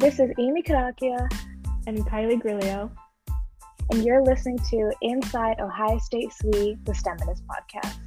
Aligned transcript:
This 0.00 0.18
is 0.18 0.30
Amy 0.38 0.62
Kadakia 0.62 1.28
and 1.86 1.98
Kylie 2.06 2.40
Grillo, 2.40 2.90
and 3.90 4.02
you're 4.02 4.24
listening 4.24 4.56
to 4.70 4.90
Inside 5.02 5.60
Ohio 5.60 5.98
State 5.98 6.32
SWE, 6.32 6.78
the 6.84 6.92
STEMinist 6.92 7.42
podcast. 7.44 7.98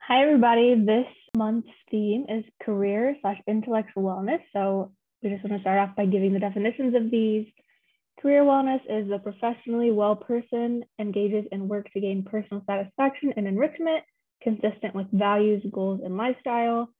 Hi, 0.00 0.22
everybody. 0.22 0.74
This 0.84 1.06
month's 1.34 1.70
theme 1.90 2.26
is 2.28 2.44
career 2.62 3.16
slash 3.22 3.38
intellectual 3.48 4.02
wellness. 4.02 4.40
So 4.52 4.92
we 5.22 5.30
just 5.30 5.42
want 5.42 5.56
to 5.56 5.60
start 5.62 5.78
off 5.78 5.96
by 5.96 6.04
giving 6.04 6.34
the 6.34 6.40
definitions 6.40 6.94
of 6.94 7.10
these. 7.10 7.46
Career 8.20 8.42
wellness 8.42 8.82
is 8.86 9.08
the 9.08 9.18
professionally 9.18 9.92
well 9.92 10.14
person 10.14 10.84
engages 10.98 11.46
in 11.52 11.68
work 11.68 11.90
to 11.94 12.00
gain 12.00 12.22
personal 12.22 12.62
satisfaction 12.66 13.32
and 13.34 13.48
enrichment 13.48 14.04
consistent 14.42 14.94
with 14.94 15.06
values, 15.10 15.64
goals, 15.72 16.02
and 16.04 16.18
lifestyle. 16.18 16.90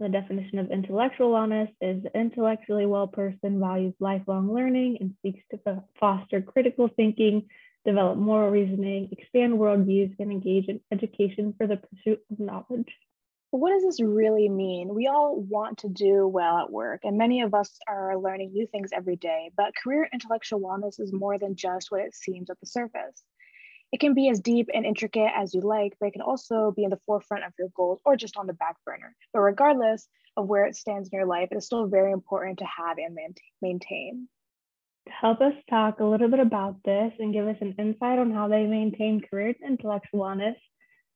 The 0.00 0.08
definition 0.08 0.58
of 0.58 0.72
intellectual 0.72 1.32
wellness 1.32 1.72
is 1.80 2.04
intellectually 2.14 2.84
well 2.84 3.06
person 3.06 3.60
values 3.60 3.94
lifelong 4.00 4.52
learning 4.52 4.98
and 5.00 5.14
seeks 5.22 5.42
to 5.50 5.82
foster 6.00 6.42
critical 6.42 6.88
thinking, 6.88 7.48
develop 7.84 8.18
moral 8.18 8.50
reasoning, 8.50 9.10
expand 9.12 9.54
worldviews, 9.54 10.16
and 10.18 10.32
engage 10.32 10.66
in 10.66 10.80
education 10.90 11.54
for 11.56 11.68
the 11.68 11.76
pursuit 11.76 12.20
of 12.30 12.40
knowledge. 12.40 12.92
What 13.50 13.70
does 13.70 13.84
this 13.84 14.02
really 14.02 14.48
mean? 14.48 14.92
We 14.92 15.06
all 15.06 15.36
want 15.36 15.78
to 15.78 15.88
do 15.88 16.26
well 16.26 16.58
at 16.58 16.72
work, 16.72 17.02
and 17.04 17.16
many 17.16 17.42
of 17.42 17.54
us 17.54 17.78
are 17.86 18.18
learning 18.18 18.52
new 18.52 18.66
things 18.66 18.90
every 18.92 19.14
day, 19.14 19.52
but 19.56 19.76
career 19.76 20.08
intellectual 20.12 20.60
wellness 20.60 20.98
is 20.98 21.12
more 21.12 21.38
than 21.38 21.54
just 21.54 21.92
what 21.92 22.00
it 22.00 22.16
seems 22.16 22.50
at 22.50 22.58
the 22.58 22.66
surface. 22.66 23.22
It 23.92 24.00
can 24.00 24.14
be 24.14 24.28
as 24.28 24.40
deep 24.40 24.68
and 24.74 24.84
intricate 24.84 25.30
as 25.34 25.54
you 25.54 25.60
like, 25.60 25.94
but 26.00 26.06
it 26.06 26.12
can 26.12 26.22
also 26.22 26.72
be 26.72 26.84
in 26.84 26.90
the 26.90 27.00
forefront 27.06 27.44
of 27.44 27.52
your 27.58 27.68
goals 27.76 28.00
or 28.04 28.16
just 28.16 28.36
on 28.36 28.46
the 28.46 28.52
back 28.52 28.76
burner. 28.84 29.14
But 29.32 29.40
regardless 29.40 30.08
of 30.36 30.48
where 30.48 30.64
it 30.64 30.76
stands 30.76 31.08
in 31.08 31.16
your 31.16 31.26
life, 31.26 31.48
it 31.52 31.56
is 31.56 31.66
still 31.66 31.86
very 31.86 32.12
important 32.12 32.58
to 32.58 32.64
have 32.64 32.98
and 32.98 33.16
maintain. 33.62 34.28
To 35.06 35.12
help 35.12 35.40
us 35.40 35.52
talk 35.68 36.00
a 36.00 36.04
little 36.04 36.28
bit 36.28 36.40
about 36.40 36.82
this 36.84 37.12
and 37.18 37.32
give 37.32 37.46
us 37.46 37.58
an 37.60 37.74
insight 37.78 38.18
on 38.18 38.32
how 38.32 38.48
they 38.48 38.66
maintain 38.66 39.20
career 39.20 39.54
and 39.60 39.78
intellectual 39.78 40.20
wellness, 40.20 40.56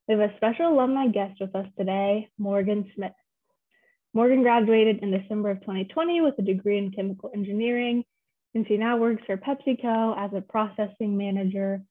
we 0.06 0.14
have 0.14 0.30
a 0.30 0.36
special 0.36 0.68
alumni 0.68 1.08
guest 1.08 1.40
with 1.40 1.54
us 1.54 1.66
today, 1.76 2.30
Morgan 2.38 2.90
Smith. 2.94 3.12
Morgan 4.14 4.42
graduated 4.42 5.00
in 5.02 5.10
December 5.10 5.50
of 5.50 5.60
2020 5.60 6.20
with 6.22 6.38
a 6.38 6.42
degree 6.42 6.78
in 6.78 6.90
chemical 6.90 7.30
engineering, 7.34 8.04
and 8.54 8.66
she 8.66 8.76
now 8.76 8.96
works 8.96 9.22
for 9.26 9.36
PepsiCo 9.36 10.16
as 10.16 10.32
a 10.32 10.40
processing 10.40 11.16
manager 11.16 11.82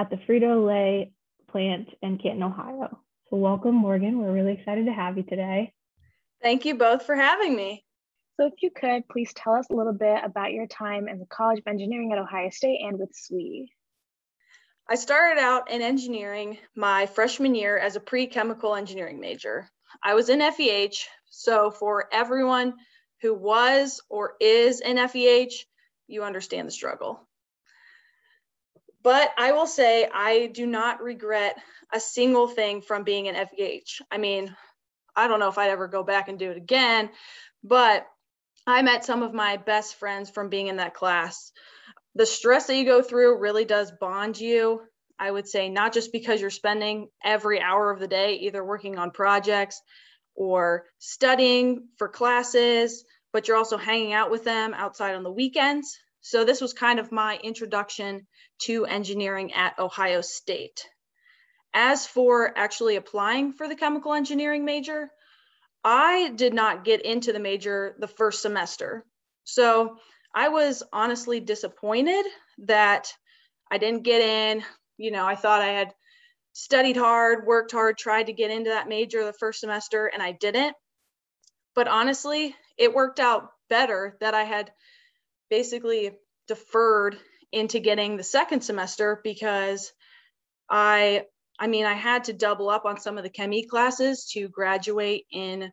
at 0.00 0.08
the 0.08 0.16
Frito 0.16 0.66
Lay 0.66 1.12
plant 1.50 1.90
in 2.00 2.16
Canton, 2.16 2.42
Ohio. 2.42 2.98
So, 3.28 3.36
welcome, 3.36 3.74
Morgan. 3.74 4.18
We're 4.18 4.32
really 4.32 4.54
excited 4.54 4.86
to 4.86 4.92
have 4.92 5.18
you 5.18 5.24
today. 5.24 5.74
Thank 6.42 6.64
you 6.64 6.74
both 6.74 7.04
for 7.04 7.14
having 7.14 7.54
me. 7.54 7.84
So, 8.36 8.46
if 8.46 8.54
you 8.62 8.70
could, 8.70 9.06
please 9.08 9.30
tell 9.34 9.52
us 9.52 9.66
a 9.70 9.74
little 9.74 9.92
bit 9.92 10.24
about 10.24 10.52
your 10.52 10.66
time 10.66 11.06
in 11.06 11.18
the 11.18 11.26
College 11.26 11.58
of 11.58 11.66
Engineering 11.66 12.12
at 12.12 12.18
Ohio 12.18 12.48
State 12.48 12.80
and 12.82 12.98
with 12.98 13.10
SWE. 13.14 13.68
I 14.88 14.94
started 14.94 15.38
out 15.38 15.70
in 15.70 15.82
engineering 15.82 16.56
my 16.74 17.04
freshman 17.04 17.54
year 17.54 17.76
as 17.76 17.94
a 17.94 18.00
pre 18.00 18.26
chemical 18.26 18.74
engineering 18.74 19.20
major. 19.20 19.68
I 20.02 20.14
was 20.14 20.30
in 20.30 20.40
FEH, 20.40 21.04
so 21.28 21.70
for 21.70 22.08
everyone 22.10 22.72
who 23.20 23.34
was 23.34 24.00
or 24.08 24.32
is 24.40 24.80
in 24.80 24.96
FEH, 24.96 25.66
you 26.08 26.24
understand 26.24 26.66
the 26.66 26.72
struggle. 26.72 27.20
But 29.02 29.30
I 29.38 29.52
will 29.52 29.66
say 29.66 30.08
I 30.12 30.46
do 30.46 30.66
not 30.66 31.02
regret 31.02 31.56
a 31.92 32.00
single 32.00 32.48
thing 32.48 32.82
from 32.82 33.02
being 33.02 33.28
an 33.28 33.34
FEH. 33.34 34.02
I 34.10 34.18
mean, 34.18 34.54
I 35.16 35.26
don't 35.28 35.40
know 35.40 35.48
if 35.48 35.58
I'd 35.58 35.70
ever 35.70 35.88
go 35.88 36.02
back 36.02 36.28
and 36.28 36.38
do 36.38 36.50
it 36.50 36.56
again, 36.56 37.10
but 37.64 38.06
I 38.66 38.82
met 38.82 39.04
some 39.04 39.22
of 39.22 39.34
my 39.34 39.56
best 39.56 39.96
friends 39.96 40.30
from 40.30 40.48
being 40.48 40.68
in 40.68 40.76
that 40.76 40.94
class. 40.94 41.52
The 42.14 42.26
stress 42.26 42.66
that 42.66 42.76
you 42.76 42.84
go 42.84 43.02
through 43.02 43.38
really 43.38 43.64
does 43.64 43.92
bond 43.92 44.38
you. 44.38 44.82
I 45.18 45.30
would 45.30 45.48
say 45.48 45.68
not 45.68 45.92
just 45.92 46.12
because 46.12 46.40
you're 46.40 46.50
spending 46.50 47.08
every 47.22 47.60
hour 47.60 47.90
of 47.90 48.00
the 48.00 48.08
day 48.08 48.36
either 48.36 48.64
working 48.64 48.98
on 48.98 49.10
projects 49.10 49.80
or 50.34 50.86
studying 50.98 51.88
for 51.98 52.08
classes, 52.08 53.04
but 53.32 53.46
you're 53.46 53.56
also 53.56 53.76
hanging 53.76 54.12
out 54.12 54.30
with 54.30 54.44
them 54.44 54.72
outside 54.74 55.14
on 55.14 55.22
the 55.22 55.30
weekends. 55.30 55.98
So 56.20 56.44
this 56.44 56.60
was 56.60 56.72
kind 56.72 56.98
of 56.98 57.12
my 57.12 57.38
introduction 57.42 58.26
to 58.62 58.84
engineering 58.86 59.52
at 59.54 59.78
Ohio 59.78 60.20
State. 60.20 60.86
As 61.72 62.06
for 62.06 62.52
actually 62.56 62.96
applying 62.96 63.52
for 63.52 63.68
the 63.68 63.76
chemical 63.76 64.12
engineering 64.12 64.64
major, 64.64 65.08
I 65.82 66.30
did 66.34 66.52
not 66.52 66.84
get 66.84 67.02
into 67.02 67.32
the 67.32 67.38
major 67.38 67.96
the 67.98 68.08
first 68.08 68.42
semester. 68.42 69.04
So 69.44 69.96
I 70.34 70.48
was 70.48 70.82
honestly 70.92 71.40
disappointed 71.40 72.26
that 72.66 73.12
I 73.70 73.78
didn't 73.78 74.02
get 74.02 74.20
in. 74.20 74.62
You 74.98 75.10
know, 75.10 75.26
I 75.26 75.36
thought 75.36 75.62
I 75.62 75.68
had 75.68 75.94
studied 76.52 76.96
hard, 76.96 77.46
worked 77.46 77.72
hard, 77.72 77.96
tried 77.96 78.26
to 78.26 78.32
get 78.32 78.50
into 78.50 78.70
that 78.70 78.88
major 78.88 79.24
the 79.24 79.32
first 79.32 79.60
semester, 79.60 80.06
and 80.06 80.22
I 80.22 80.32
didn't. 80.32 80.76
But 81.74 81.88
honestly, 81.88 82.54
it 82.76 82.92
worked 82.92 83.20
out 83.20 83.50
better 83.68 84.16
that 84.20 84.34
I 84.34 84.42
had 84.42 84.70
basically 85.50 86.12
deferred 86.48 87.18
into 87.52 87.80
getting 87.80 88.16
the 88.16 88.22
second 88.22 88.62
semester 88.62 89.20
because 89.22 89.92
I 90.68 91.24
I 91.58 91.66
mean 91.66 91.84
I 91.84 91.94
had 91.94 92.24
to 92.24 92.32
double 92.32 92.70
up 92.70 92.84
on 92.86 93.00
some 93.00 93.18
of 93.18 93.24
the 93.24 93.30
ChemE 93.30 93.68
classes 93.68 94.30
to 94.32 94.48
graduate 94.48 95.26
in 95.30 95.72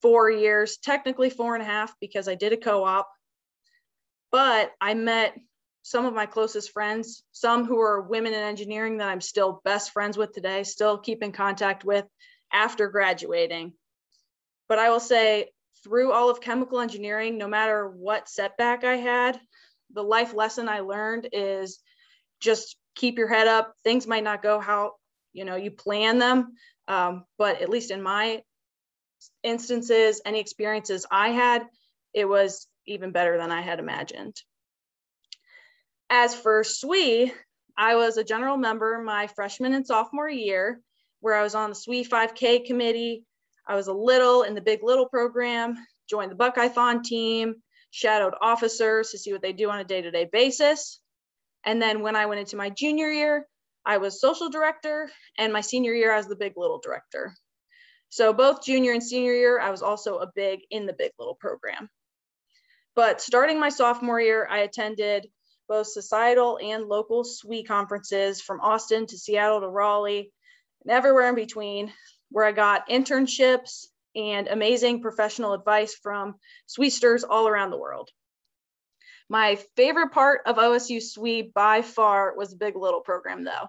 four 0.00 0.30
years, 0.30 0.78
technically 0.78 1.30
four 1.30 1.54
and 1.54 1.62
a 1.62 1.66
half 1.66 1.92
because 2.00 2.28
I 2.28 2.34
did 2.34 2.52
a 2.52 2.56
co-op. 2.56 3.08
But 4.30 4.70
I 4.80 4.94
met 4.94 5.36
some 5.82 6.06
of 6.06 6.14
my 6.14 6.26
closest 6.26 6.72
friends, 6.72 7.24
some 7.32 7.64
who 7.64 7.80
are 7.80 8.02
women 8.02 8.32
in 8.32 8.40
engineering 8.40 8.98
that 8.98 9.08
I'm 9.08 9.20
still 9.20 9.60
best 9.64 9.92
friends 9.92 10.16
with 10.16 10.32
today, 10.32 10.62
still 10.62 10.98
keep 10.98 11.22
in 11.22 11.32
contact 11.32 11.84
with 11.84 12.04
after 12.52 12.88
graduating. 12.88 13.72
But 14.68 14.78
I 14.78 14.90
will 14.90 15.00
say 15.00 15.50
through 15.84 16.12
all 16.12 16.30
of 16.30 16.40
chemical 16.40 16.80
engineering, 16.80 17.38
no 17.38 17.48
matter 17.48 17.88
what 17.88 18.28
setback 18.28 18.84
I 18.84 18.96
had, 18.96 19.40
the 19.92 20.02
life 20.02 20.34
lesson 20.34 20.68
I 20.68 20.80
learned 20.80 21.28
is 21.32 21.80
just 22.40 22.76
keep 22.94 23.18
your 23.18 23.28
head 23.28 23.48
up. 23.48 23.74
Things 23.82 24.06
might 24.06 24.24
not 24.24 24.42
go 24.42 24.60
how 24.60 24.94
you 25.32 25.44
know 25.44 25.56
you 25.56 25.70
plan 25.70 26.18
them, 26.18 26.54
um, 26.88 27.24
but 27.38 27.62
at 27.62 27.68
least 27.68 27.90
in 27.90 28.02
my 28.02 28.42
instances, 29.42 30.20
any 30.24 30.40
experiences 30.40 31.06
I 31.10 31.30
had, 31.30 31.66
it 32.14 32.24
was 32.24 32.66
even 32.86 33.12
better 33.12 33.36
than 33.36 33.50
I 33.50 33.60
had 33.60 33.78
imagined. 33.78 34.36
As 36.08 36.34
for 36.34 36.64
SWE, 36.64 37.32
I 37.76 37.94
was 37.94 38.16
a 38.16 38.24
general 38.24 38.56
member 38.56 39.00
my 39.02 39.28
freshman 39.28 39.74
and 39.74 39.86
sophomore 39.86 40.28
year, 40.28 40.80
where 41.20 41.34
I 41.34 41.42
was 41.42 41.54
on 41.54 41.70
the 41.70 41.76
SWE 41.76 42.04
5K 42.04 42.66
committee, 42.66 43.24
I 43.66 43.74
was 43.74 43.88
a 43.88 43.92
little 43.92 44.42
in 44.42 44.54
the 44.54 44.60
Big 44.60 44.82
Little 44.82 45.06
program, 45.06 45.76
joined 46.08 46.30
the 46.30 46.36
Buckeyethon 46.36 47.04
team, 47.04 47.56
shadowed 47.90 48.34
officers 48.40 49.10
to 49.10 49.18
see 49.18 49.32
what 49.32 49.42
they 49.42 49.52
do 49.52 49.70
on 49.70 49.80
a 49.80 49.84
day 49.84 50.02
to 50.02 50.10
day 50.10 50.28
basis. 50.30 51.00
And 51.64 51.80
then 51.80 52.02
when 52.02 52.16
I 52.16 52.26
went 52.26 52.40
into 52.40 52.56
my 52.56 52.70
junior 52.70 53.10
year, 53.10 53.46
I 53.84 53.98
was 53.98 54.20
social 54.20 54.50
director, 54.50 55.10
and 55.38 55.52
my 55.52 55.60
senior 55.60 55.94
year, 55.94 56.12
I 56.12 56.18
was 56.18 56.26
the 56.26 56.36
Big 56.36 56.54
Little 56.56 56.80
director. 56.82 57.34
So 58.08 58.32
both 58.32 58.64
junior 58.64 58.92
and 58.92 59.02
senior 59.02 59.34
year, 59.34 59.60
I 59.60 59.70
was 59.70 59.82
also 59.82 60.18
a 60.18 60.30
big 60.34 60.60
in 60.70 60.86
the 60.86 60.92
Big 60.92 61.12
Little 61.18 61.36
program. 61.36 61.88
But 62.96 63.20
starting 63.20 63.60
my 63.60 63.68
sophomore 63.68 64.20
year, 64.20 64.46
I 64.50 64.58
attended 64.58 65.28
both 65.68 65.86
societal 65.86 66.58
and 66.60 66.86
local 66.86 67.22
SWE 67.22 67.62
conferences 67.62 68.40
from 68.40 68.60
Austin 68.60 69.06
to 69.06 69.16
Seattle 69.16 69.60
to 69.60 69.68
Raleigh 69.68 70.32
and 70.82 70.90
everywhere 70.90 71.28
in 71.28 71.36
between 71.36 71.92
where 72.30 72.44
I 72.44 72.52
got 72.52 72.88
internships 72.88 73.86
and 74.14 74.48
amazing 74.48 75.02
professional 75.02 75.52
advice 75.52 75.94
from 75.94 76.36
SWEsters 76.66 77.24
all 77.28 77.48
around 77.48 77.70
the 77.70 77.78
world. 77.78 78.10
My 79.28 79.56
favorite 79.76 80.10
part 80.10 80.40
of 80.46 80.56
OSU 80.56 81.00
SWE 81.00 81.52
by 81.54 81.82
far 81.82 82.34
was 82.36 82.50
the 82.50 82.56
Big 82.56 82.74
Little 82.74 83.00
program, 83.00 83.44
though. 83.44 83.68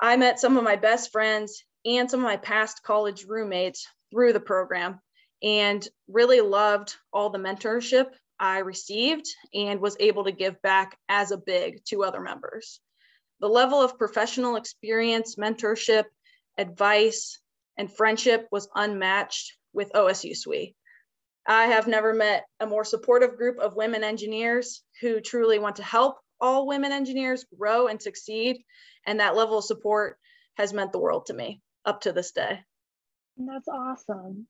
I 0.00 0.16
met 0.16 0.38
some 0.38 0.56
of 0.56 0.62
my 0.62 0.76
best 0.76 1.10
friends 1.10 1.64
and 1.84 2.08
some 2.08 2.20
of 2.20 2.24
my 2.24 2.36
past 2.36 2.82
college 2.84 3.24
roommates 3.24 3.88
through 4.12 4.32
the 4.32 4.40
program 4.40 5.00
and 5.42 5.86
really 6.06 6.40
loved 6.40 6.94
all 7.12 7.30
the 7.30 7.38
mentorship 7.38 8.06
I 8.38 8.58
received 8.58 9.26
and 9.52 9.80
was 9.80 9.96
able 9.98 10.24
to 10.24 10.32
give 10.32 10.60
back 10.62 10.96
as 11.08 11.32
a 11.32 11.38
big 11.38 11.84
to 11.86 12.04
other 12.04 12.20
members. 12.20 12.80
The 13.40 13.48
level 13.48 13.82
of 13.82 13.98
professional 13.98 14.56
experience, 14.56 15.36
mentorship, 15.36 16.04
advice, 16.56 17.40
and 17.78 17.90
friendship 17.90 18.46
was 18.50 18.68
unmatched 18.74 19.56
with 19.72 19.92
OSU 19.92 20.36
SWE. 20.36 20.74
I 21.46 21.66
have 21.66 21.86
never 21.86 22.12
met 22.12 22.44
a 22.60 22.66
more 22.66 22.84
supportive 22.84 23.36
group 23.38 23.58
of 23.58 23.76
women 23.76 24.04
engineers 24.04 24.82
who 25.00 25.20
truly 25.20 25.58
want 25.58 25.76
to 25.76 25.82
help 25.82 26.16
all 26.40 26.66
women 26.66 26.92
engineers 26.92 27.46
grow 27.58 27.86
and 27.86 28.00
succeed. 28.02 28.58
And 29.06 29.20
that 29.20 29.34
level 29.34 29.58
of 29.58 29.64
support 29.64 30.18
has 30.56 30.74
meant 30.74 30.92
the 30.92 30.98
world 30.98 31.26
to 31.26 31.34
me 31.34 31.62
up 31.86 32.02
to 32.02 32.12
this 32.12 32.32
day. 32.32 32.60
That's 33.38 33.68
awesome. 33.68 34.46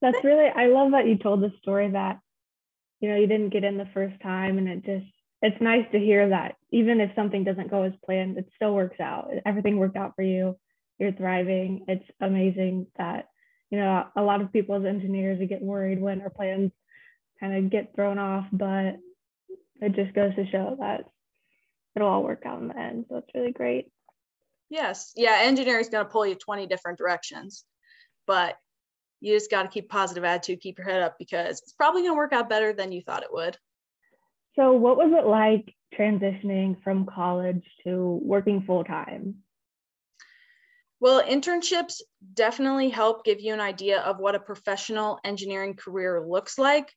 That's 0.00 0.24
really, 0.24 0.48
I 0.48 0.66
love 0.68 0.92
that 0.92 1.06
you 1.06 1.18
told 1.18 1.42
the 1.42 1.52
story 1.60 1.90
that 1.90 2.20
you 3.00 3.08
know, 3.08 3.16
you 3.16 3.26
didn't 3.26 3.50
get 3.50 3.64
in 3.64 3.76
the 3.76 3.88
first 3.94 4.20
time 4.22 4.58
and 4.58 4.68
it 4.68 4.84
just 4.84 5.06
it's 5.40 5.60
nice 5.60 5.84
to 5.92 5.98
hear 5.98 6.30
that 6.30 6.56
even 6.72 7.00
if 7.00 7.14
something 7.14 7.44
doesn't 7.44 7.70
go 7.70 7.84
as 7.84 7.92
planned, 8.04 8.38
it 8.38 8.48
still 8.56 8.74
works 8.74 8.98
out. 8.98 9.30
Everything 9.46 9.78
worked 9.78 9.96
out 9.96 10.14
for 10.16 10.22
you. 10.22 10.56
You're 10.98 11.12
thriving. 11.12 11.84
It's 11.88 12.04
amazing 12.20 12.86
that, 12.96 13.28
you 13.70 13.78
know, 13.78 14.06
a 14.16 14.22
lot 14.22 14.40
of 14.40 14.52
people 14.52 14.76
as 14.76 14.84
engineers 14.84 15.38
we 15.38 15.46
get 15.46 15.62
worried 15.62 16.00
when 16.00 16.20
our 16.22 16.30
plans 16.30 16.72
kind 17.40 17.54
of 17.54 17.70
get 17.70 17.94
thrown 17.94 18.18
off, 18.18 18.46
but 18.52 18.96
it 19.80 19.94
just 19.94 20.14
goes 20.14 20.34
to 20.34 20.50
show 20.50 20.76
that 20.80 21.04
it'll 21.94 22.08
all 22.08 22.24
work 22.24 22.42
out 22.44 22.60
in 22.60 22.68
the 22.68 22.78
end. 22.78 23.06
So 23.08 23.16
it's 23.16 23.30
really 23.34 23.52
great. 23.52 23.90
Yes. 24.70 25.12
Yeah. 25.16 25.38
Engineering 25.42 25.80
is 25.80 25.88
going 25.88 26.04
to 26.04 26.10
pull 26.10 26.26
you 26.26 26.34
20 26.34 26.66
different 26.66 26.98
directions, 26.98 27.64
but 28.26 28.56
you 29.20 29.34
just 29.34 29.50
got 29.50 29.62
to 29.62 29.68
keep 29.68 29.88
positive 29.88 30.24
attitude, 30.24 30.60
keep 30.60 30.78
your 30.78 30.86
head 30.86 31.02
up 31.02 31.16
because 31.18 31.60
it's 31.60 31.72
probably 31.72 32.02
going 32.02 32.12
to 32.12 32.16
work 32.16 32.32
out 32.32 32.48
better 32.48 32.72
than 32.72 32.92
you 32.92 33.02
thought 33.02 33.22
it 33.22 33.32
would. 33.32 33.56
So, 34.56 34.72
what 34.72 34.96
was 34.96 35.12
it 35.12 35.26
like 35.26 35.74
transitioning 35.98 36.82
from 36.82 37.06
college 37.06 37.64
to 37.84 38.20
working 38.22 38.62
full 38.66 38.84
time? 38.84 39.36
Well, 41.00 41.22
internships 41.22 42.00
definitely 42.34 42.88
help 42.88 43.24
give 43.24 43.40
you 43.40 43.52
an 43.54 43.60
idea 43.60 44.00
of 44.00 44.18
what 44.18 44.34
a 44.34 44.40
professional 44.40 45.20
engineering 45.24 45.74
career 45.74 46.24
looks 46.26 46.58
like. 46.58 46.92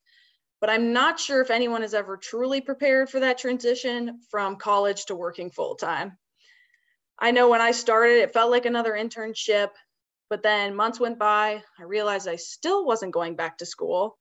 But 0.59 0.69
I'm 0.69 0.93
not 0.93 1.19
sure 1.19 1.41
if 1.41 1.49
anyone 1.49 1.83
is 1.83 1.93
ever 1.93 2.17
truly 2.17 2.61
prepared 2.61 3.09
for 3.09 3.19
that 3.19 3.39
transition 3.39 4.21
from 4.29 4.57
college 4.57 5.05
to 5.05 5.15
working 5.15 5.51
full 5.51 5.75
time. 5.75 6.17
I 7.19 7.31
know 7.31 7.49
when 7.49 7.61
I 7.61 7.71
started, 7.71 8.19
it 8.21 8.33
felt 8.33 8.51
like 8.51 8.65
another 8.65 8.93
internship, 8.93 9.69
but 10.29 10.43
then 10.43 10.75
months 10.75 10.99
went 10.99 11.19
by. 11.19 11.63
I 11.79 11.83
realized 11.83 12.27
I 12.27 12.35
still 12.37 12.85
wasn't 12.85 13.13
going 13.13 13.35
back 13.35 13.57
to 13.59 13.65
school. 13.65 14.17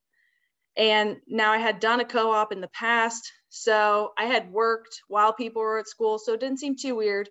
And 0.76 1.18
now 1.26 1.52
I 1.52 1.58
had 1.58 1.80
done 1.80 2.00
a 2.00 2.04
co 2.04 2.30
op 2.32 2.52
in 2.52 2.60
the 2.60 2.68
past. 2.68 3.30
So 3.48 4.12
I 4.18 4.26
had 4.26 4.52
worked 4.52 5.00
while 5.08 5.32
people 5.32 5.62
were 5.62 5.78
at 5.78 5.88
school. 5.88 6.18
So 6.18 6.34
it 6.34 6.40
didn't 6.40 6.60
seem 6.60 6.76
too 6.76 6.94
weird. 6.94 7.28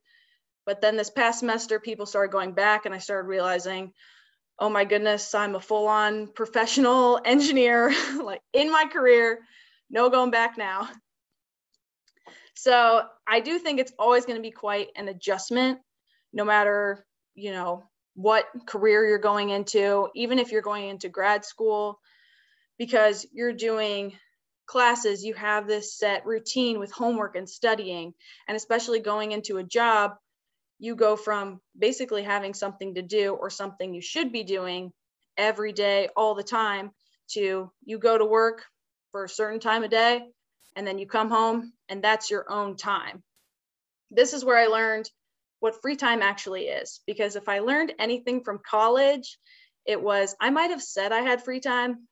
But 0.70 0.82
then 0.82 0.98
this 0.98 1.10
past 1.10 1.40
semester, 1.40 1.80
people 1.80 2.06
started 2.06 2.32
going 2.32 2.54
back, 2.54 2.86
and 2.86 2.94
I 2.94 3.00
started 3.00 3.28
realizing, 3.28 3.92
oh 4.60 4.70
my 4.70 4.86
goodness, 4.86 5.34
I'm 5.34 5.56
a 5.56 5.60
full 5.60 5.88
on 5.88 6.28
professional 6.28 7.20
engineer, 7.26 7.92
like 8.24 8.42
in 8.54 8.72
my 8.72 8.86
career, 8.86 9.40
no 9.90 10.12
going 10.12 10.30
back 10.30 10.60
now. 10.60 10.88
So 12.54 13.02
I 13.28 13.40
do 13.40 13.58
think 13.58 13.80
it's 13.80 13.94
always 13.98 14.28
going 14.28 14.36
to 14.36 14.44
be 14.44 14.52
quite 14.52 14.90
an 14.96 15.08
adjustment, 15.08 15.80
no 16.34 16.46
matter, 16.46 17.04
you 17.34 17.52
know, 17.52 17.86
what 18.14 18.46
career 18.68 19.08
you're 19.08 19.18
going 19.18 19.50
into, 19.50 20.10
even 20.14 20.38
if 20.38 20.52
you're 20.52 20.62
going 20.62 20.88
into 20.88 21.10
grad 21.10 21.46
school 21.46 22.00
because 22.78 23.26
you're 23.34 23.54
doing 23.54 24.14
classes, 24.68 25.24
you 25.24 25.34
have 25.34 25.66
this 25.66 25.98
set 25.98 26.28
routine 26.28 26.78
with 26.78 26.92
homework 26.92 27.36
and 27.36 27.50
studying, 27.50 28.14
and 28.48 28.56
especially 28.56 29.00
going 29.00 29.32
into 29.32 29.58
a 29.58 29.64
job, 29.64 30.12
you 30.80 30.96
go 30.96 31.16
from 31.16 31.60
basically 31.78 32.24
having 32.24 32.54
something 32.54 32.96
to 32.96 33.02
do 33.02 33.34
or 33.34 33.50
something 33.50 33.94
you 33.94 34.02
should 34.02 34.32
be 34.32 34.44
doing 34.44 34.92
every 35.38 35.74
day, 35.74 36.10
all 36.16 36.36
the 36.36 36.44
time, 36.44 36.92
to 37.32 37.72
you 37.84 38.00
go 38.00 38.18
to 38.18 38.26
work 38.26 38.64
for 39.12 39.26
a 39.26 39.30
certain 39.30 39.60
time 39.60 39.84
of 39.84 39.92
day 39.92 40.24
and 40.76 40.88
then 40.88 40.98
you 40.98 41.06
come 41.06 41.30
home 41.30 41.74
and 41.90 42.04
that's 42.04 42.32
your 42.32 42.50
own 42.52 42.76
time. 42.76 43.24
This 44.12 44.34
is 44.34 44.44
where 44.44 44.58
I 44.58 44.68
learned 44.68 45.10
what 45.60 45.82
free 45.82 45.96
time 45.96 46.22
actually 46.22 46.64
is 46.64 47.02
because 47.06 47.36
if 47.36 47.50
I 47.50 47.60
learned 47.60 47.94
anything 48.00 48.44
from 48.44 48.62
college, 48.66 49.38
it 49.86 50.02
was 50.02 50.36
I 50.40 50.50
might 50.50 50.72
have 50.72 50.82
said 50.82 51.12
I 51.12 51.22
had 51.22 51.44
free 51.44 51.60
time, 51.60 52.08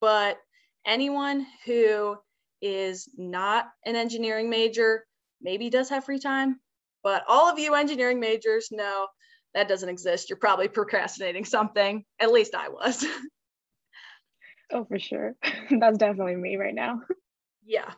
but 0.00 0.38
anyone 0.86 1.46
who 1.66 2.16
is 2.62 3.08
not 3.16 3.68
an 3.84 3.96
engineering 3.96 4.50
major 4.50 5.04
maybe 5.40 5.70
does 5.70 5.88
have 5.90 6.04
free 6.04 6.18
time, 6.18 6.60
but 7.02 7.24
all 7.28 7.50
of 7.50 7.58
you 7.58 7.74
engineering 7.74 8.20
majors 8.20 8.68
know 8.70 9.06
that 9.54 9.68
doesn't 9.68 9.88
exist. 9.88 10.30
You're 10.30 10.38
probably 10.38 10.68
procrastinating 10.68 11.44
something. 11.44 12.04
At 12.18 12.32
least 12.32 12.54
I 12.54 12.68
was. 12.68 13.04
oh, 14.72 14.84
for 14.84 14.98
sure. 14.98 15.34
That's 15.70 15.98
definitely 15.98 16.36
me 16.36 16.56
right 16.56 16.74
now. 16.74 17.02
Yeah. 17.62 17.92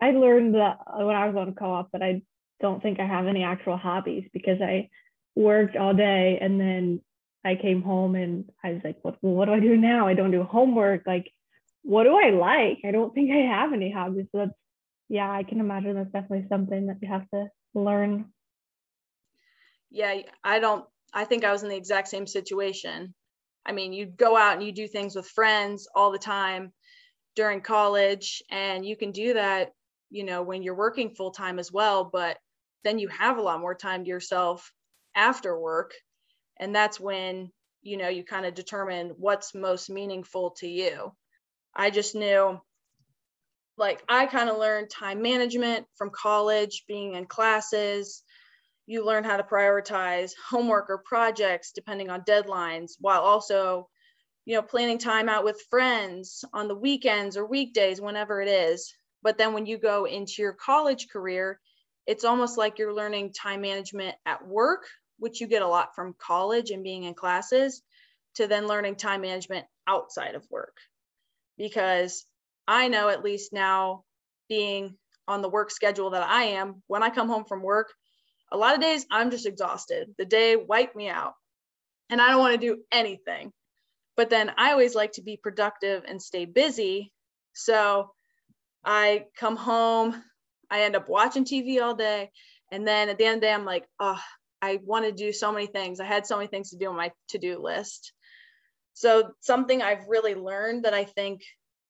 I 0.00 0.10
learned 0.10 0.54
that 0.56 0.78
when 0.94 1.16
I 1.16 1.26
was 1.26 1.34
on 1.36 1.54
co-op 1.54 1.90
that 1.92 2.02
I 2.02 2.22
don't 2.60 2.82
think 2.82 3.00
I 3.00 3.06
have 3.06 3.26
any 3.26 3.42
actual 3.42 3.78
hobbies 3.78 4.28
because 4.32 4.60
I 4.60 4.90
worked 5.34 5.74
all 5.74 5.94
day 5.94 6.38
and 6.40 6.60
then 6.60 7.00
I 7.44 7.56
came 7.56 7.82
home 7.82 8.14
and 8.14 8.44
I 8.62 8.72
was 8.72 8.82
like, 8.84 8.98
what, 9.02 9.16
what 9.20 9.46
do 9.46 9.54
I 9.54 9.60
do 9.60 9.76
now? 9.76 10.06
I 10.06 10.14
don't 10.14 10.30
do 10.30 10.42
homework. 10.42 11.06
Like, 11.06 11.32
what 11.82 12.04
do 12.04 12.14
I 12.14 12.30
like? 12.30 12.80
I 12.84 12.90
don't 12.90 13.14
think 13.14 13.30
I 13.32 13.38
have 13.38 13.72
any 13.72 13.90
hobbies. 13.90 14.26
So 14.32 14.38
that's, 14.38 14.58
yeah, 15.08 15.30
I 15.30 15.42
can 15.42 15.60
imagine 15.60 15.94
that's 15.94 16.12
definitely 16.12 16.46
something 16.48 16.86
that 16.86 16.98
you 17.00 17.08
have 17.08 17.28
to 17.30 17.46
learn. 17.74 18.32
Yeah, 19.90 20.22
I 20.42 20.58
don't, 20.58 20.84
I 21.12 21.24
think 21.24 21.44
I 21.44 21.52
was 21.52 21.62
in 21.62 21.68
the 21.68 21.76
exact 21.76 22.08
same 22.08 22.26
situation. 22.26 23.14
I 23.66 23.72
mean, 23.72 23.92
you 23.92 24.06
go 24.06 24.36
out 24.36 24.54
and 24.54 24.62
you 24.62 24.72
do 24.72 24.88
things 24.88 25.14
with 25.14 25.28
friends 25.28 25.88
all 25.94 26.10
the 26.12 26.18
time 26.18 26.72
during 27.36 27.60
college, 27.60 28.42
and 28.50 28.84
you 28.84 28.96
can 28.96 29.12
do 29.12 29.34
that, 29.34 29.72
you 30.10 30.24
know, 30.24 30.42
when 30.42 30.62
you're 30.62 30.74
working 30.74 31.14
full 31.14 31.30
time 31.30 31.58
as 31.58 31.72
well. 31.72 32.04
But 32.04 32.38
then 32.84 32.98
you 32.98 33.08
have 33.08 33.38
a 33.38 33.42
lot 33.42 33.60
more 33.60 33.74
time 33.74 34.04
to 34.04 34.10
yourself 34.10 34.72
after 35.14 35.58
work 35.58 35.92
and 36.58 36.74
that's 36.74 37.00
when 37.00 37.50
you 37.82 37.96
know 37.96 38.08
you 38.08 38.24
kind 38.24 38.46
of 38.46 38.54
determine 38.54 39.12
what's 39.18 39.54
most 39.54 39.90
meaningful 39.90 40.50
to 40.50 40.68
you 40.68 41.12
i 41.74 41.90
just 41.90 42.14
knew 42.14 42.58
like 43.76 44.02
i 44.08 44.26
kind 44.26 44.48
of 44.48 44.58
learned 44.58 44.90
time 44.90 45.22
management 45.22 45.86
from 45.96 46.10
college 46.10 46.84
being 46.86 47.14
in 47.14 47.26
classes 47.26 48.22
you 48.86 49.04
learn 49.04 49.24
how 49.24 49.36
to 49.36 49.42
prioritize 49.42 50.32
homework 50.48 50.90
or 50.90 50.98
projects 50.98 51.72
depending 51.72 52.10
on 52.10 52.22
deadlines 52.22 52.92
while 53.00 53.22
also 53.22 53.88
you 54.44 54.54
know 54.54 54.62
planning 54.62 54.98
time 54.98 55.28
out 55.28 55.44
with 55.44 55.66
friends 55.70 56.44
on 56.52 56.68
the 56.68 56.74
weekends 56.74 57.36
or 57.36 57.46
weekdays 57.46 58.00
whenever 58.00 58.40
it 58.40 58.48
is 58.48 58.94
but 59.22 59.38
then 59.38 59.52
when 59.54 59.66
you 59.66 59.78
go 59.78 60.04
into 60.04 60.42
your 60.42 60.52
college 60.52 61.08
career 61.12 61.58
it's 62.06 62.24
almost 62.24 62.58
like 62.58 62.78
you're 62.78 62.92
learning 62.92 63.32
time 63.32 63.62
management 63.62 64.14
at 64.26 64.46
work 64.46 64.84
which 65.18 65.40
you 65.40 65.46
get 65.46 65.62
a 65.62 65.68
lot 65.68 65.94
from 65.94 66.14
college 66.18 66.70
and 66.70 66.82
being 66.82 67.04
in 67.04 67.14
classes, 67.14 67.82
to 68.34 68.46
then 68.46 68.66
learning 68.66 68.96
time 68.96 69.20
management 69.20 69.66
outside 69.86 70.34
of 70.34 70.44
work. 70.50 70.76
Because 71.56 72.26
I 72.66 72.88
know, 72.88 73.08
at 73.08 73.24
least 73.24 73.52
now, 73.52 74.04
being 74.48 74.96
on 75.26 75.42
the 75.42 75.48
work 75.48 75.70
schedule 75.70 76.10
that 76.10 76.22
I 76.22 76.44
am, 76.44 76.82
when 76.86 77.02
I 77.02 77.10
come 77.10 77.28
home 77.28 77.44
from 77.44 77.62
work, 77.62 77.92
a 78.52 78.56
lot 78.56 78.74
of 78.74 78.80
days 78.80 79.06
I'm 79.10 79.30
just 79.30 79.46
exhausted. 79.46 80.14
The 80.18 80.24
day 80.24 80.56
wiped 80.56 80.94
me 80.94 81.08
out 81.08 81.34
and 82.10 82.20
I 82.20 82.28
don't 82.28 82.38
want 82.38 82.60
to 82.60 82.66
do 82.66 82.82
anything. 82.92 83.52
But 84.16 84.30
then 84.30 84.52
I 84.56 84.70
always 84.70 84.94
like 84.94 85.12
to 85.12 85.22
be 85.22 85.36
productive 85.36 86.04
and 86.06 86.22
stay 86.22 86.44
busy. 86.44 87.12
So 87.54 88.10
I 88.84 89.24
come 89.36 89.56
home, 89.56 90.22
I 90.70 90.82
end 90.82 90.94
up 90.94 91.08
watching 91.08 91.44
TV 91.44 91.82
all 91.82 91.94
day. 91.94 92.30
And 92.70 92.86
then 92.86 93.08
at 93.08 93.18
the 93.18 93.24
end 93.24 93.36
of 93.36 93.40
the 93.40 93.46
day, 93.48 93.52
I'm 93.52 93.64
like, 93.64 93.86
oh, 93.98 94.20
I 94.62 94.80
want 94.82 95.04
to 95.04 95.12
do 95.12 95.32
so 95.32 95.52
many 95.52 95.66
things. 95.66 96.00
I 96.00 96.04
had 96.04 96.26
so 96.26 96.36
many 96.36 96.48
things 96.48 96.70
to 96.70 96.78
do 96.78 96.88
on 96.88 96.96
my 96.96 97.12
to 97.30 97.38
do 97.38 97.60
list. 97.60 98.12
So, 98.94 99.32
something 99.40 99.82
I've 99.82 100.06
really 100.08 100.34
learned 100.34 100.84
that 100.84 100.94
I 100.94 101.04
think 101.04 101.42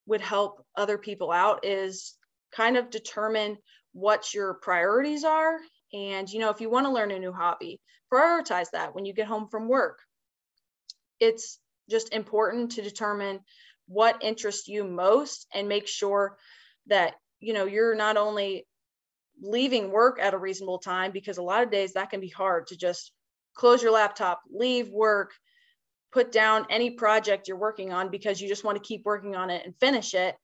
would 0.07 0.21
help 0.21 0.65
other 0.77 0.99
people 0.99 1.31
out 1.31 1.65
is 1.65 2.15
kind 2.53 2.77
of 2.77 2.91
determine 2.91 3.57
what 3.93 4.35
your 4.35 4.55
priorities 4.55 5.25
are. 5.25 5.59
And, 5.93 6.29
you 6.29 6.41
know, 6.41 6.51
if 6.51 6.61
you 6.61 6.71
want 6.71 6.87
to 6.87 6.93
learn 6.93 7.11
a 7.11 7.19
new 7.19 7.33
hobby, 7.33 7.81
prioritize 8.13 8.71
that 8.73 8.95
when 8.95 9.05
you 9.05 9.13
get 9.13 9.27
home 9.27 9.49
from 9.49 9.69
work. 9.69 9.99
It's 11.21 11.59
just 11.89 12.13
important 12.13 12.73
to 12.73 12.83
determine 12.83 13.41
what 13.87 14.23
interests 14.23 14.69
you 14.69 14.85
most 14.85 15.47
and 15.55 15.69
make 15.69 15.87
sure 15.87 16.37
that, 16.87 17.15
you 17.41 17.53
know, 17.53 17.67
you're 17.67 17.95
not 17.95 18.17
only 18.17 18.67
leaving 19.41 19.91
work 19.91 20.19
at 20.21 20.35
a 20.35 20.39
reasonable 20.39 20.79
time 20.79 21.13
because 21.13 21.39
a 21.39 21.43
lot 21.43 21.63
of 21.63 21.71
days 21.71 21.93
that 21.95 22.11
can 22.11 22.21
be 22.21 22.29
hard 22.29 22.69
to 22.69 22.77
just 22.77 23.13
close 23.55 23.83
your 23.83 23.93
laptop, 23.93 24.41
leave 24.51 24.89
work, 24.89 25.33
put 26.15 26.31
down 26.31 26.65
any 26.71 26.91
project 26.91 27.49
you're 27.49 27.57
working 27.59 27.93
on 27.93 28.09
because 28.09 28.41
you 28.41 28.49
just 28.49 28.63
want 28.63 28.77
to 28.77 28.89
keep 28.89 29.05
working 29.05 29.35
on 29.35 29.51
it 29.51 29.67
and 29.67 29.75
finish 29.81 30.15
it. 30.15 30.37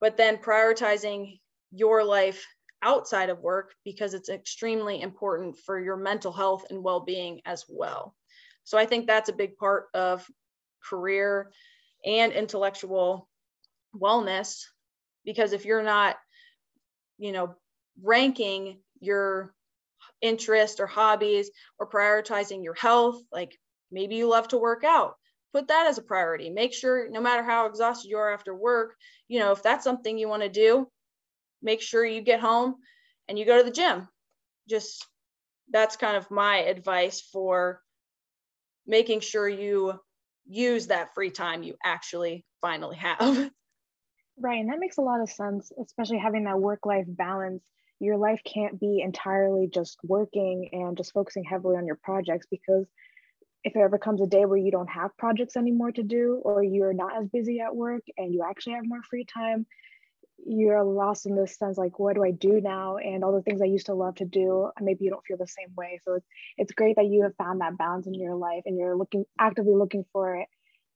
But 0.00 0.16
then 0.16 0.38
prioritizing 0.38 1.38
your 1.70 2.02
life 2.02 2.46
outside 2.82 3.28
of 3.28 3.40
work 3.40 3.74
because 3.84 4.14
it's 4.14 4.30
extremely 4.30 5.02
important 5.02 5.58
for 5.58 5.78
your 5.78 5.98
mental 5.98 6.32
health 6.32 6.64
and 6.70 6.82
well 6.82 7.00
being 7.00 7.42
as 7.44 7.66
well. 7.68 8.14
So 8.64 8.78
I 8.78 8.86
think 8.86 9.06
that's 9.06 9.28
a 9.28 9.34
big 9.34 9.58
part 9.58 9.88
of 9.92 10.26
career 10.82 11.50
and 12.04 12.32
intellectual 12.32 13.28
wellness 13.94 14.62
because 15.26 15.52
if 15.52 15.64
you're 15.64 15.82
not 15.82 16.16
you 17.18 17.32
know 17.32 17.54
ranking 18.02 18.78
your 19.00 19.54
interest 20.20 20.80
or 20.80 20.86
hobbies 20.86 21.50
or 21.78 21.88
prioritizing 21.88 22.62
your 22.62 22.74
health 22.74 23.20
like 23.32 23.58
maybe 23.90 24.16
you 24.16 24.28
love 24.28 24.48
to 24.48 24.58
work 24.58 24.84
out 24.84 25.16
put 25.56 25.68
that 25.68 25.86
as 25.86 25.96
a 25.96 26.02
priority. 26.02 26.50
Make 26.50 26.74
sure 26.74 27.08
no 27.08 27.20
matter 27.20 27.42
how 27.42 27.64
exhausted 27.64 28.10
you 28.10 28.18
are 28.18 28.32
after 28.32 28.54
work, 28.54 28.94
you 29.26 29.38
know, 29.38 29.52
if 29.52 29.62
that's 29.62 29.84
something 29.84 30.18
you 30.18 30.28
want 30.28 30.42
to 30.42 30.50
do, 30.50 30.86
make 31.62 31.80
sure 31.80 32.04
you 32.04 32.20
get 32.20 32.40
home 32.40 32.76
and 33.26 33.38
you 33.38 33.46
go 33.46 33.56
to 33.56 33.64
the 33.64 33.70
gym. 33.70 34.06
Just 34.68 35.06
that's 35.70 35.96
kind 35.96 36.16
of 36.16 36.30
my 36.30 36.58
advice 36.58 37.22
for 37.32 37.80
making 38.86 39.20
sure 39.20 39.48
you 39.48 39.98
use 40.46 40.88
that 40.88 41.14
free 41.14 41.30
time 41.30 41.62
you 41.62 41.74
actually 41.82 42.44
finally 42.60 42.96
have. 42.96 43.50
Right. 44.38 44.60
And 44.60 44.68
that 44.70 44.80
makes 44.80 44.98
a 44.98 45.00
lot 45.00 45.22
of 45.22 45.30
sense, 45.30 45.72
especially 45.82 46.18
having 46.18 46.44
that 46.44 46.60
work 46.60 46.84
life 46.84 47.06
balance. 47.08 47.62
Your 48.00 48.18
life 48.18 48.42
can't 48.44 48.78
be 48.78 49.00
entirely 49.00 49.66
just 49.66 49.96
working 50.04 50.68
and 50.72 50.94
just 50.94 51.14
focusing 51.14 51.42
heavily 51.42 51.78
on 51.78 51.86
your 51.86 51.96
projects 51.96 52.46
because 52.50 52.84
if 53.66 53.74
there 53.74 53.84
ever 53.84 53.98
comes 53.98 54.22
a 54.22 54.26
day 54.26 54.44
where 54.44 54.56
you 54.56 54.70
don't 54.70 54.88
have 54.88 55.16
projects 55.16 55.56
anymore 55.56 55.90
to 55.90 56.04
do 56.04 56.40
or 56.44 56.62
you're 56.62 56.92
not 56.92 57.20
as 57.20 57.28
busy 57.28 57.58
at 57.58 57.74
work 57.74 58.02
and 58.16 58.32
you 58.32 58.44
actually 58.48 58.74
have 58.74 58.86
more 58.86 59.02
free 59.02 59.24
time, 59.24 59.66
you're 60.46 60.84
lost 60.84 61.26
in 61.26 61.34
this 61.34 61.58
sense 61.58 61.76
like 61.76 61.98
what 61.98 62.14
do 62.14 62.22
i 62.22 62.30
do 62.30 62.60
now? 62.60 62.96
And 62.96 63.24
all 63.24 63.32
the 63.32 63.42
things 63.42 63.60
i 63.60 63.64
used 63.64 63.86
to 63.86 63.94
love 63.94 64.14
to 64.16 64.24
do 64.24 64.70
maybe 64.80 65.04
you 65.04 65.10
don't 65.10 65.24
feel 65.26 65.36
the 65.36 65.48
same 65.48 65.74
way. 65.76 65.98
So 66.04 66.14
it's, 66.14 66.26
it's 66.56 66.72
great 66.74 66.94
that 66.94 67.06
you 67.06 67.24
have 67.24 67.34
found 67.34 67.60
that 67.60 67.76
balance 67.76 68.06
in 68.06 68.14
your 68.14 68.36
life 68.36 68.62
and 68.66 68.78
you're 68.78 68.96
looking 68.96 69.24
actively 69.36 69.74
looking 69.74 70.04
for 70.12 70.36
it 70.36 70.46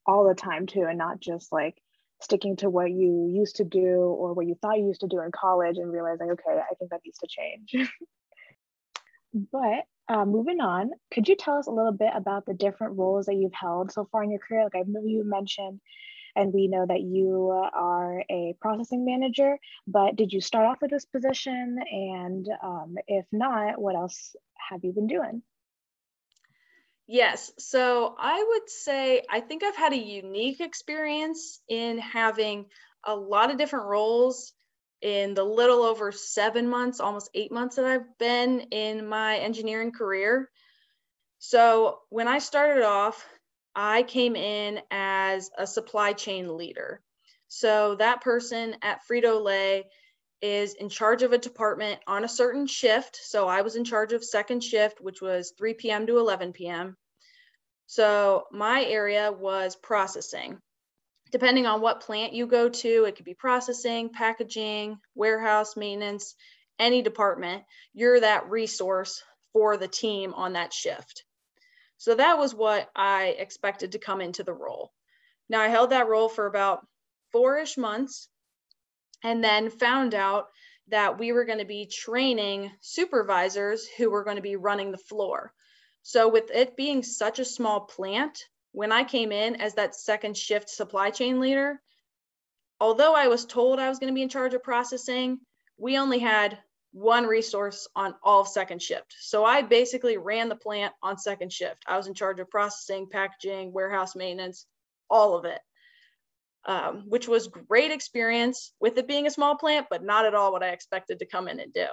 all 0.07 0.29
the 0.29 0.35
time 0.37 0.69
too 0.69 0.85
and 0.89 0.97
not 0.97 1.19
just 1.19 1.51
like 1.51 1.77
sticking 2.23 2.55
to 2.59 2.71
what 2.71 2.93
you 2.93 3.29
used 3.35 3.57
to 3.57 3.65
do 3.65 3.97
or 3.97 4.33
what 4.33 4.47
you 4.47 4.55
thought 4.63 4.79
you 4.79 4.87
used 4.87 5.01
to 5.01 5.09
do 5.09 5.21
in 5.23 5.33
college 5.33 5.77
and 5.77 5.91
realizing 5.91 6.31
okay 6.31 6.61
i 6.71 6.75
think 6.75 6.93
that 6.93 7.01
needs 7.05 7.19
to 7.19 7.27
change. 7.29 7.91
But 9.53 9.85
uh, 10.11 10.25
moving 10.25 10.61
on 10.61 10.91
could 11.13 11.29
you 11.29 11.37
tell 11.37 11.57
us 11.57 11.67
a 11.67 11.73
little 11.73 11.93
bit 11.93 12.11
about 12.15 12.45
the 12.45 12.55
different 12.55 12.99
roles 12.99 13.27
that 13.27 13.37
you've 13.37 13.55
held 13.55 13.91
so 13.91 14.07
far 14.11 14.23
in 14.23 14.31
your 14.31 14.41
career 14.41 14.65
like 14.65 14.75
i 14.75 14.83
know 14.87 15.03
you 15.05 15.23
mentioned 15.25 15.81
and 16.37 16.53
we 16.53 16.69
know 16.69 16.87
that 16.87 17.01
you 17.01 17.51
are 17.51 18.25
a 18.31 18.55
processing 18.61 19.05
manager, 19.05 19.59
but 19.87 20.17
did 20.17 20.33
you 20.33 20.41
start 20.41 20.67
off 20.67 20.79
with 20.81 20.91
this 20.91 21.05
position? 21.05 21.79
And 21.91 22.49
um, 22.63 22.97
if 23.07 23.27
not, 23.33 23.81
what 23.81 23.97
else 23.97 24.35
have 24.71 24.85
you 24.85 24.93
been 24.93 25.07
doing? 25.07 25.43
Yes. 27.07 27.51
So 27.59 28.15
I 28.19 28.45
would 28.49 28.71
say 28.71 29.23
I 29.29 29.41
think 29.41 29.65
I've 29.65 29.77
had 29.77 29.93
a 29.93 29.99
unique 29.99 30.61
experience 30.61 31.61
in 31.69 31.99
having 31.99 32.67
a 33.05 33.15
lot 33.15 33.51
of 33.51 33.59
different 33.59 33.87
roles 33.87 34.53
in 35.03 35.35
the 35.35 35.45
little 35.45 35.83
over 35.83 36.13
seven 36.13 36.69
months, 36.69 37.01
almost 37.01 37.31
eight 37.35 37.53
months 37.53 37.77
that 37.77 37.85
I've 37.85 38.19
been 38.19 38.61
in 38.71 39.07
my 39.07 39.39
engineering 39.39 39.93
career. 39.93 40.51
So 41.39 42.01
when 42.11 42.29
I 42.29 42.39
started 42.39 42.85
off, 42.85 43.27
I 43.75 44.03
came 44.03 44.37
in 44.37 44.81
as 44.91 45.51
a 45.57 45.67
supply 45.67 46.13
chain 46.13 46.57
leader. 46.57 47.01
So 47.49 47.95
that 47.97 48.21
person 48.21 48.77
at 48.83 49.01
Frito 49.11 49.43
Lay 49.43 49.85
is 50.43 50.75
in 50.75 50.89
charge 50.89 51.23
of 51.23 51.33
a 51.33 51.39
department 51.39 52.01
on 52.07 52.25
a 52.25 52.29
certain 52.29 52.67
shift. 52.67 53.19
So 53.23 53.49
I 53.49 53.63
was 53.63 53.77
in 53.77 53.85
charge 53.85 54.13
of 54.13 54.25
second 54.25 54.63
shift, 54.63 55.01
which 55.01 55.21
was 55.21 55.53
3 55.59 55.75
p.m. 55.75 56.07
to 56.07 56.19
11 56.19 56.53
p.m. 56.53 56.97
So 57.87 58.45
my 58.53 58.85
area 58.85 59.33
was 59.33 59.77
processing. 59.77 60.59
Depending 61.31 61.67
on 61.67 61.81
what 61.81 62.01
plant 62.01 62.33
you 62.33 62.47
go 62.47 62.69
to, 62.69 63.05
it 63.05 63.17
could 63.17 63.25
be 63.25 63.35
processing, 63.35 64.11
packaging, 64.11 64.99
warehouse, 65.15 65.77
maintenance, 65.77 66.35
any 66.79 67.03
department. 67.03 67.63
You're 67.93 68.21
that 68.21 68.51
resource 68.51 69.23
for 69.53 69.77
the 69.77 69.89
team 69.89 70.35
on 70.35 70.55
that 70.55 70.73
shift. 70.73 71.25
So 71.99 72.15
that 72.15 72.39
was 72.39 72.55
what 72.55 72.89
I 72.97 73.37
expected 73.39 73.93
to 73.93 73.99
come 73.99 74.21
into 74.21 74.43
the 74.43 74.53
role. 74.53 74.91
Now 75.49 75.61
I 75.61 75.69
held 75.69 75.91
that 75.91 76.09
role 76.09 76.29
for 76.29 76.47
about 76.47 76.87
four-ish 77.33 77.77
months 77.77 78.29
and 79.23 79.45
then 79.45 79.71
found 79.71 80.15
out 80.15 80.47
that 80.89 81.19
we 81.19 81.33
were 81.33 81.45
going 81.45 81.59
to 81.59 81.65
be 81.65 81.87
training 81.87 82.73
supervisors 82.81 83.87
who 83.87 84.11
were 84.11 84.25
going 84.25 84.37
to 84.37 84.43
be 84.43 84.57
running 84.57 84.91
the 84.91 84.99
floor. 84.99 85.53
So 86.03 86.29
with 86.29 86.51
it 86.53 86.77
being 86.77 87.03
such 87.03 87.39
a 87.39 87.45
small 87.45 87.81
plant, 87.81 88.39
when 88.73 88.93
I 88.93 89.05
came 89.05 89.33
in 89.33 89.57
as 89.57 89.75
that 89.75 89.95
second 89.95 90.37
shift 90.37 90.69
supply 90.69 91.11
chain 91.11 91.41
leader, 91.41 91.81
although 92.81 93.15
I 93.15 93.29
was 93.29 93.45
told 93.45 93.79
I 93.79 93.89
was 93.89 93.99
going 93.99 94.13
to 94.13 94.15
be 94.15 94.23
in 94.23 94.29
charge 94.29 94.55
of 94.55 94.63
processing, 94.63 95.41
we 95.77 95.99
only 95.99 96.19
had 96.19 96.59
one 96.93 97.27
resource 97.27 97.89
on 97.95 98.15
all 98.23 98.45
second 98.45 98.83
shift. 98.83 99.15
So 99.21 99.45
I 99.45 99.63
basically 99.63 100.17
ran 100.17 100.49
the 100.49 100.57
plant 100.57 100.93
on 101.03 101.19
second 101.19 101.53
shift. 101.53 101.85
I 101.87 101.97
was 101.97 102.07
in 102.07 102.15
charge 102.15 102.41
of 102.41 102.51
processing, 102.51 103.09
packaging, 103.09 103.73
warehouse 103.73 104.17
maintenance, 104.17 104.67
all 105.09 105.37
of 105.37 105.45
it, 105.45 105.61
um, 106.65 107.05
which 107.07 107.29
was 107.29 107.49
great 107.49 107.93
experience 107.93 108.73
with 108.81 108.99
it 108.99 109.07
being 109.09 109.27
a 109.27 109.31
small 109.31 109.57
plant, 109.57 109.87
but 109.89 110.05
not 110.05 110.27
at 110.27 110.35
all 110.35 110.53
what 110.53 110.63
I 110.63 110.71
expected 110.71 111.21
to 111.21 111.27
come 111.27 111.49
in 111.49 111.61
and 111.61 111.73
do. 111.73 111.87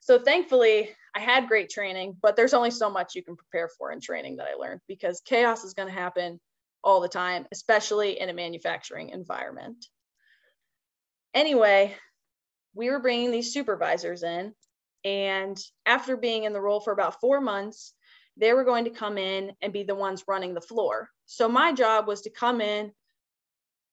So 0.00 0.18
thankfully, 0.18 0.90
I 1.14 1.20
had 1.20 1.48
great 1.48 1.68
training, 1.68 2.16
but 2.22 2.36
there's 2.36 2.54
only 2.54 2.70
so 2.70 2.90
much 2.90 3.14
you 3.14 3.22
can 3.22 3.36
prepare 3.36 3.68
for 3.68 3.92
in 3.92 4.00
training 4.00 4.36
that 4.36 4.48
I 4.48 4.54
learned 4.54 4.80
because 4.88 5.20
chaos 5.24 5.64
is 5.64 5.74
going 5.74 5.88
to 5.88 5.94
happen 5.94 6.40
all 6.84 7.00
the 7.00 7.08
time, 7.08 7.46
especially 7.52 8.20
in 8.20 8.28
a 8.28 8.34
manufacturing 8.34 9.10
environment. 9.10 9.84
Anyway, 11.34 11.94
we 12.74 12.90
were 12.90 13.00
bringing 13.00 13.30
these 13.30 13.52
supervisors 13.52 14.22
in. 14.22 14.54
And 15.04 15.58
after 15.86 16.16
being 16.16 16.44
in 16.44 16.52
the 16.52 16.60
role 16.60 16.80
for 16.80 16.92
about 16.92 17.20
four 17.20 17.40
months, 17.40 17.94
they 18.36 18.52
were 18.52 18.64
going 18.64 18.84
to 18.84 18.90
come 18.90 19.18
in 19.18 19.52
and 19.60 19.72
be 19.72 19.82
the 19.82 19.94
ones 19.94 20.24
running 20.28 20.54
the 20.54 20.60
floor. 20.60 21.10
So 21.26 21.48
my 21.48 21.72
job 21.72 22.06
was 22.06 22.22
to 22.22 22.30
come 22.30 22.60
in, 22.60 22.92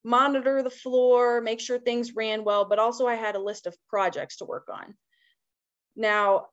monitor 0.03 0.61
the 0.61 0.69
floor, 0.69 1.41
make 1.41 1.59
sure 1.59 1.79
things 1.79 2.15
ran 2.15 2.43
well, 2.43 2.65
but 2.65 2.79
also 2.79 3.07
I 3.07 3.15
had 3.15 3.35
a 3.35 3.41
list 3.41 3.65
of 3.65 3.75
projects 3.89 4.37
to 4.37 4.45
work 4.45 4.67
on. 4.71 4.95
Now, 5.95 6.47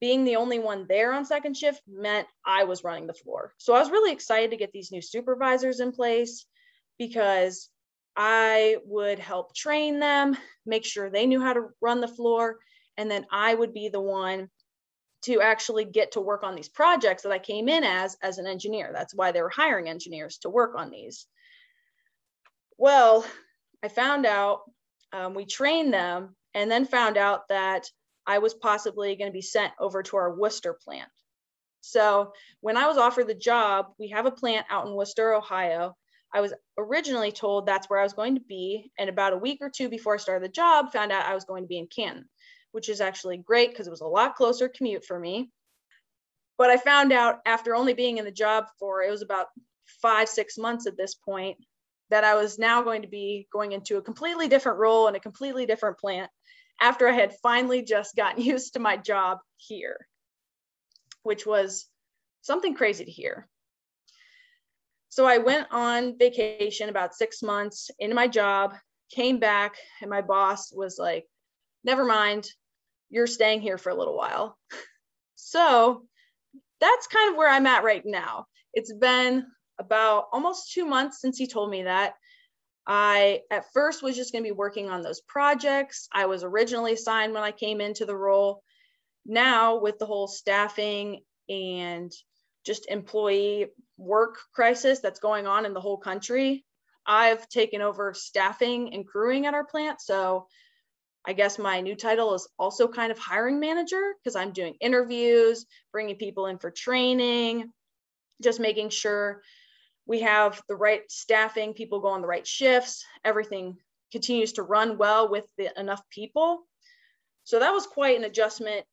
being 0.00 0.24
the 0.24 0.36
only 0.36 0.58
one 0.58 0.86
there 0.88 1.12
on 1.12 1.24
second 1.24 1.56
shift 1.56 1.82
meant 1.86 2.26
I 2.44 2.64
was 2.64 2.84
running 2.84 3.06
the 3.06 3.14
floor. 3.14 3.52
So 3.58 3.74
I 3.74 3.80
was 3.80 3.90
really 3.90 4.12
excited 4.12 4.50
to 4.50 4.56
get 4.56 4.72
these 4.72 4.90
new 4.90 5.02
supervisors 5.02 5.80
in 5.80 5.92
place 5.92 6.46
because 6.98 7.68
I 8.16 8.78
would 8.86 9.18
help 9.18 9.54
train 9.54 10.00
them, 10.00 10.36
make 10.66 10.84
sure 10.84 11.10
they 11.10 11.26
knew 11.26 11.40
how 11.40 11.52
to 11.52 11.68
run 11.80 12.00
the 12.00 12.08
floor, 12.08 12.58
and 12.96 13.10
then 13.10 13.26
I 13.30 13.54
would 13.54 13.72
be 13.72 13.88
the 13.88 14.00
one 14.00 14.48
to 15.22 15.42
actually 15.42 15.84
get 15.84 16.12
to 16.12 16.20
work 16.20 16.42
on 16.42 16.54
these 16.54 16.68
projects 16.68 17.22
that 17.22 17.32
I 17.32 17.38
came 17.38 17.68
in 17.68 17.84
as 17.84 18.16
as 18.22 18.38
an 18.38 18.46
engineer. 18.46 18.90
That's 18.92 19.14
why 19.14 19.32
they 19.32 19.42
were 19.42 19.50
hiring 19.50 19.88
engineers 19.88 20.38
to 20.38 20.50
work 20.50 20.74
on 20.76 20.90
these. 20.90 21.26
Well, 22.78 23.24
I 23.82 23.88
found 23.88 24.24
out 24.24 24.62
um, 25.12 25.34
we 25.34 25.44
trained 25.44 25.92
them 25.92 26.36
and 26.54 26.70
then 26.70 26.86
found 26.86 27.16
out 27.18 27.48
that 27.48 27.86
I 28.30 28.38
was 28.38 28.54
possibly 28.54 29.16
going 29.16 29.28
to 29.28 29.34
be 29.34 29.42
sent 29.42 29.72
over 29.80 30.04
to 30.04 30.16
our 30.16 30.32
Wooster 30.32 30.72
plant. 30.72 31.10
So 31.80 32.32
when 32.60 32.76
I 32.76 32.86
was 32.86 32.96
offered 32.96 33.26
the 33.26 33.34
job, 33.34 33.86
we 33.98 34.10
have 34.10 34.24
a 34.24 34.30
plant 34.30 34.66
out 34.70 34.86
in 34.86 34.94
Wooster, 34.94 35.34
Ohio, 35.34 35.96
I 36.32 36.40
was 36.40 36.54
originally 36.78 37.32
told 37.32 37.66
that's 37.66 37.90
where 37.90 37.98
I 37.98 38.04
was 38.04 38.12
going 38.12 38.36
to 38.36 38.40
be. 38.40 38.92
And 38.96 39.10
about 39.10 39.32
a 39.32 39.36
week 39.36 39.58
or 39.60 39.68
two 39.68 39.88
before 39.88 40.14
I 40.14 40.18
started 40.18 40.44
the 40.44 40.52
job, 40.52 40.92
found 40.92 41.10
out 41.10 41.26
I 41.26 41.34
was 41.34 41.44
going 41.44 41.64
to 41.64 41.68
be 41.68 41.78
in 41.78 41.88
Canton, 41.88 42.28
which 42.70 42.88
is 42.88 43.00
actually 43.00 43.38
great 43.38 43.70
because 43.70 43.88
it 43.88 43.90
was 43.90 44.00
a 44.00 44.06
lot 44.06 44.36
closer 44.36 44.68
commute 44.68 45.04
for 45.04 45.18
me. 45.18 45.50
But 46.56 46.70
I 46.70 46.76
found 46.76 47.12
out 47.12 47.40
after 47.46 47.74
only 47.74 47.94
being 47.94 48.18
in 48.18 48.24
the 48.24 48.30
job 48.30 48.66
for 48.78 49.02
it 49.02 49.10
was 49.10 49.22
about 49.22 49.48
five, 50.00 50.28
six 50.28 50.56
months 50.56 50.86
at 50.86 50.96
this 50.96 51.16
point, 51.16 51.56
that 52.10 52.22
I 52.22 52.36
was 52.36 52.60
now 52.60 52.82
going 52.82 53.02
to 53.02 53.08
be 53.08 53.48
going 53.52 53.72
into 53.72 53.96
a 53.96 54.02
completely 54.02 54.46
different 54.46 54.78
role 54.78 55.08
in 55.08 55.16
a 55.16 55.20
completely 55.20 55.66
different 55.66 55.98
plant 55.98 56.30
after 56.80 57.08
I 57.08 57.12
had 57.12 57.36
finally 57.42 57.82
just 57.82 58.16
gotten 58.16 58.42
used 58.54 58.74
to 58.74 58.80
my 58.80 58.96
job 58.96 59.38
here, 59.56 60.06
which 61.22 61.46
was 61.46 61.86
something 62.42 62.74
crazy 62.74 63.04
to 63.04 63.10
hear. 63.10 63.48
So 65.10 65.26
I 65.26 65.38
went 65.38 65.66
on 65.72 66.16
vacation 66.18 66.88
about 66.88 67.14
six 67.14 67.42
months 67.42 67.90
into 67.98 68.14
my 68.14 68.28
job, 68.28 68.74
came 69.10 69.38
back, 69.38 69.74
and 70.00 70.08
my 70.08 70.22
boss 70.22 70.72
was 70.72 70.98
like, 70.98 71.26
never 71.82 72.04
mind, 72.04 72.46
you're 73.10 73.26
staying 73.26 73.60
here 73.60 73.76
for 73.76 73.90
a 73.90 73.94
little 73.94 74.16
while. 74.16 74.56
So 75.42 76.02
that's 76.80 77.06
kind 77.06 77.30
of 77.30 77.36
where 77.36 77.48
I'm 77.48 77.66
at 77.66 77.82
right 77.82 78.02
now. 78.04 78.44
It's 78.74 78.92
been 78.92 79.46
about 79.78 80.26
almost 80.32 80.72
two 80.72 80.84
months 80.84 81.20
since 81.20 81.38
he 81.38 81.46
told 81.46 81.70
me 81.70 81.84
that. 81.84 82.12
I 82.86 83.40
at 83.50 83.72
first 83.72 84.02
was 84.02 84.16
just 84.16 84.32
going 84.32 84.42
to 84.42 84.48
be 84.48 84.56
working 84.56 84.90
on 84.90 85.02
those 85.02 85.20
projects. 85.20 86.08
I 86.12 86.26
was 86.26 86.42
originally 86.42 86.94
assigned 86.94 87.34
when 87.34 87.42
I 87.42 87.52
came 87.52 87.80
into 87.80 88.04
the 88.04 88.16
role. 88.16 88.62
Now, 89.26 89.78
with 89.78 89.98
the 89.98 90.06
whole 90.06 90.26
staffing 90.26 91.20
and 91.48 92.10
just 92.64 92.88
employee 92.88 93.66
work 93.96 94.38
crisis 94.52 95.00
that's 95.00 95.20
going 95.20 95.46
on 95.46 95.66
in 95.66 95.74
the 95.74 95.80
whole 95.80 95.98
country. 95.98 96.64
I've 97.06 97.48
taken 97.48 97.82
over 97.82 98.14
staffing 98.14 98.94
and 98.94 99.06
crewing 99.06 99.46
at 99.46 99.54
our 99.54 99.64
plant. 99.64 100.00
So 100.00 100.46
I 101.26 101.32
guess 101.32 101.58
my 101.58 101.80
new 101.80 101.96
title 101.96 102.34
is 102.34 102.48
also 102.58 102.88
kind 102.88 103.12
of 103.12 103.18
hiring 103.18 103.60
manager 103.60 104.14
because 104.22 104.36
I'm 104.36 104.52
doing 104.52 104.74
interviews, 104.80 105.66
bringing 105.92 106.16
people 106.16 106.46
in 106.46 106.58
for 106.58 106.70
training, 106.70 107.72
just 108.42 108.60
making 108.60 108.90
sure 108.90 109.42
we 110.10 110.22
have 110.22 110.60
the 110.66 110.74
right 110.74 111.02
staffing, 111.08 111.72
people 111.72 112.00
go 112.00 112.08
on 112.08 112.20
the 112.20 112.26
right 112.26 112.44
shifts, 112.44 113.04
everything 113.24 113.76
continues 114.10 114.54
to 114.54 114.64
run 114.64 114.98
well 114.98 115.30
with 115.30 115.46
the, 115.56 115.70
enough 115.78 116.02
people. 116.10 116.66
So 117.44 117.60
that 117.60 117.70
was 117.70 117.86
quite 117.86 118.18
an 118.18 118.24
adjustment 118.24 118.84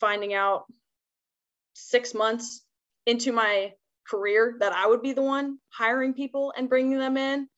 finding 0.00 0.34
out 0.34 0.64
six 1.74 2.12
months 2.12 2.64
into 3.06 3.30
my 3.30 3.74
career 4.08 4.56
that 4.58 4.72
I 4.72 4.88
would 4.88 5.00
be 5.00 5.12
the 5.12 5.22
one 5.22 5.58
hiring 5.68 6.12
people 6.12 6.52
and 6.56 6.68
bringing 6.68 6.98
them 6.98 7.16
in 7.16 7.48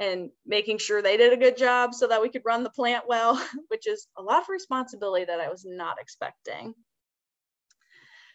and 0.00 0.30
making 0.44 0.78
sure 0.78 1.00
they 1.00 1.16
did 1.16 1.32
a 1.32 1.36
good 1.36 1.56
job 1.56 1.94
so 1.94 2.08
that 2.08 2.20
we 2.20 2.30
could 2.30 2.42
run 2.44 2.64
the 2.64 2.70
plant 2.70 3.04
well, 3.06 3.40
which 3.68 3.86
is 3.86 4.08
a 4.18 4.22
lot 4.22 4.42
of 4.42 4.48
responsibility 4.48 5.24
that 5.24 5.38
I 5.38 5.50
was 5.50 5.64
not 5.64 5.98
expecting. 6.00 6.74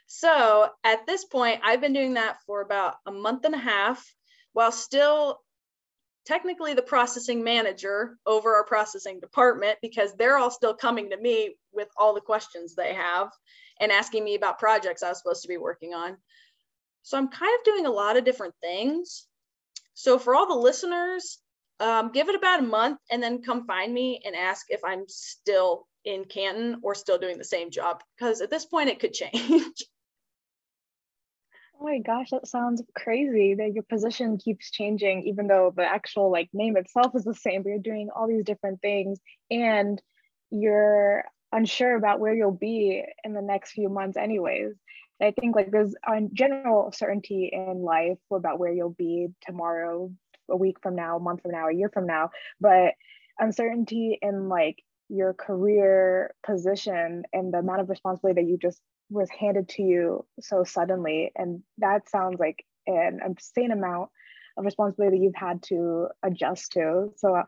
So 0.07 0.69
at 0.85 1.05
this 1.05 1.25
point, 1.25 1.59
I've 1.65 1.81
been 1.81 1.91
doing 1.91 2.13
that 2.13 2.38
for 2.47 2.61
about 2.61 2.95
a 3.05 3.11
month 3.11 3.43
and 3.43 3.55
a 3.55 3.57
half 3.57 4.01
while 4.53 4.72
still 4.72 5.39
technically 6.25 6.74
the 6.74 6.81
processing 6.81 7.43
manager 7.43 8.17
over 8.25 8.55
our 8.55 8.65
processing 8.65 9.20
department 9.20 9.77
because 9.81 10.13
they're 10.13 10.38
all 10.38 10.51
still 10.51 10.74
coming 10.74 11.10
to 11.10 11.17
me 11.17 11.55
with 11.74 11.88
all 11.98 12.13
the 12.13 12.22
questions 12.22 12.75
they 12.75 12.93
have 12.93 13.29
and 13.79 13.91
asking 13.91 14.24
me 14.24 14.36
about 14.36 14.60
projects 14.60 15.01
I 15.01 15.10
was 15.10 15.17
supposed 15.17 15.41
to 15.41 15.48
be 15.48 15.58
working 15.58 15.93
on. 15.93 16.17
So 17.03 17.17
I'm 17.17 17.29
kind 17.29 17.51
of 17.58 17.65
doing 17.65 17.88
a 17.88 17.91
lot 17.91 18.17
of 18.17 18.24
different 18.24 18.53
things. 18.62 19.25
So 19.96 20.20
for 20.20 20.36
all 20.36 20.48
the 20.48 20.55
listeners, 20.55 21.39
um, 21.79 22.12
give 22.12 22.29
it 22.29 22.36
about 22.36 22.60
a 22.60 22.63
month 22.63 23.00
and 23.10 23.24
then 23.24 23.41
come 23.41 23.65
find 23.65 23.91
me 23.91 24.22
and 24.24 24.36
ask 24.36 24.67
if 24.70 24.81
I'm 24.84 25.05
still 25.08 25.88
in 26.05 26.25
Canton 26.25 26.79
or 26.84 26.93
still 26.93 27.17
doing 27.17 27.39
the 27.39 27.43
same 27.43 27.72
job 27.72 28.01
because 28.15 28.41
at 28.41 28.51
this 28.51 28.65
point 28.65 28.89
it 28.89 29.00
could 29.00 29.13
change. 29.13 29.84
Oh 31.81 31.85
my 31.85 31.97
gosh, 31.97 32.29
that 32.29 32.47
sounds 32.47 32.83
crazy 32.95 33.55
that 33.55 33.73
your 33.73 33.81
position 33.81 34.38
keeps 34.38 34.69
changing, 34.69 35.23
even 35.23 35.47
though 35.47 35.73
the 35.75 35.83
actual 35.83 36.31
like 36.31 36.47
name 36.53 36.77
itself 36.77 37.15
is 37.15 37.23
the 37.23 37.33
same, 37.33 37.63
but 37.63 37.69
you're 37.69 37.79
doing 37.79 38.09
all 38.15 38.27
these 38.27 38.43
different 38.43 38.81
things 38.81 39.19
and 39.50 40.00
you're 40.51 41.23
unsure 41.51 41.95
about 41.95 42.19
where 42.19 42.35
you'll 42.35 42.51
be 42.51 43.03
in 43.23 43.33
the 43.33 43.41
next 43.41 43.71
few 43.71 43.89
months, 43.89 44.15
anyways. 44.15 44.75
I 45.19 45.31
think 45.31 45.55
like 45.55 45.71
there's 45.71 45.95
a 46.07 46.21
general 46.31 46.91
certainty 46.91 47.50
in 47.51 47.81
life 47.81 48.19
about 48.31 48.59
where 48.59 48.71
you'll 48.71 48.91
be 48.91 49.29
tomorrow, 49.41 50.11
a 50.51 50.55
week 50.55 50.77
from 50.83 50.95
now, 50.95 51.17
a 51.17 51.19
month 51.19 51.41
from 51.41 51.51
now, 51.51 51.67
a 51.67 51.73
year 51.73 51.89
from 51.89 52.05
now, 52.05 52.29
but 52.59 52.93
uncertainty 53.39 54.19
in 54.21 54.50
like 54.50 54.83
your 55.09 55.33
career 55.33 56.35
position 56.45 57.23
and 57.33 57.51
the 57.51 57.57
amount 57.57 57.81
of 57.81 57.89
responsibility 57.89 58.39
that 58.39 58.47
you 58.47 58.59
just 58.59 58.79
was 59.12 59.30
handed 59.30 59.68
to 59.70 59.84
you 59.84 60.25
so 60.39 60.63
suddenly 60.63 61.32
and 61.36 61.62
that 61.77 62.10
sounds 62.10 62.39
like 62.39 62.65
an 62.88 63.20
insane 63.25 63.72
amount 63.72 64.10
of 64.58 64.65
responsibility 64.65 65.18
that 65.18 65.24
you've 65.24 65.36
had 65.36 65.62
to 65.63 66.08
adjust 66.24 66.74
to. 66.74 67.12
So 67.18 67.36
uh, 67.36 67.44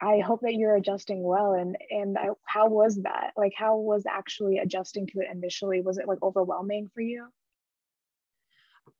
i 0.00 0.18
hope 0.18 0.40
that 0.40 0.54
you're 0.54 0.74
adjusting 0.74 1.22
well 1.22 1.52
and 1.54 1.76
and 1.88 2.18
I, 2.18 2.28
how 2.44 2.68
was 2.68 3.00
that? 3.02 3.32
Like 3.36 3.52
how 3.56 3.76
was 3.76 4.04
actually 4.06 4.58
adjusting 4.58 5.06
to 5.08 5.20
it 5.20 5.28
initially? 5.32 5.80
Was 5.80 5.98
it 5.98 6.08
like 6.08 6.22
overwhelming 6.22 6.90
for 6.94 7.00
you? 7.00 7.28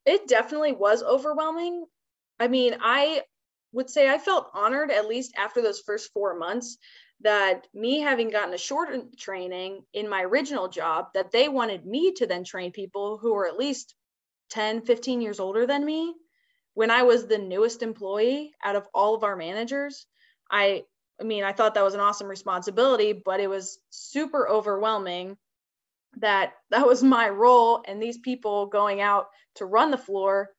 It 0.05 0.27
definitely 0.27 0.71
was 0.73 1.03
overwhelming. 1.03 1.85
I 2.39 2.47
mean 2.47 2.77
i 2.81 3.21
would 3.71 3.89
say 3.89 4.09
i 4.09 4.17
felt 4.17 4.49
honored 4.53 4.89
at 4.89 5.07
least 5.07 5.33
after 5.37 5.61
those 5.61 5.81
first 5.81 6.11
four 6.13 6.37
months 6.37 6.77
that 7.25 7.67
me 7.73 7.99
having 8.01 8.29
gotten 8.29 8.53
a 8.53 8.57
shorter 8.57 9.01
training 9.17 9.83
in 9.93 10.07
my 10.07 10.21
original 10.21 10.67
job 10.67 11.07
that 11.15 11.31
they 11.31 11.49
wanted 11.49 11.83
me 11.83 12.13
to 12.13 12.27
then 12.27 12.43
train 12.43 12.71
people 12.71 13.17
who 13.17 13.33
were 13.33 13.47
at 13.47 13.57
least 13.57 13.95
10 14.51 14.83
15 14.83 15.21
years 15.21 15.39
older 15.39 15.65
than 15.65 15.83
me 15.83 16.13
when 16.75 16.91
i 16.91 17.01
was 17.01 17.25
the 17.25 17.39
newest 17.39 17.81
employee 17.81 18.51
out 18.63 18.75
of 18.75 18.87
all 18.93 19.15
of 19.15 19.23
our 19.23 19.35
managers 19.35 20.05
i 20.51 20.83
i 21.19 21.23
mean 21.23 21.43
i 21.43 21.51
thought 21.51 21.73
that 21.73 21.83
was 21.83 21.95
an 21.95 21.99
awesome 21.99 22.27
responsibility 22.27 23.11
but 23.11 23.39
it 23.39 23.49
was 23.49 23.79
super 23.89 24.47
overwhelming 24.47 25.35
that 26.17 26.53
that 26.69 26.85
was 26.85 27.01
my 27.01 27.27
role 27.27 27.83
and 27.87 27.99
these 27.99 28.19
people 28.19 28.67
going 28.67 29.01
out 29.01 29.25
to 29.55 29.65
run 29.65 29.89
the 29.89 29.97
floor 29.97 30.49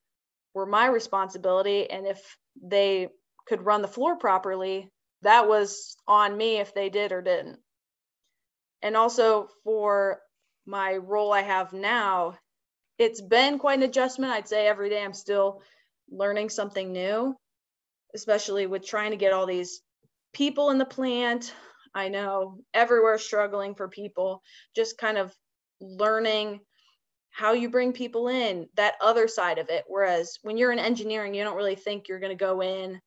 were 0.53 0.67
my 0.67 0.87
responsibility 0.87 1.89
and 1.89 2.09
if 2.09 2.21
they 2.61 3.09
could 3.47 3.65
run 3.65 3.83
the 3.83 3.89
floor 3.89 4.17
properly 4.17 4.91
that 5.27 5.49
was 5.49 5.97
on 6.07 6.37
me 6.37 6.59
if 6.59 6.73
they 6.73 6.89
did 6.89 7.11
or 7.11 7.21
didn't. 7.21 7.59
And 8.81 8.97
also 8.97 9.49
for 9.65 10.21
my 10.67 10.97
role 10.97 11.33
I 11.33 11.43
have 11.43 11.73
now, 11.73 12.39
it's 12.97 13.21
been 13.21 13.59
quite 13.59 13.79
an 13.79 13.85
adjustment. 13.85 14.33
I'd 14.33 14.47
say 14.47 14.69
every 14.69 14.89
day 14.89 15.03
I'm 15.03 15.13
still 15.13 15.63
learning 16.09 16.51
something 16.51 16.93
new, 16.93 17.35
especially 18.15 18.69
with 18.69 18.87
trying 18.87 19.11
to 19.11 19.17
get 19.17 19.33
all 19.33 19.47
these 19.47 19.83
people 20.33 20.71
in 20.71 20.79
the 20.79 20.85
plant. 20.85 21.53
I 21.93 22.09
know 22.09 22.61
everywhere 22.73 23.19
struggling 23.19 23.75
for 23.75 23.89
people, 23.89 24.43
just 24.77 24.97
kind 24.97 25.19
of 25.19 25.35
learning 25.81 26.61
how 27.31 27.53
you 27.53 27.69
bring 27.69 27.93
people 27.93 28.29
in, 28.29 28.69
that 28.77 28.95
other 29.01 29.27
side 29.27 29.59
of 29.59 29.71
it. 29.71 29.85
Whereas 29.89 30.39
when 30.43 30.57
you're 30.57 30.73
in 30.73 30.79
engineering, 30.79 31.35
you 31.35 31.43
don't 31.43 31.57
really 31.57 31.75
think 31.75 32.07
you're 32.09 32.21
going 32.21 32.37
to 32.37 32.45
go 32.45 32.63
in 32.63 33.01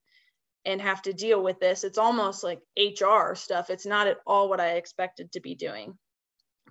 and 0.65 0.81
have 0.81 1.01
to 1.03 1.13
deal 1.13 1.41
with 1.41 1.59
this. 1.59 1.83
It's 1.83 1.97
almost 1.97 2.43
like 2.43 2.59
HR 2.77 3.35
stuff. 3.35 3.69
It's 3.69 3.85
not 3.85 4.07
at 4.07 4.17
all 4.27 4.49
what 4.49 4.59
I 4.59 4.71
expected 4.71 5.31
to 5.31 5.39
be 5.39 5.55
doing. 5.55 5.97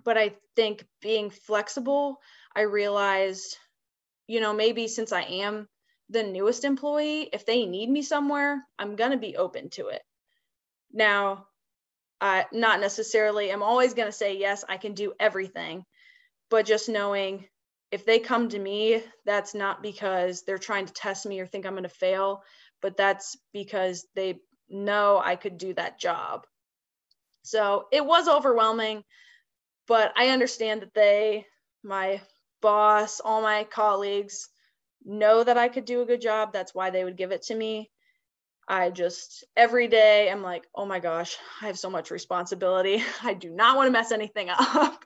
But 0.03 0.17
I 0.17 0.35
think 0.55 0.85
being 1.01 1.29
flexible, 1.29 2.19
I 2.55 2.61
realized, 2.61 3.57
you 4.27 4.39
know, 4.39 4.53
maybe 4.53 4.87
since 4.87 5.11
I 5.11 5.21
am 5.23 5.67
the 6.09 6.23
newest 6.23 6.63
employee, 6.63 7.29
if 7.33 7.45
they 7.45 7.65
need 7.65 7.89
me 7.89 8.01
somewhere, 8.01 8.63
I'm 8.77 8.95
going 8.95 9.11
to 9.11 9.17
be 9.17 9.35
open 9.35 9.69
to 9.71 9.87
it. 9.87 10.01
Now, 10.91 11.47
uh, 12.21 12.43
not 12.51 12.79
necessarily, 12.79 13.51
I'm 13.51 13.63
always 13.63 13.93
going 13.93 14.07
to 14.07 14.13
say, 14.13 14.37
yes, 14.37 14.63
I 14.67 14.77
can 14.77 14.93
do 14.93 15.13
everything. 15.19 15.83
But 16.49 16.65
just 16.65 16.89
knowing 16.89 17.45
if 17.91 18.05
they 18.05 18.19
come 18.19 18.49
to 18.49 18.59
me, 18.59 19.03
that's 19.25 19.53
not 19.53 19.81
because 19.81 20.43
they're 20.43 20.57
trying 20.57 20.85
to 20.85 20.93
test 20.93 21.25
me 21.25 21.39
or 21.39 21.47
think 21.47 21.65
I'm 21.65 21.73
going 21.73 21.83
to 21.83 21.89
fail 21.89 22.43
but 22.81 22.97
that's 22.97 23.37
because 23.53 24.05
they 24.15 24.39
know 24.69 25.21
I 25.23 25.35
could 25.35 25.57
do 25.57 25.73
that 25.73 25.99
job. 25.99 26.45
So 27.43 27.87
it 27.91 28.05
was 28.05 28.27
overwhelming, 28.27 29.03
but 29.87 30.13
I 30.15 30.29
understand 30.29 30.81
that 30.81 30.93
they, 30.93 31.45
my 31.83 32.21
boss, 32.61 33.19
all 33.19 33.41
my 33.41 33.63
colleagues 33.63 34.49
know 35.03 35.43
that 35.43 35.57
I 35.57 35.69
could 35.69 35.85
do 35.85 36.01
a 36.01 36.05
good 36.05 36.21
job. 36.21 36.53
That's 36.53 36.75
why 36.75 36.89
they 36.89 37.03
would 37.03 37.17
give 37.17 37.31
it 37.31 37.43
to 37.43 37.55
me. 37.55 37.89
I 38.67 38.91
just 38.91 39.43
every 39.57 39.87
day 39.87 40.29
I'm 40.29 40.43
like, 40.43 40.63
oh 40.75 40.85
my 40.85 40.99
gosh, 40.99 41.35
I 41.61 41.67
have 41.67 41.79
so 41.79 41.89
much 41.89 42.11
responsibility. 42.11 43.03
I 43.23 43.33
do 43.33 43.49
not 43.49 43.75
want 43.75 43.87
to 43.87 43.91
mess 43.91 44.11
anything 44.11 44.49
up. 44.59 45.03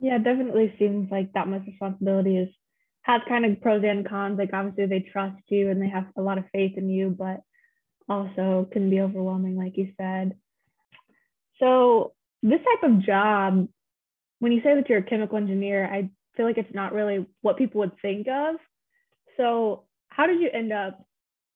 yeah, 0.00 0.18
definitely 0.18 0.74
seems 0.78 1.10
like 1.10 1.32
that 1.34 1.48
much 1.48 1.66
responsibility 1.66 2.38
is 2.38 2.48
has 3.02 3.20
kind 3.28 3.44
of 3.44 3.60
pros 3.60 3.82
and 3.84 4.08
cons. 4.08 4.38
Like 4.38 4.50
obviously 4.52 4.86
they 4.86 5.00
trust 5.12 5.42
you 5.48 5.70
and 5.70 5.80
they 5.80 5.88
have 5.88 6.06
a 6.16 6.22
lot 6.22 6.38
of 6.38 6.44
faith 6.52 6.76
in 6.76 6.88
you, 6.88 7.10
but 7.10 7.40
also 8.08 8.68
can 8.72 8.90
be 8.90 9.00
overwhelming, 9.00 9.56
like 9.56 9.76
you 9.76 9.92
said. 9.96 10.36
So 11.58 12.12
this 12.42 12.60
type 12.60 12.90
of 12.90 13.04
job, 13.04 13.68
when 14.38 14.52
you 14.52 14.60
say 14.62 14.74
that 14.74 14.88
you're 14.88 14.98
a 14.98 15.02
chemical 15.02 15.36
engineer, 15.36 15.84
I 15.86 16.10
feel 16.36 16.46
like 16.46 16.58
it's 16.58 16.74
not 16.74 16.92
really 16.92 17.26
what 17.40 17.58
people 17.58 17.80
would 17.80 17.92
think 18.00 18.26
of. 18.28 18.56
So 19.36 19.84
how 20.08 20.26
did 20.26 20.40
you 20.40 20.50
end 20.52 20.72
up 20.72 21.04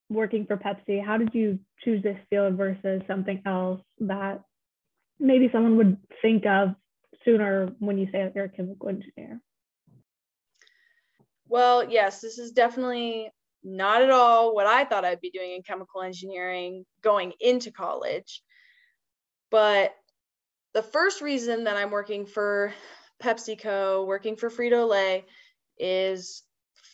working 0.09 0.46
for 0.46 0.56
Pepsi? 0.56 1.04
How 1.04 1.16
did 1.18 1.35
you 1.35 1.59
choose 1.85 2.02
this 2.02 2.18
field 2.30 2.54
versus 2.54 3.02
something 3.06 3.42
else 3.44 3.80
that 4.00 4.42
maybe 5.18 5.48
someone 5.52 5.76
would 5.76 5.96
think 6.22 6.46
of 6.46 6.74
sooner 7.24 7.70
when 7.78 7.98
you 7.98 8.06
say 8.06 8.22
that 8.22 8.35
you're 8.35 8.44
a 8.44 8.48
chemical 8.48 8.88
engineer? 8.88 9.40
Well, 11.48 11.88
yes, 11.88 12.20
this 12.20 12.38
is 12.38 12.52
definitely 12.52 13.30
not 13.62 14.02
at 14.02 14.11
all 14.11 14.54
what 14.54 14.66
I 14.66 14.85
thought 14.85 15.04
I'd 15.04 15.20
be 15.20 15.30
doing 15.30 15.52
in 15.52 15.62
chemical 15.62 16.02
engineering 16.02 16.85
going 17.02 17.32
into 17.40 17.70
college. 17.70 18.42
But 19.50 19.94
the 20.74 20.82
first 20.82 21.20
reason 21.20 21.64
that 21.64 21.76
I'm 21.76 21.90
working 21.90 22.26
for 22.26 22.72
PepsiCo, 23.22 24.06
working 24.06 24.37
for 24.37 24.50
Frito 24.50 24.88
Lay, 24.88 25.24
is 25.78 26.42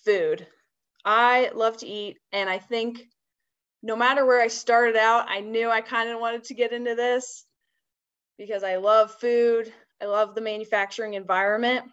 food. 0.04 0.46
I 1.04 1.50
love 1.54 1.78
to 1.78 1.86
eat, 1.86 2.18
and 2.32 2.48
I 2.48 2.58
think 2.58 3.02
no 3.82 3.96
matter 3.96 4.24
where 4.24 4.40
I 4.40 4.48
started 4.48 4.96
out, 4.96 5.26
I 5.28 5.40
knew 5.40 5.68
I 5.68 5.80
kind 5.80 6.10
of 6.10 6.20
wanted 6.20 6.44
to 6.44 6.54
get 6.54 6.72
into 6.72 6.94
this 6.94 7.44
because 8.38 8.62
I 8.62 8.76
love 8.76 9.12
food. 9.12 9.72
I 10.00 10.06
love 10.06 10.34
the 10.34 10.40
manufacturing 10.40 11.14
environment. 11.14 11.84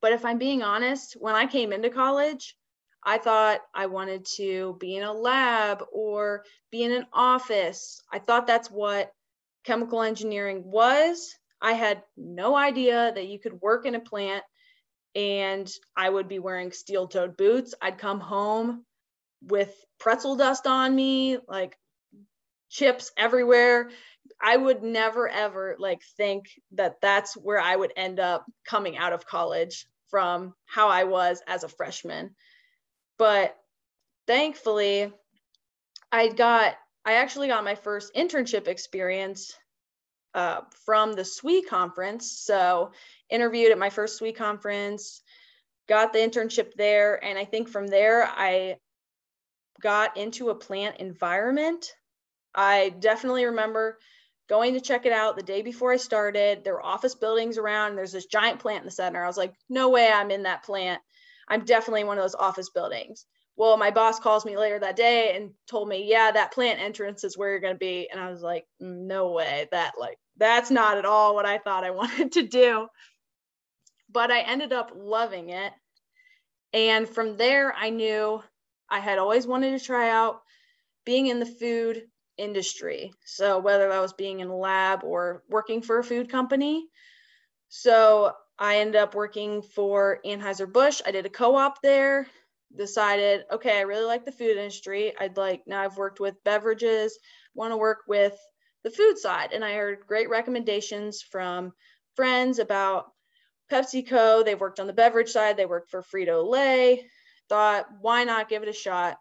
But 0.00 0.12
if 0.12 0.24
I'm 0.24 0.38
being 0.38 0.62
honest, 0.62 1.16
when 1.18 1.34
I 1.34 1.46
came 1.46 1.72
into 1.72 1.90
college, 1.90 2.56
I 3.02 3.18
thought 3.18 3.60
I 3.74 3.86
wanted 3.86 4.26
to 4.36 4.76
be 4.80 4.96
in 4.96 5.04
a 5.04 5.12
lab 5.12 5.84
or 5.92 6.44
be 6.70 6.82
in 6.82 6.92
an 6.92 7.06
office. 7.12 8.02
I 8.12 8.18
thought 8.18 8.46
that's 8.46 8.70
what 8.70 9.12
chemical 9.64 10.02
engineering 10.02 10.62
was. 10.64 11.34
I 11.60 11.72
had 11.72 12.02
no 12.16 12.56
idea 12.56 13.12
that 13.14 13.28
you 13.28 13.38
could 13.38 13.60
work 13.60 13.86
in 13.86 13.94
a 13.94 14.00
plant 14.00 14.44
and 15.14 15.72
I 15.96 16.10
would 16.10 16.28
be 16.28 16.38
wearing 16.38 16.72
steel 16.72 17.08
toed 17.08 17.36
boots. 17.36 17.74
I'd 17.80 17.98
come 17.98 18.20
home 18.20 18.84
with 19.42 19.74
pretzel 19.98 20.36
dust 20.36 20.66
on 20.66 20.94
me, 20.94 21.38
like 21.48 21.76
chips 22.68 23.12
everywhere. 23.16 23.90
I 24.40 24.56
would 24.56 24.82
never 24.82 25.28
ever 25.28 25.76
like 25.78 26.02
think 26.16 26.44
that 26.72 27.00
that's 27.00 27.36
where 27.36 27.60
I 27.60 27.74
would 27.74 27.92
end 27.96 28.20
up 28.20 28.44
coming 28.66 28.96
out 28.96 29.12
of 29.12 29.26
college 29.26 29.86
from 30.10 30.54
how 30.66 30.88
I 30.88 31.04
was 31.04 31.42
as 31.46 31.64
a 31.64 31.68
freshman. 31.68 32.34
But 33.18 33.56
thankfully, 34.26 35.12
I 36.12 36.28
got 36.28 36.76
I 37.04 37.14
actually 37.14 37.48
got 37.48 37.64
my 37.64 37.74
first 37.74 38.14
internship 38.14 38.68
experience 38.68 39.56
uh, 40.34 40.60
from 40.84 41.12
the 41.12 41.24
SWE 41.24 41.62
conference. 41.62 42.30
So 42.30 42.92
interviewed 43.30 43.72
at 43.72 43.78
my 43.78 43.90
first 43.90 44.18
SWE 44.18 44.32
conference, 44.32 45.22
got 45.88 46.12
the 46.12 46.18
internship 46.18 46.74
there, 46.74 47.22
and 47.24 47.38
I 47.38 47.44
think 47.44 47.68
from 47.68 47.86
there 47.86 48.26
I 48.26 48.76
got 49.80 50.16
into 50.16 50.50
a 50.50 50.54
plant 50.54 50.96
environment. 50.98 51.92
I 52.54 52.90
definitely 52.98 53.46
remember 53.46 53.98
going 54.48 54.74
to 54.74 54.80
check 54.80 55.06
it 55.06 55.12
out 55.12 55.36
the 55.36 55.42
day 55.42 55.62
before 55.62 55.92
I 55.92 55.96
started. 55.96 56.62
There 56.62 56.74
were 56.74 56.84
office 56.84 57.14
buildings 57.14 57.58
around. 57.58 57.96
There's 57.96 58.12
this 58.12 58.26
giant 58.26 58.60
plant 58.60 58.80
in 58.80 58.86
the 58.86 58.90
center. 58.90 59.22
I 59.22 59.26
was 59.26 59.36
like, 59.36 59.54
no 59.68 59.90
way 59.90 60.08
I'm 60.08 60.30
in 60.30 60.44
that 60.44 60.62
plant. 60.62 61.00
I'm 61.48 61.64
definitely 61.64 62.02
in 62.02 62.06
one 62.06 62.18
of 62.18 62.24
those 62.24 62.34
office 62.34 62.70
buildings. 62.70 63.26
Well, 63.56 63.76
my 63.76 63.90
boss 63.90 64.20
calls 64.20 64.44
me 64.44 64.56
later 64.56 64.78
that 64.78 64.96
day 64.96 65.34
and 65.34 65.52
told 65.66 65.88
me, 65.88 66.06
yeah, 66.08 66.30
that 66.30 66.52
plant 66.52 66.80
entrance 66.80 67.24
is 67.24 67.38
where 67.38 67.50
you're 67.50 67.60
going 67.60 67.74
to 67.74 67.78
be. 67.78 68.08
And 68.10 68.20
I 68.20 68.30
was 68.30 68.42
like, 68.42 68.66
no 68.78 69.32
way. 69.32 69.66
That, 69.72 69.94
like, 69.98 70.18
that's 70.36 70.70
not 70.70 70.98
at 70.98 71.06
all 71.06 71.34
what 71.34 71.46
I 71.46 71.58
thought 71.58 71.84
I 71.84 71.90
wanted 71.92 72.32
to 72.32 72.42
do. 72.42 72.88
But 74.10 74.30
I 74.30 74.40
ended 74.40 74.72
up 74.72 74.92
loving 74.94 75.50
it. 75.50 75.72
And 76.72 77.08
from 77.08 77.36
there, 77.36 77.74
I 77.74 77.90
knew 77.90 78.42
I 78.90 79.00
had 79.00 79.18
always 79.18 79.46
wanted 79.46 79.78
to 79.78 79.84
try 79.84 80.10
out 80.10 80.42
being 81.04 81.28
in 81.28 81.40
the 81.40 81.46
food 81.46 82.02
industry. 82.38 83.12
So 83.24 83.58
whether 83.58 83.88
that 83.88 84.00
was 84.00 84.12
being 84.12 84.40
in 84.40 84.48
a 84.48 84.56
lab 84.56 85.04
or 85.04 85.42
working 85.48 85.82
for 85.82 85.98
a 85.98 86.04
food 86.04 86.30
company. 86.30 86.86
So 87.68 88.32
I 88.58 88.78
ended 88.78 88.96
up 88.96 89.14
working 89.14 89.62
for 89.62 90.20
Anheuser-Busch. 90.24 91.02
I 91.04 91.10
did 91.10 91.26
a 91.26 91.30
co-op 91.30 91.82
there, 91.82 92.26
decided, 92.76 93.44
okay, 93.52 93.78
I 93.78 93.82
really 93.82 94.06
like 94.06 94.24
the 94.24 94.32
food 94.32 94.56
industry. 94.56 95.12
I'd 95.18 95.36
like, 95.36 95.62
now 95.66 95.82
I've 95.82 95.96
worked 95.96 96.20
with 96.20 96.42
beverages, 96.44 97.18
want 97.54 97.72
to 97.72 97.76
work 97.76 98.00
with 98.08 98.38
the 98.84 98.90
food 98.90 99.18
side. 99.18 99.52
And 99.52 99.64
I 99.64 99.74
heard 99.74 100.06
great 100.06 100.30
recommendations 100.30 101.22
from 101.22 101.72
friends 102.14 102.58
about 102.58 103.06
PepsiCo. 103.70 104.44
They've 104.44 104.60
worked 104.60 104.80
on 104.80 104.86
the 104.86 104.92
beverage 104.92 105.30
side, 105.30 105.56
they 105.56 105.66
worked 105.66 105.90
for 105.90 106.02
Frito 106.02 106.46
Lay. 106.48 107.08
Thought, 107.48 107.86
why 108.00 108.24
not 108.24 108.48
give 108.48 108.62
it 108.62 108.68
a 108.68 108.72
shot? 108.72 109.18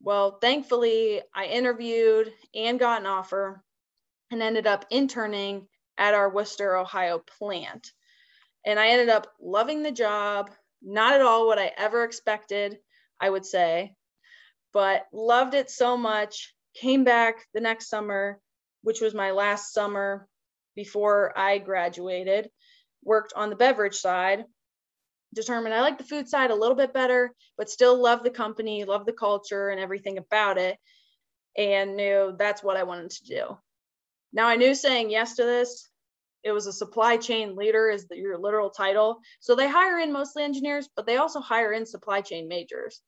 Well, 0.00 0.38
thankfully, 0.40 1.22
I 1.34 1.46
interviewed 1.46 2.32
and 2.54 2.78
got 2.78 3.00
an 3.00 3.06
offer 3.06 3.62
and 4.30 4.42
ended 4.42 4.66
up 4.66 4.84
interning 4.90 5.68
at 5.98 6.14
our 6.14 6.28
Wooster, 6.28 6.76
Ohio 6.76 7.18
plant. 7.18 7.92
And 8.64 8.78
I 8.78 8.88
ended 8.88 9.08
up 9.08 9.32
loving 9.40 9.82
the 9.82 9.92
job, 9.92 10.50
not 10.82 11.14
at 11.14 11.22
all 11.22 11.46
what 11.46 11.58
I 11.58 11.72
ever 11.76 12.04
expected, 12.04 12.78
I 13.20 13.30
would 13.30 13.46
say, 13.46 13.94
but 14.72 15.06
loved 15.12 15.54
it 15.54 15.70
so 15.70 15.96
much. 15.96 16.54
Came 16.74 17.04
back 17.04 17.46
the 17.54 17.60
next 17.60 17.88
summer, 17.88 18.40
which 18.82 19.00
was 19.00 19.14
my 19.14 19.30
last 19.30 19.72
summer 19.72 20.28
before 20.74 21.36
I 21.36 21.58
graduated, 21.58 22.50
worked 23.02 23.32
on 23.34 23.50
the 23.50 23.56
beverage 23.56 23.96
side 23.96 24.44
determined 25.34 25.74
I 25.74 25.80
like 25.80 25.98
the 25.98 26.04
food 26.04 26.28
side 26.28 26.50
a 26.50 26.54
little 26.54 26.76
bit 26.76 26.94
better, 26.94 27.32
but 27.58 27.70
still 27.70 28.00
love 28.00 28.22
the 28.22 28.30
company, 28.30 28.84
love 28.84 29.06
the 29.06 29.12
culture 29.12 29.68
and 29.68 29.80
everything 29.80 30.18
about 30.18 30.58
it, 30.58 30.78
and 31.56 31.96
knew 31.96 32.34
that's 32.38 32.62
what 32.62 32.76
I 32.76 32.84
wanted 32.84 33.10
to 33.10 33.24
do. 33.24 33.58
Now 34.32 34.48
I 34.48 34.56
knew 34.56 34.74
saying 34.74 35.10
yes 35.10 35.36
to 35.36 35.44
this, 35.44 35.88
it 36.42 36.52
was 36.52 36.66
a 36.66 36.72
supply 36.72 37.16
chain 37.16 37.56
leader 37.56 37.90
is 37.90 38.06
the, 38.06 38.16
your 38.16 38.38
literal 38.38 38.70
title. 38.70 39.20
So 39.40 39.54
they 39.54 39.68
hire 39.68 39.98
in 39.98 40.12
mostly 40.12 40.44
engineers, 40.44 40.88
but 40.94 41.04
they 41.04 41.16
also 41.16 41.40
hire 41.40 41.72
in 41.72 41.84
supply 41.86 42.20
chain 42.20 42.46
majors. 42.46 43.00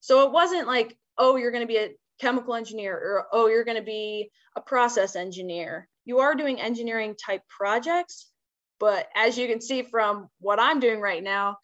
So 0.00 0.24
it 0.24 0.32
wasn't 0.32 0.66
like, 0.66 0.96
oh, 1.18 1.36
you're 1.36 1.50
going 1.50 1.66
to 1.66 1.72
be 1.72 1.76
a 1.76 1.90
chemical 2.20 2.54
engineer 2.54 2.94
or 2.94 3.26
oh, 3.32 3.48
you're 3.48 3.64
going 3.64 3.76
to 3.76 3.82
be 3.82 4.30
a 4.56 4.60
process 4.60 5.14
engineer. 5.14 5.88
You 6.04 6.20
are 6.20 6.34
doing 6.34 6.60
engineering 6.60 7.16
type 7.16 7.42
projects, 7.48 8.30
but 8.78 9.08
as 9.14 9.36
you 9.36 9.48
can 9.48 9.60
see 9.60 9.82
from 9.82 10.28
what 10.40 10.60
I'm 10.60 10.80
doing 10.80 11.00
right 11.00 11.22
now, 11.22 11.58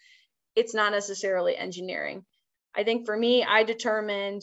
it's 0.56 0.74
not 0.74 0.92
necessarily 0.92 1.56
engineering. 1.56 2.24
I 2.76 2.84
think 2.84 3.06
for 3.06 3.16
me, 3.16 3.44
I 3.44 3.62
determined 3.64 4.42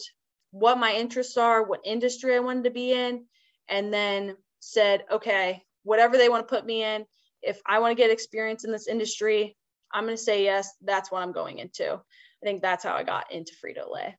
what 0.50 0.78
my 0.78 0.92
interests 0.92 1.36
are, 1.36 1.62
what 1.62 1.80
industry 1.84 2.34
I 2.34 2.40
wanted 2.40 2.64
to 2.64 2.70
be 2.70 2.92
in, 2.92 3.24
and 3.68 3.92
then 3.92 4.36
said, 4.60 5.04
okay, 5.10 5.62
whatever 5.82 6.16
they 6.16 6.28
want 6.28 6.46
to 6.46 6.54
put 6.54 6.66
me 6.66 6.82
in, 6.84 7.04
if 7.42 7.60
I 7.66 7.80
want 7.80 7.92
to 7.92 8.02
get 8.02 8.10
experience 8.10 8.64
in 8.64 8.72
this 8.72 8.86
industry, 8.86 9.56
I'm 9.92 10.04
going 10.04 10.16
to 10.16 10.22
say 10.22 10.44
yes. 10.44 10.70
That's 10.82 11.10
what 11.10 11.22
I'm 11.22 11.32
going 11.32 11.58
into. 11.58 11.94
I 11.94 12.44
think 12.44 12.62
that's 12.62 12.84
how 12.84 12.94
I 12.94 13.02
got 13.02 13.32
into 13.32 13.52
Frito 13.54 13.92
Lay. 13.92 14.16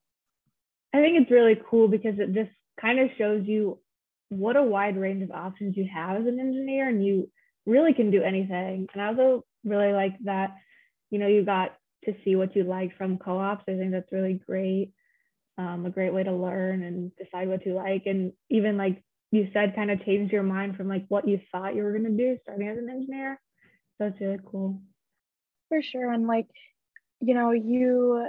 I 0.94 1.02
think 1.02 1.20
it's 1.20 1.32
really 1.32 1.60
cool 1.70 1.88
because 1.88 2.20
it 2.20 2.34
just 2.34 2.52
kind 2.80 3.00
of 3.00 3.10
shows 3.18 3.44
you 3.46 3.80
what 4.30 4.58
a 4.58 4.64
wide 4.64 4.98
range 4.98 5.24
of 5.24 5.32
options 5.32 5.78
you 5.78 5.88
have 5.94 6.22
as 6.22 6.28
an 6.28 6.40
engineer, 6.40 6.90
and 6.90 7.06
you 7.06 7.30
really 7.66 7.94
can 7.94 8.12
do 8.12 8.24
anything. 8.24 8.88
And 8.94 9.02
I 9.02 9.08
also 9.08 9.46
really 9.64 9.94
like 9.94 10.16
that, 10.26 10.56
you 11.10 11.20
know, 11.20 11.28
you 11.28 11.44
got 11.46 11.76
to 12.06 12.14
see 12.24 12.36
what 12.36 12.56
you 12.56 12.64
like 12.64 12.98
from 12.98 13.18
co-ops. 13.18 13.64
I 13.68 13.78
think 13.78 13.92
that's 13.92 14.12
really 14.12 14.40
great. 14.46 14.92
Um, 15.58 15.86
a 15.86 15.92
great 15.92 16.14
way 16.14 16.24
to 16.24 16.34
learn 16.34 16.84
and 16.84 17.12
decide 17.16 17.48
what 17.48 17.66
you 17.66 17.76
like. 17.76 18.04
And 18.08 18.34
even 18.50 18.76
like 18.76 19.04
you 19.32 19.50
said, 19.54 19.76
kind 19.76 19.92
of 19.92 20.04
change 20.04 20.32
your 20.32 20.44
mind 20.44 20.76
from 20.76 20.88
like 20.88 21.06
what 21.10 21.28
you 21.28 21.40
thought 21.52 21.76
you 21.76 21.84
were 21.84 21.92
going 21.92 22.06
to 22.06 22.10
do 22.18 22.38
starting 22.42 22.68
as 22.68 22.78
an 22.78 22.90
engineer. 22.90 23.40
So 23.98 24.08
it's 24.08 24.20
really 24.20 24.40
cool. 24.46 24.82
For 25.70 25.82
sure. 25.82 26.12
And 26.12 26.28
like, 26.28 26.48
you 27.22 27.36
know, 27.36 27.52
you 27.52 28.28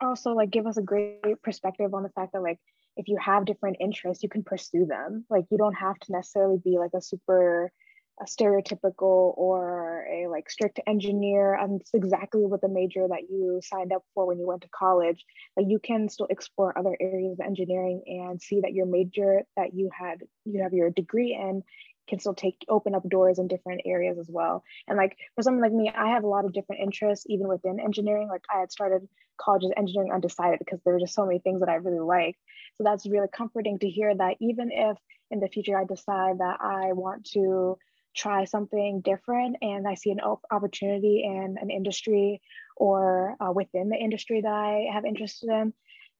also 0.00 0.32
like 0.32 0.50
give 0.50 0.66
us 0.66 0.76
a 0.76 0.82
great 0.82 1.40
perspective 1.42 1.94
on 1.94 2.02
the 2.02 2.08
fact 2.10 2.32
that 2.32 2.42
like 2.42 2.58
if 2.96 3.08
you 3.08 3.16
have 3.18 3.46
different 3.46 3.76
interests, 3.80 4.22
you 4.22 4.28
can 4.28 4.42
pursue 4.42 4.86
them. 4.86 5.24
Like 5.30 5.44
you 5.50 5.58
don't 5.58 5.74
have 5.74 5.98
to 6.00 6.12
necessarily 6.12 6.58
be 6.62 6.78
like 6.78 6.90
a 6.94 7.00
super 7.00 7.72
a 8.20 8.24
stereotypical 8.24 9.36
or 9.38 10.06
a 10.12 10.28
like 10.28 10.50
strict 10.50 10.78
engineer 10.86 11.54
and 11.54 11.80
it's 11.80 11.94
exactly 11.94 12.44
what 12.44 12.60
the 12.60 12.68
major 12.68 13.06
that 13.08 13.30
you 13.30 13.60
signed 13.62 13.92
up 13.92 14.02
for 14.14 14.26
when 14.26 14.38
you 14.38 14.46
went 14.46 14.60
to 14.62 14.68
college 14.68 15.24
like 15.56 15.66
you 15.68 15.78
can 15.78 16.08
still 16.08 16.26
explore 16.28 16.76
other 16.78 16.96
areas 17.00 17.32
of 17.32 17.46
engineering 17.46 18.02
and 18.06 18.40
see 18.40 18.60
that 18.60 18.74
your 18.74 18.86
major 18.86 19.42
that 19.56 19.74
you 19.74 19.90
had 19.96 20.22
you 20.44 20.62
have 20.62 20.74
your 20.74 20.90
degree 20.90 21.34
in 21.34 21.62
can 22.10 22.18
still 22.18 22.34
take 22.34 22.56
open 22.68 22.94
up 22.94 23.08
doors 23.08 23.38
in 23.38 23.48
different 23.48 23.82
areas 23.86 24.18
as 24.18 24.26
well. 24.28 24.64
And 24.88 24.98
like 24.98 25.16
for 25.34 25.42
someone 25.42 25.62
like 25.62 25.72
me 25.72 25.90
i 25.96 26.08
have 26.08 26.24
a 26.24 26.28
lot 26.28 26.44
of 26.44 26.52
different 26.52 26.82
interests 26.82 27.24
even 27.28 27.48
within 27.48 27.80
engineering. 27.80 28.28
Like 28.28 28.42
i 28.54 28.60
had 28.60 28.72
started 28.72 29.08
college 29.40 29.64
as 29.64 29.70
engineering 29.76 30.12
undecided 30.12 30.58
because 30.58 30.80
there 30.84 30.92
were 30.92 31.00
just 31.00 31.14
so 31.14 31.24
many 31.24 31.38
things 31.38 31.60
that 31.60 31.70
i 31.70 31.76
really 31.76 32.00
liked. 32.00 32.38
So 32.76 32.84
that's 32.84 33.08
really 33.08 33.28
comforting 33.32 33.78
to 33.78 33.88
hear 33.88 34.14
that 34.14 34.36
even 34.40 34.70
if 34.72 34.98
in 35.30 35.40
the 35.40 35.48
future 35.48 35.78
i 35.78 35.84
decide 35.84 36.38
that 36.38 36.58
i 36.60 36.92
want 36.92 37.24
to 37.32 37.78
try 38.14 38.44
something 38.44 39.00
different 39.02 39.56
and 39.62 39.86
I 39.86 39.94
see 39.94 40.10
an 40.10 40.20
opportunity 40.50 41.22
in 41.24 41.56
an 41.60 41.70
industry 41.70 42.40
or 42.76 43.36
uh, 43.40 43.52
within 43.52 43.88
the 43.88 43.96
industry 43.96 44.40
that 44.40 44.52
I 44.52 44.88
have 44.92 45.04
interest 45.04 45.44
in, 45.44 45.72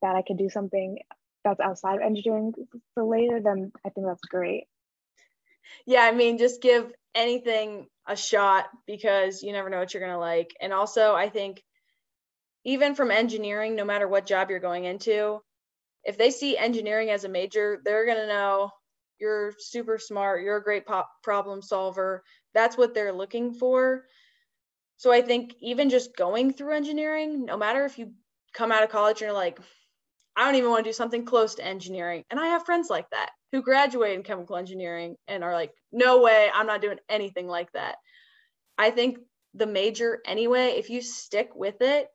that 0.03 0.15
I 0.15 0.23
can 0.23 0.37
do 0.37 0.49
something 0.49 0.99
that's 1.45 1.61
outside 1.61 1.97
of 1.97 2.03
engineering 2.03 2.53
for 2.95 3.05
later, 3.05 3.41
then 3.41 3.73
I 3.85 3.91
think 3.91 4.07
that's 4.07 4.23
great. 4.23 4.65
Yeah, 5.87 6.03
I 6.03 6.13
mean, 6.13 6.39
just 6.39 6.63
give 6.63 6.93
anything 7.15 7.87
a 8.07 8.17
shot 8.17 8.69
because 8.87 9.43
you 9.43 9.53
never 9.53 9.71
know 9.71 9.79
what 9.79 9.95
you're 9.95 10.03
going 10.03 10.13
to 10.13 10.19
like. 10.19 10.55
And 10.61 10.73
also, 10.73 11.15
I 11.15 11.29
think 11.29 11.63
even 12.65 12.95
from 12.95 13.11
engineering, 13.11 13.75
no 13.75 13.85
matter 13.85 14.07
what 14.07 14.27
job 14.27 14.51
you're 14.51 14.59
going 14.59 14.85
into, 14.85 15.41
if 16.05 16.19
they 16.19 16.31
see 16.31 16.57
engineering 16.57 17.11
as 17.11 17.25
a 17.25 17.29
major, 17.29 17.81
they're 17.85 18.07
going 18.07 18.19
to 18.19 18.27
know 18.27 18.71
you're 19.21 19.55
super 19.59 19.99
smart, 19.99 20.43
you're 20.43 20.57
a 20.57 20.63
great 20.63 20.85
problem 21.23 21.63
solver. 21.63 22.23
That's 22.55 22.77
what 22.77 22.95
they're 22.95 23.13
looking 23.13 23.55
for. 23.55 24.05
So 24.97 25.13
I 25.13 25.23
think 25.23 25.55
even 25.61 25.91
just 25.91 26.17
going 26.17 26.53
through 26.53 26.75
engineering, 26.75 27.45
no 27.45 27.57
matter 27.57 27.85
if 27.85 27.99
you 27.99 28.13
come 28.53 28.73
out 28.73 28.83
of 28.83 28.91
college 28.91 29.23
and 29.23 29.29
you're 29.29 29.33
like, 29.33 29.59
I 30.37 30.45
don't 30.45 30.57
even 30.57 30.71
want 30.71 30.85
to 30.85 30.91
do 30.91 30.95
something 30.95 31.25
close 31.25 31.55
to 31.57 31.65
engineering. 31.65 32.25
And 32.31 32.39
I 32.39 32.49
have 32.49 32.65
friends 32.65 32.89
like 32.89 33.09
that 33.11 33.31
who 33.53 33.63
graduate 33.63 34.15
in 34.15 34.23
chemical 34.23 34.57
engineering 34.57 35.17
and 35.27 35.43
are 35.43 35.53
like, 35.53 35.73
no 35.93 36.23
way, 36.23 36.49
I'm 36.53 36.67
not 36.67 36.83
doing 36.83 36.99
anything 37.09 37.47
like 37.49 37.73
that. 37.73 37.97
I 38.79 38.91
think 38.91 39.19
the 39.55 39.67
major, 39.67 40.21
anyway, 40.25 40.75
if 40.77 40.89
you 40.89 41.03
stick 41.03 41.51
with 41.55 41.83
it, 41.83 42.09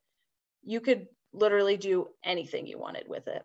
you 0.63 0.79
could 0.79 1.07
literally 1.33 1.77
do 1.77 2.07
anything 2.23 2.65
you 2.65 2.79
wanted 2.79 3.07
with 3.07 3.27
it. 3.27 3.43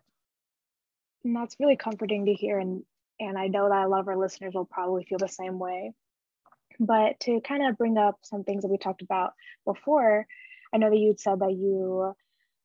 And 1.23 1.35
that's 1.35 1.57
really 1.59 1.75
comforting 1.75 2.25
to 2.25 2.33
hear. 2.33 2.57
And 2.57 2.83
and 3.21 3.37
I 3.37 3.47
know 3.47 3.69
that 3.69 3.85
a 3.85 3.87
lot 3.87 3.99
of 3.99 4.07
our 4.07 4.17
listeners 4.17 4.53
will 4.55 4.65
probably 4.65 5.05
feel 5.05 5.19
the 5.19 5.27
same 5.27 5.59
way. 5.59 5.93
But 6.79 7.19
to 7.21 7.39
kind 7.41 7.65
of 7.67 7.77
bring 7.77 7.97
up 7.97 8.17
some 8.23 8.43
things 8.43 8.63
that 8.63 8.71
we 8.71 8.77
talked 8.77 9.03
about 9.03 9.33
before, 9.65 10.25
I 10.73 10.77
know 10.77 10.89
that 10.89 10.97
you'd 10.97 11.19
said 11.19 11.39
that 11.39 11.53
you 11.53 12.15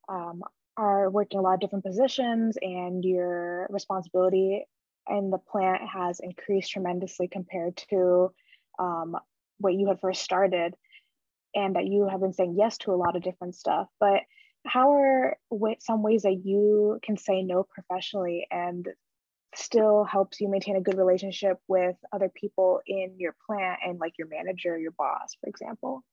um, 0.08 0.42
are 0.76 1.10
working 1.10 1.38
a 1.38 1.42
lot 1.42 1.54
of 1.54 1.60
different 1.60 1.84
positions 1.84 2.56
and 2.60 3.04
your 3.04 3.66
responsibility 3.68 4.66
in 5.08 5.30
the 5.30 5.38
plant 5.38 5.82
has 5.86 6.20
increased 6.20 6.72
tremendously 6.72 7.28
compared 7.28 7.76
to 7.90 8.32
um, 8.78 9.16
what 9.58 9.74
you 9.74 9.88
had 9.88 10.00
first 10.00 10.22
started 10.22 10.74
and 11.54 11.76
that 11.76 11.86
you 11.86 12.08
have 12.08 12.20
been 12.20 12.32
saying 12.32 12.56
yes 12.58 12.78
to 12.78 12.92
a 12.92 12.96
lot 12.96 13.16
of 13.16 13.22
different 13.22 13.54
stuff 13.54 13.88
but 14.00 14.20
how 14.66 14.92
are 14.92 15.38
some 15.78 16.02
ways 16.02 16.22
that 16.22 16.42
you 16.44 16.98
can 17.02 17.16
say 17.16 17.42
no 17.42 17.62
professionally 17.62 18.46
and 18.50 18.88
still 19.54 20.04
helps 20.04 20.40
you 20.40 20.48
maintain 20.48 20.76
a 20.76 20.80
good 20.80 20.98
relationship 20.98 21.58
with 21.68 21.96
other 22.12 22.28
people 22.28 22.80
in 22.86 23.14
your 23.18 23.34
plant 23.46 23.78
and 23.84 23.98
like 23.98 24.12
your 24.18 24.28
manager 24.28 24.76
your 24.78 24.90
boss 24.92 25.36
for 25.40 25.48
example 25.48 26.04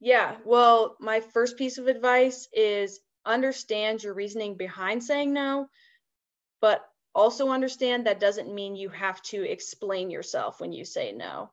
yeah, 0.00 0.36
well, 0.44 0.96
my 1.00 1.20
first 1.20 1.56
piece 1.56 1.78
of 1.78 1.88
advice 1.88 2.48
is 2.52 3.00
understand 3.24 4.02
your 4.02 4.14
reasoning 4.14 4.56
behind 4.56 5.02
saying 5.02 5.32
no, 5.32 5.68
but 6.60 6.84
also 7.14 7.48
understand 7.48 8.06
that 8.06 8.20
doesn't 8.20 8.54
mean 8.54 8.76
you 8.76 8.90
have 8.90 9.20
to 9.22 9.42
explain 9.42 10.10
yourself 10.10 10.60
when 10.60 10.72
you 10.72 10.84
say 10.84 11.12
no. 11.12 11.50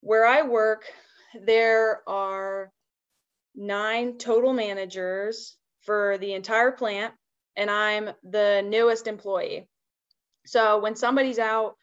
Where 0.00 0.26
I 0.26 0.42
work, 0.42 0.84
there 1.34 2.02
are 2.08 2.72
nine 3.54 4.16
total 4.16 4.54
managers 4.54 5.56
for 5.82 6.16
the 6.18 6.32
entire 6.32 6.72
plant, 6.72 7.12
and 7.56 7.70
I'm 7.70 8.10
the 8.22 8.62
newest 8.66 9.06
employee. 9.06 9.68
So 10.46 10.78
when 10.78 10.96
somebody's 10.96 11.38
out 11.38 11.76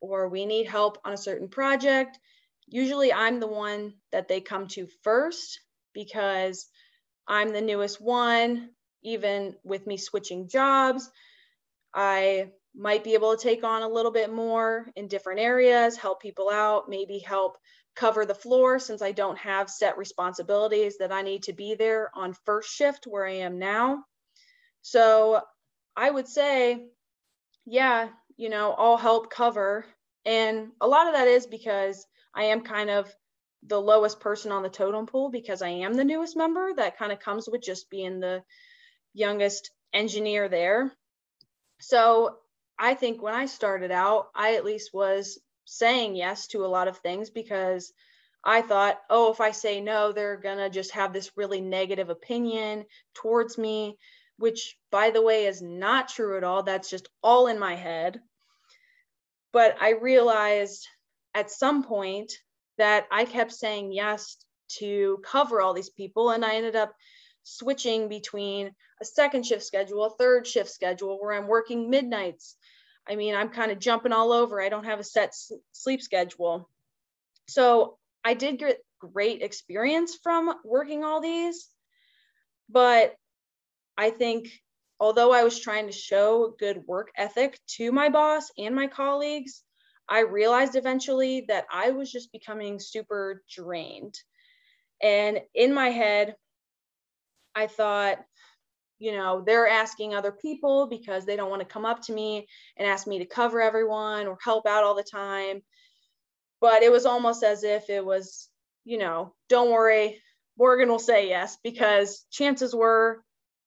or 0.00 0.28
we 0.28 0.46
need 0.46 0.66
help 0.66 0.98
on 1.04 1.12
a 1.12 1.18
certain 1.18 1.48
project, 1.48 2.18
usually 2.66 3.12
I'm 3.12 3.40
the 3.40 3.46
one 3.46 3.94
that 4.12 4.28
they 4.28 4.40
come 4.40 4.68
to 4.68 4.86
first 5.02 5.60
because 5.92 6.66
I'm 7.26 7.52
the 7.52 7.60
newest 7.60 8.00
one. 8.00 8.70
Even 9.02 9.54
with 9.64 9.86
me 9.86 9.98
switching 9.98 10.48
jobs, 10.48 11.10
I 11.94 12.52
might 12.74 13.04
be 13.04 13.14
able 13.14 13.36
to 13.36 13.42
take 13.42 13.62
on 13.62 13.82
a 13.82 13.88
little 13.88 14.10
bit 14.10 14.32
more 14.32 14.90
in 14.96 15.08
different 15.08 15.40
areas, 15.40 15.96
help 15.96 16.22
people 16.22 16.48
out, 16.50 16.88
maybe 16.88 17.18
help 17.18 17.56
cover 17.94 18.24
the 18.24 18.34
floor 18.34 18.78
since 18.78 19.02
I 19.02 19.12
don't 19.12 19.38
have 19.38 19.70
set 19.70 19.98
responsibilities 19.98 20.98
that 20.98 21.12
I 21.12 21.22
need 21.22 21.44
to 21.44 21.52
be 21.52 21.74
there 21.74 22.10
on 22.14 22.34
first 22.44 22.74
shift 22.74 23.06
where 23.06 23.26
I 23.26 23.34
am 23.34 23.58
now. 23.58 24.04
So 24.86 25.40
I 25.96 26.10
would 26.10 26.28
say, 26.28 26.88
yeah, 27.64 28.08
you 28.36 28.50
know, 28.50 28.74
I'll 28.76 28.98
help 28.98 29.30
cover. 29.30 29.86
And 30.26 30.72
a 30.78 30.86
lot 30.86 31.06
of 31.06 31.14
that 31.14 31.26
is 31.26 31.46
because 31.46 32.06
I 32.34 32.44
am 32.44 32.60
kind 32.60 32.90
of 32.90 33.10
the 33.66 33.80
lowest 33.80 34.20
person 34.20 34.52
on 34.52 34.62
the 34.62 34.68
totem 34.68 35.06
pole 35.06 35.30
because 35.30 35.62
I 35.62 35.70
am 35.70 35.94
the 35.94 36.04
newest 36.04 36.36
member. 36.36 36.74
That 36.76 36.98
kind 36.98 37.12
of 37.12 37.18
comes 37.18 37.48
with 37.48 37.62
just 37.62 37.88
being 37.88 38.20
the 38.20 38.42
youngest 39.14 39.70
engineer 39.94 40.50
there. 40.50 40.92
So 41.80 42.36
I 42.78 42.92
think 42.92 43.22
when 43.22 43.34
I 43.34 43.46
started 43.46 43.90
out, 43.90 44.26
I 44.34 44.56
at 44.56 44.66
least 44.66 44.90
was 44.92 45.40
saying 45.64 46.14
yes 46.14 46.48
to 46.48 46.66
a 46.66 46.68
lot 46.68 46.88
of 46.88 46.98
things 46.98 47.30
because 47.30 47.90
I 48.44 48.60
thought, 48.60 49.00
oh, 49.08 49.32
if 49.32 49.40
I 49.40 49.52
say 49.52 49.80
no, 49.80 50.12
they're 50.12 50.36
going 50.36 50.58
to 50.58 50.68
just 50.68 50.90
have 50.90 51.14
this 51.14 51.30
really 51.38 51.62
negative 51.62 52.10
opinion 52.10 52.84
towards 53.14 53.56
me, 53.56 53.96
which, 54.38 54.76
by 54.90 55.10
the 55.10 55.22
way, 55.22 55.46
is 55.46 55.62
not 55.62 56.08
true 56.08 56.36
at 56.36 56.44
all. 56.44 56.62
That's 56.62 56.90
just 56.90 57.08
all 57.22 57.46
in 57.46 57.58
my 57.58 57.74
head. 57.74 58.20
But 59.52 59.76
I 59.80 59.90
realized 59.90 60.88
at 61.34 61.50
some 61.50 61.84
point 61.84 62.32
that 62.78 63.06
I 63.10 63.24
kept 63.24 63.52
saying 63.52 63.92
yes 63.92 64.36
to 64.78 65.20
cover 65.24 65.60
all 65.60 65.74
these 65.74 65.90
people. 65.90 66.30
And 66.30 66.44
I 66.44 66.56
ended 66.56 66.76
up 66.76 66.92
switching 67.44 68.08
between 68.08 68.72
a 69.00 69.04
second 69.04 69.44
shift 69.46 69.62
schedule, 69.62 70.04
a 70.04 70.10
third 70.10 70.46
shift 70.46 70.70
schedule 70.70 71.18
where 71.20 71.32
I'm 71.32 71.46
working 71.46 71.90
midnights. 71.90 72.56
I 73.08 73.16
mean, 73.16 73.34
I'm 73.34 73.50
kind 73.50 73.70
of 73.70 73.78
jumping 73.78 74.12
all 74.12 74.32
over. 74.32 74.60
I 74.60 74.68
don't 74.68 74.86
have 74.86 74.98
a 74.98 75.04
set 75.04 75.34
sleep 75.72 76.00
schedule. 76.00 76.68
So 77.46 77.98
I 78.24 78.34
did 78.34 78.58
get 78.58 78.78
great 78.98 79.42
experience 79.42 80.18
from 80.22 80.54
working 80.64 81.04
all 81.04 81.20
these. 81.20 81.68
But 82.70 83.14
I 83.96 84.10
think 84.10 84.48
although 85.00 85.32
I 85.32 85.44
was 85.44 85.60
trying 85.60 85.86
to 85.86 85.92
show 85.92 86.54
good 86.58 86.82
work 86.86 87.10
ethic 87.16 87.58
to 87.76 87.92
my 87.92 88.08
boss 88.08 88.50
and 88.58 88.74
my 88.74 88.86
colleagues, 88.86 89.62
I 90.08 90.20
realized 90.20 90.76
eventually 90.76 91.46
that 91.48 91.66
I 91.72 91.90
was 91.90 92.10
just 92.10 92.32
becoming 92.32 92.78
super 92.78 93.42
drained. 93.50 94.18
And 95.02 95.40
in 95.54 95.72
my 95.72 95.90
head, 95.90 96.36
I 97.54 97.66
thought, 97.66 98.18
you 98.98 99.12
know, 99.12 99.42
they're 99.44 99.68
asking 99.68 100.14
other 100.14 100.32
people 100.32 100.86
because 100.86 101.24
they 101.24 101.36
don't 101.36 101.50
want 101.50 101.60
to 101.60 101.68
come 101.68 101.84
up 101.84 102.02
to 102.02 102.12
me 102.12 102.46
and 102.76 102.88
ask 102.88 103.06
me 103.06 103.18
to 103.18 103.26
cover 103.26 103.60
everyone 103.60 104.26
or 104.26 104.38
help 104.42 104.66
out 104.66 104.84
all 104.84 104.94
the 104.94 105.02
time. 105.02 105.62
But 106.60 106.82
it 106.82 106.92
was 106.92 107.06
almost 107.06 107.42
as 107.42 107.64
if 107.64 107.90
it 107.90 108.04
was, 108.04 108.48
you 108.84 108.98
know, 108.98 109.34
don't 109.48 109.70
worry, 109.70 110.20
Morgan 110.58 110.88
will 110.88 110.98
say 110.98 111.28
yes 111.28 111.58
because 111.62 112.24
chances 112.30 112.74
were 112.74 113.22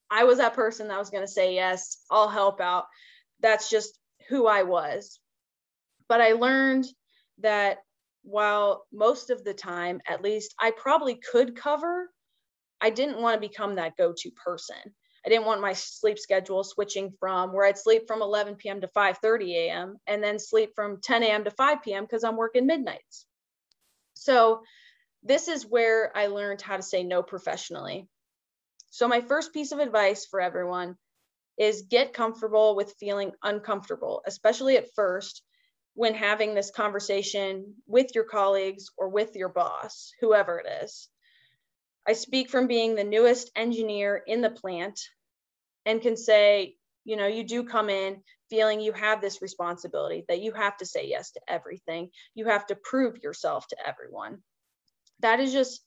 I 0.09 0.23
was 0.23 0.37
that 0.37 0.53
person 0.53 0.87
that 0.87 0.99
was 0.99 1.09
going 1.09 1.25
to 1.25 1.31
say 1.31 1.55
yes, 1.55 1.97
I'll 2.09 2.29
help 2.29 2.61
out. 2.61 2.85
That's 3.41 3.69
just 3.69 3.97
who 4.29 4.47
I 4.47 4.63
was. 4.63 5.19
But 6.07 6.21
I 6.21 6.33
learned 6.33 6.85
that 7.39 7.79
while 8.23 8.85
most 8.91 9.29
of 9.29 9.43
the 9.43 9.53
time, 9.53 10.01
at 10.07 10.21
least, 10.21 10.53
I 10.59 10.71
probably 10.71 11.15
could 11.15 11.55
cover, 11.55 12.09
I 12.81 12.89
didn't 12.89 13.21
want 13.21 13.41
to 13.41 13.47
become 13.47 13.75
that 13.75 13.97
go 13.97 14.13
to 14.15 14.31
person. 14.31 14.77
I 15.25 15.29
didn't 15.29 15.45
want 15.45 15.61
my 15.61 15.73
sleep 15.73 16.19
schedule 16.19 16.63
switching 16.63 17.11
from 17.19 17.51
where 17.51 17.65
I'd 17.65 17.77
sleep 17.77 18.03
from 18.07 18.21
11 18.21 18.55
p.m. 18.55 18.81
to 18.81 18.87
5:30 18.87 19.53
a.m. 19.55 19.97
and 20.07 20.23
then 20.23 20.39
sleep 20.39 20.71
from 20.75 21.01
10 21.01 21.23
a.m. 21.23 21.43
to 21.43 21.51
5 21.51 21.83
p.m. 21.83 22.03
because 22.03 22.23
I'm 22.23 22.37
working 22.37 22.65
midnights. 22.65 23.25
So 24.13 24.61
this 25.23 25.47
is 25.47 25.65
where 25.65 26.15
I 26.15 26.27
learned 26.27 26.61
how 26.61 26.77
to 26.77 26.83
say 26.83 27.03
no 27.03 27.23
professionally. 27.23 28.07
So 28.89 29.07
my 29.07 29.21
first 29.21 29.53
piece 29.53 29.71
of 29.71 29.79
advice 29.79 30.25
for 30.25 30.41
everyone 30.41 30.95
is 31.57 31.83
get 31.83 32.13
comfortable 32.13 32.75
with 32.75 32.95
feeling 32.99 33.31
uncomfortable, 33.43 34.21
especially 34.25 34.77
at 34.77 34.93
first, 34.95 35.43
when 35.95 36.13
having 36.13 36.53
this 36.53 36.69
conversation 36.69 37.73
with 37.87 38.13
your 38.13 38.23
colleagues 38.23 38.91
or 38.97 39.09
with 39.09 39.35
your 39.35 39.49
boss, 39.49 40.11
whoever 40.21 40.59
it 40.59 40.83
is. 40.83 41.09
I 42.07 42.13
speak 42.13 42.49
from 42.49 42.67
being 42.67 42.95
the 42.95 43.03
newest 43.03 43.51
engineer 43.55 44.21
in 44.27 44.41
the 44.41 44.51
plant 44.51 44.99
and 45.85 46.01
can 46.01 46.15
say, 46.15 46.75
you 47.03 47.17
know, 47.17 47.27
you 47.27 47.43
do 47.43 47.63
come 47.63 47.89
in 47.89 48.21
feeling 48.49 48.79
you 48.79 48.93
have 48.93 49.21
this 49.21 49.41
responsibility, 49.41 50.23
that 50.27 50.41
you 50.41 50.53
have 50.53 50.77
to 50.77 50.85
say 50.85 51.07
yes 51.07 51.31
to 51.31 51.41
everything. 51.47 52.09
You 52.35 52.45
have 52.45 52.67
to 52.67 52.75
prove 52.75 53.17
yourself 53.23 53.67
to 53.69 53.77
everyone. 53.85 54.39
That 55.21 55.39
is 55.39 55.51
just, 55.51 55.81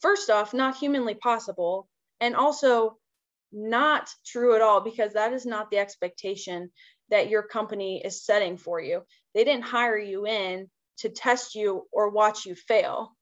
first 0.00 0.30
off, 0.30 0.54
not 0.54 0.76
humanly 0.76 1.14
possible. 1.14 1.88
And 2.22 2.36
also, 2.36 2.98
not 3.52 4.08
true 4.24 4.54
at 4.54 4.62
all 4.62 4.80
because 4.80 5.12
that 5.12 5.32
is 5.32 5.44
not 5.44 5.70
the 5.70 5.78
expectation 5.78 6.70
that 7.10 7.28
your 7.28 7.42
company 7.42 8.00
is 8.02 8.24
setting 8.24 8.56
for 8.56 8.80
you. 8.80 9.02
They 9.34 9.44
didn't 9.44 9.64
hire 9.64 9.98
you 9.98 10.24
in 10.26 10.70
to 10.98 11.08
test 11.10 11.56
you 11.56 11.86
or 11.92 12.10
watch 12.10 12.46
you 12.46 12.54
fail. 12.54 13.14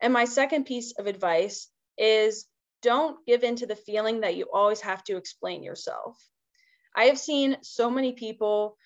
And 0.00 0.12
my 0.12 0.24
second 0.24 0.64
piece 0.64 0.92
of 0.98 1.06
advice 1.06 1.68
is 1.98 2.46
don't 2.80 3.18
give 3.26 3.42
in 3.42 3.56
to 3.56 3.66
the 3.66 3.76
feeling 3.76 4.20
that 4.20 4.36
you 4.36 4.46
always 4.50 4.80
have 4.80 5.02
to 5.04 5.16
explain 5.16 5.62
yourself. 5.62 6.16
I 6.96 7.06
have 7.06 7.18
seen 7.18 7.58
so 7.62 7.90
many 7.90 8.12
people, 8.12 8.76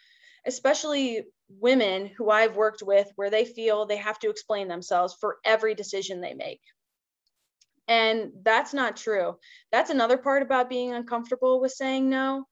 especially 0.47 1.27
women 1.49 2.07
who 2.07 2.31
I've 2.31 2.57
worked 2.57 2.83
with, 2.83 3.13
where 3.17 3.31
they 3.31 3.45
feel 3.45 3.85
they 3.85 3.99
have 3.99 4.19
to 4.21 4.31
explain 4.31 4.67
themselves 4.67 5.15
for 5.21 5.37
every 5.45 5.75
decision 5.75 6.21
they 6.23 6.35
make. 6.35 6.63
And 7.87 8.33
that's 8.43 8.73
not 8.73 8.97
true. 8.97 9.37
That's 9.71 9.91
another 9.91 10.17
part 10.17 10.43
about 10.43 10.71
being 10.71 10.95
uncomfortable 10.95 11.61
with 11.61 11.73
saying 11.73 12.09
no 12.09 12.47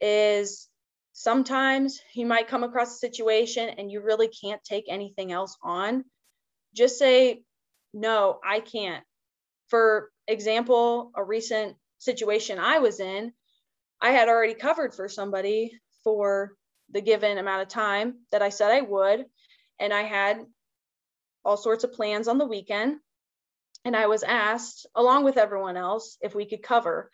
is 0.00 0.68
sometimes 1.12 2.00
you 2.14 2.26
might 2.26 2.48
come 2.48 2.64
across 2.64 2.94
a 2.94 2.98
situation 2.98 3.68
and 3.68 3.90
you 3.90 4.00
really 4.00 4.28
can't 4.28 4.62
take 4.64 4.86
anything 4.88 5.30
else 5.32 5.56
on. 5.62 6.04
Just 6.74 6.98
say, 6.98 7.44
no, 7.92 8.40
I 8.44 8.60
can't. 8.60 9.04
For 9.68 10.10
example, 10.26 11.12
a 11.14 11.22
recent 11.22 11.76
situation 11.98 12.58
I 12.58 12.80
was 12.80 12.98
in, 12.98 13.32
I 14.00 14.10
had 14.10 14.28
already 14.28 14.54
covered 14.54 14.92
for 14.92 15.08
somebody 15.08 15.78
for 16.02 16.56
the 16.90 17.00
given 17.00 17.38
amount 17.38 17.62
of 17.62 17.68
time 17.68 18.16
that 18.32 18.42
I 18.42 18.48
said 18.48 18.72
I 18.72 18.80
would. 18.80 19.24
And 19.78 19.92
I 19.92 20.02
had 20.02 20.44
all 21.44 21.56
sorts 21.56 21.84
of 21.84 21.92
plans 21.92 22.28
on 22.28 22.38
the 22.38 22.46
weekend. 22.46 22.96
And 23.84 23.94
I 23.94 24.06
was 24.06 24.22
asked, 24.22 24.86
along 24.94 25.24
with 25.24 25.36
everyone 25.36 25.76
else, 25.76 26.16
if 26.20 26.34
we 26.34 26.46
could 26.46 26.62
cover 26.62 27.10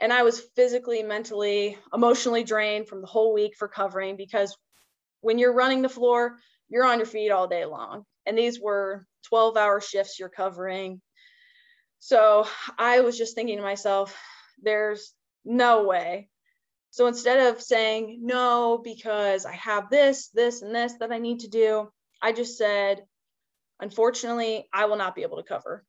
and 0.00 0.12
I 0.12 0.22
was 0.22 0.40
physically, 0.56 1.02
mentally, 1.02 1.76
emotionally 1.92 2.42
drained 2.42 2.88
from 2.88 3.02
the 3.02 3.06
whole 3.06 3.34
week 3.34 3.54
for 3.56 3.68
covering 3.68 4.16
because 4.16 4.56
when 5.20 5.38
you're 5.38 5.52
running 5.52 5.82
the 5.82 5.90
floor, 5.90 6.38
you're 6.70 6.86
on 6.86 6.98
your 6.98 7.06
feet 7.06 7.30
all 7.30 7.46
day 7.46 7.66
long. 7.66 8.04
And 8.24 8.36
these 8.36 8.58
were 8.58 9.06
12 9.28 9.58
hour 9.58 9.80
shifts 9.80 10.18
you're 10.18 10.30
covering. 10.30 11.02
So 11.98 12.46
I 12.78 13.00
was 13.00 13.18
just 13.18 13.34
thinking 13.34 13.58
to 13.58 13.62
myself, 13.62 14.16
there's 14.62 15.12
no 15.44 15.84
way. 15.84 16.30
So 16.92 17.06
instead 17.06 17.54
of 17.54 17.60
saying 17.60 18.20
no, 18.22 18.80
because 18.82 19.44
I 19.44 19.52
have 19.52 19.90
this, 19.90 20.28
this, 20.28 20.62
and 20.62 20.74
this 20.74 20.94
that 21.00 21.12
I 21.12 21.18
need 21.18 21.40
to 21.40 21.48
do, 21.48 21.90
I 22.22 22.32
just 22.32 22.56
said, 22.56 23.04
unfortunately, 23.80 24.66
I 24.72 24.86
will 24.86 24.96
not 24.96 25.14
be 25.14 25.22
able 25.22 25.36
to 25.36 25.42
cover. 25.42 25.84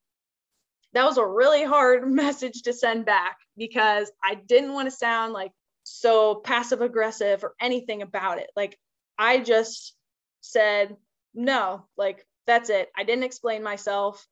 That 0.93 1.05
was 1.05 1.17
a 1.17 1.25
really 1.25 1.63
hard 1.63 2.09
message 2.11 2.63
to 2.63 2.73
send 2.73 3.05
back 3.05 3.37
because 3.57 4.11
I 4.23 4.35
didn't 4.35 4.73
want 4.73 4.89
to 4.89 4.95
sound 4.95 5.33
like 5.33 5.51
so 5.83 6.35
passive 6.35 6.81
aggressive 6.81 7.43
or 7.43 7.55
anything 7.59 8.01
about 8.01 8.37
it. 8.37 8.49
Like 8.55 8.77
I 9.17 9.39
just 9.39 9.95
said, 10.41 10.95
no, 11.33 11.85
like 11.97 12.25
that's 12.47 12.69
it. 12.69 12.89
I 12.97 13.03
didn't 13.03 13.23
explain 13.23 13.63
myself 13.63 14.25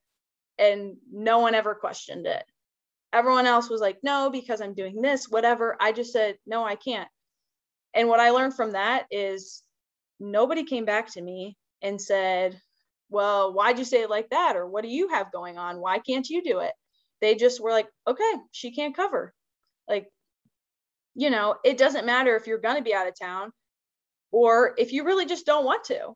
and 0.58 0.98
no 1.12 1.40
one 1.40 1.56
ever 1.56 1.74
questioned 1.76 2.28
it. 2.28 2.44
Everyone 3.14 3.48
else 3.48 3.70
was 3.70 3.82
like, 3.82 3.98
no, 4.04 4.30
because 4.30 4.62
I'm 4.62 4.76
doing 4.76 5.02
this, 5.02 5.30
whatever. 5.30 5.76
I 5.80 5.92
just 5.92 6.12
said, 6.12 6.38
no, 6.46 6.64
I 6.64 6.76
can't. 6.76 7.10
And 7.94 8.08
what 8.08 8.20
I 8.20 8.30
learned 8.30 8.56
from 8.56 8.72
that 8.74 9.06
is 9.10 9.64
nobody 10.20 10.64
came 10.64 10.86
back 10.86 11.12
to 11.14 11.22
me 11.22 11.58
and 11.82 12.00
said, 12.00 12.60
well, 13.10 13.54
why'd 13.54 13.80
you 13.80 13.86
say 13.86 14.02
it 14.02 14.10
like 14.10 14.30
that? 14.30 14.56
Or 14.56 14.68
what 14.68 14.84
do 14.84 14.90
you 14.90 15.10
have 15.10 15.32
going 15.32 15.58
on? 15.58 15.80
Why 15.80 16.00
can't 16.00 16.30
you 16.30 16.44
do 16.44 16.60
it? 16.60 16.74
They 17.22 17.36
just 17.36 17.62
were 17.62 17.72
like, 17.72 17.88
okay, 18.08 18.34
she 18.52 18.72
can't 18.72 18.96
cover. 18.96 19.34
Like, 19.88 20.08
you 21.16 21.30
know, 21.30 21.56
it 21.66 21.78
doesn't 21.78 22.06
matter 22.06 22.36
if 22.36 22.48
you're 22.48 22.60
going 22.60 22.78
to 22.78 22.84
be 22.84 22.94
out 22.94 23.08
of 23.08 23.20
town 23.20 23.52
or 24.32 24.76
if 24.78 24.94
you 24.94 25.04
really 25.04 25.26
just 25.26 25.46
don't 25.46 25.66
want 25.66 25.86
to. 25.86 26.14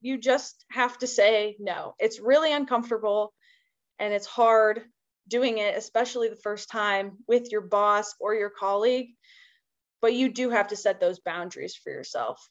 You 0.00 0.18
just 0.18 0.64
have 0.70 0.96
to 0.98 1.06
say 1.06 1.56
no. 1.58 1.94
It's 1.98 2.20
really 2.20 2.52
uncomfortable 2.52 3.32
and 3.98 4.14
it's 4.14 4.26
hard 4.26 4.82
doing 5.28 5.58
it, 5.58 5.76
especially 5.76 6.28
the 6.28 6.36
first 6.36 6.70
time 6.70 7.18
with 7.26 7.50
your 7.50 7.62
boss 7.62 8.14
or 8.20 8.34
your 8.34 8.50
colleague. 8.50 9.08
But 10.00 10.14
you 10.14 10.28
do 10.28 10.50
have 10.50 10.68
to 10.68 10.76
set 10.76 11.00
those 11.00 11.18
boundaries 11.18 11.74
for 11.74 11.90
yourself. 11.90 12.48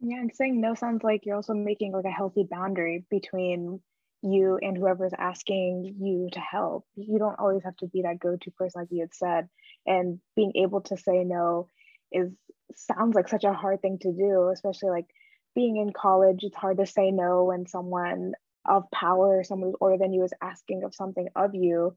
Yeah, 0.00 0.18
and 0.20 0.34
saying 0.34 0.60
no 0.60 0.74
sounds 0.74 1.04
like 1.04 1.26
you're 1.26 1.36
also 1.36 1.54
making 1.54 1.92
like 1.92 2.06
a 2.06 2.10
healthy 2.10 2.44
boundary 2.50 3.04
between 3.10 3.80
you 4.22 4.58
and 4.60 4.76
whoever's 4.76 5.12
asking 5.16 5.96
you 6.00 6.28
to 6.32 6.40
help. 6.40 6.86
You 6.96 7.18
don't 7.18 7.38
always 7.38 7.64
have 7.64 7.76
to 7.78 7.86
be 7.86 8.02
that 8.02 8.18
go-to 8.18 8.50
person 8.52 8.82
like 8.82 8.88
you 8.90 9.00
had 9.00 9.14
said. 9.14 9.48
And 9.86 10.20
being 10.36 10.52
able 10.56 10.80
to 10.82 10.96
say 10.96 11.24
no 11.24 11.68
is 12.12 12.30
sounds 12.74 13.14
like 13.14 13.28
such 13.28 13.44
a 13.44 13.52
hard 13.52 13.82
thing 13.82 13.98
to 14.00 14.12
do, 14.12 14.48
especially 14.52 14.90
like 14.90 15.06
being 15.54 15.76
in 15.76 15.92
college, 15.92 16.44
it's 16.44 16.56
hard 16.56 16.78
to 16.78 16.86
say 16.86 17.10
no 17.10 17.44
when 17.44 17.66
someone 17.66 18.32
of 18.66 18.90
power, 18.90 19.42
someone 19.44 19.70
who's 19.70 19.78
older 19.80 19.98
than 19.98 20.12
you 20.12 20.22
is 20.24 20.32
asking 20.42 20.84
of 20.84 20.94
something 20.94 21.28
of 21.36 21.54
you. 21.54 21.94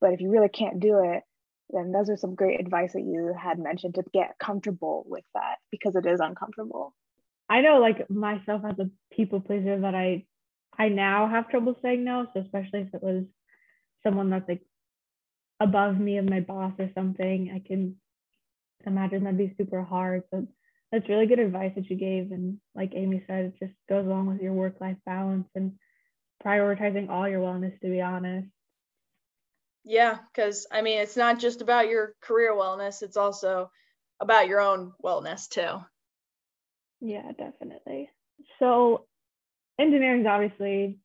But 0.00 0.12
if 0.12 0.20
you 0.20 0.30
really 0.30 0.48
can't 0.50 0.80
do 0.80 1.00
it, 1.04 1.22
then 1.70 1.92
those 1.92 2.10
are 2.10 2.16
some 2.16 2.34
great 2.34 2.60
advice 2.60 2.92
that 2.92 3.02
you 3.02 3.34
had 3.38 3.58
mentioned 3.58 3.94
to 3.96 4.04
get 4.12 4.38
comfortable 4.38 5.04
with 5.08 5.24
that 5.34 5.56
because 5.70 5.96
it 5.96 6.06
is 6.06 6.20
uncomfortable. 6.20 6.94
I 7.54 7.60
know 7.60 7.78
like 7.78 8.10
myself 8.10 8.62
as 8.68 8.76
a 8.80 8.90
people 9.12 9.40
pleaser 9.40 9.78
that 9.78 9.94
I 9.94 10.26
I 10.76 10.88
now 10.88 11.28
have 11.28 11.48
trouble 11.48 11.76
saying 11.82 12.02
no. 12.02 12.26
So 12.34 12.40
especially 12.40 12.80
if 12.80 12.92
it 12.92 13.00
was 13.00 13.22
someone 14.02 14.28
that's 14.28 14.48
like 14.48 14.62
above 15.60 15.96
me 15.96 16.18
of 16.18 16.28
my 16.28 16.40
boss 16.40 16.72
or 16.80 16.90
something, 16.96 17.52
I 17.54 17.64
can 17.64 17.94
imagine 18.84 19.22
that'd 19.22 19.38
be 19.38 19.54
super 19.56 19.84
hard. 19.84 20.24
So 20.32 20.48
that's 20.90 21.08
really 21.08 21.26
good 21.26 21.38
advice 21.38 21.70
that 21.76 21.88
you 21.88 21.94
gave. 21.94 22.32
And 22.32 22.58
like 22.74 22.90
Amy 22.96 23.22
said, 23.28 23.44
it 23.44 23.54
just 23.60 23.74
goes 23.88 24.04
along 24.04 24.26
with 24.26 24.42
your 24.42 24.52
work 24.52 24.80
life 24.80 24.96
balance 25.06 25.46
and 25.54 25.74
prioritizing 26.44 27.08
all 27.08 27.28
your 27.28 27.40
wellness, 27.40 27.78
to 27.82 27.86
be 27.88 28.00
honest. 28.00 28.48
Yeah, 29.84 30.18
because 30.32 30.66
I 30.72 30.82
mean, 30.82 30.98
it's 30.98 31.16
not 31.16 31.38
just 31.38 31.62
about 31.62 31.88
your 31.88 32.16
career 32.20 32.52
wellness, 32.52 33.02
it's 33.02 33.16
also 33.16 33.70
about 34.18 34.48
your 34.48 34.60
own 34.60 34.92
wellness 35.04 35.48
too. 35.48 35.84
Yeah, 37.04 37.32
definitely. 37.36 38.08
So, 38.58 39.04
engineering 39.78 40.22
is 40.22 40.26
obviously 40.26 40.98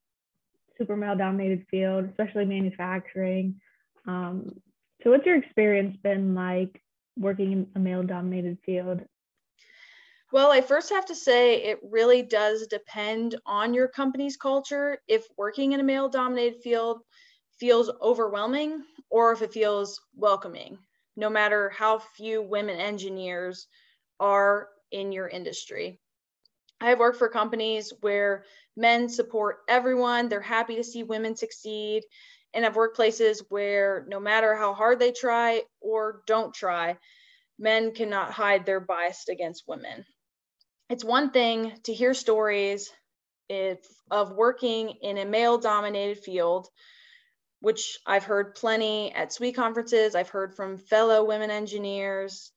super 0.78 0.96
male 0.96 1.18
dominated 1.18 1.66
field, 1.70 2.06
especially 2.06 2.46
manufacturing. 2.46 3.60
Um, 4.08 4.62
so, 5.04 5.10
what's 5.10 5.26
your 5.26 5.36
experience 5.36 5.98
been 6.02 6.34
like 6.34 6.82
working 7.18 7.52
in 7.52 7.68
a 7.76 7.80
male 7.80 8.02
dominated 8.02 8.60
field? 8.66 9.02
Well, 10.32 10.52
I 10.52 10.62
first 10.62 10.90
have 10.92 11.06
to 11.08 11.16
say 11.16 11.64
it 11.64 11.80
really 11.84 12.22
does 12.22 12.68
depend 12.68 13.36
on 13.46 13.74
your 13.74 13.90
company's 13.90 14.38
culture. 14.38 15.00
If 15.10 15.28
working 15.38 15.74
in 15.74 15.82
a 15.82 15.84
male 15.84 16.08
dominated 16.08 16.62
field 16.62 17.02
feels 17.60 17.92
overwhelming 18.02 18.86
or 19.10 19.34
if 19.34 19.42
it 19.42 19.52
feels 19.52 20.00
welcoming, 20.16 20.78
no 21.18 21.30
matter 21.30 21.68
how 21.68 22.00
few 22.00 22.42
women 22.42 22.80
engineers 22.80 23.68
are 24.22 24.70
in 24.92 25.12
your 25.12 25.28
industry. 25.28 26.00
I've 26.82 27.00
worked 27.00 27.20
for 27.20 27.30
companies 27.30 27.94
where 28.02 28.46
men 28.78 29.10
support 29.10 29.60
everyone, 29.68 30.30
they're 30.30 30.42
happy 30.42 30.76
to 30.78 30.84
see 30.84 31.04
women 31.04 31.36
succeed. 31.36 32.04
And 32.54 32.66
I've 32.66 32.76
worked 32.76 32.96
places 32.96 33.44
where 33.50 34.06
no 34.08 34.20
matter 34.20 34.56
how 34.56 34.74
hard 34.74 35.00
they 35.00 35.12
try 35.12 35.64
or 35.82 36.24
don't 36.26 36.54
try, 36.54 36.98
men 37.60 37.94
cannot 37.94 38.32
hide 38.32 38.66
their 38.66 38.80
bias 38.80 39.28
against 39.30 39.68
women 39.68 40.06
it's 40.90 41.06
one 41.06 41.30
thing 41.30 41.74
to 41.84 41.94
hear 41.94 42.14
stories 42.14 42.92
of 44.12 44.32
working 44.32 44.90
in 45.02 45.18
a 45.18 45.26
male 45.26 45.58
dominated 45.58 46.24
field 46.24 46.68
which 47.62 48.00
I've 48.06 48.24
heard 48.24 48.56
plenty 48.56 49.12
at 49.12 49.34
SWE 49.34 49.52
conferences. 49.52 50.16
I've 50.16 50.30
heard 50.30 50.56
from 50.56 50.78
fellow 50.78 51.26
women 51.26 51.52
engineers, 51.52 52.54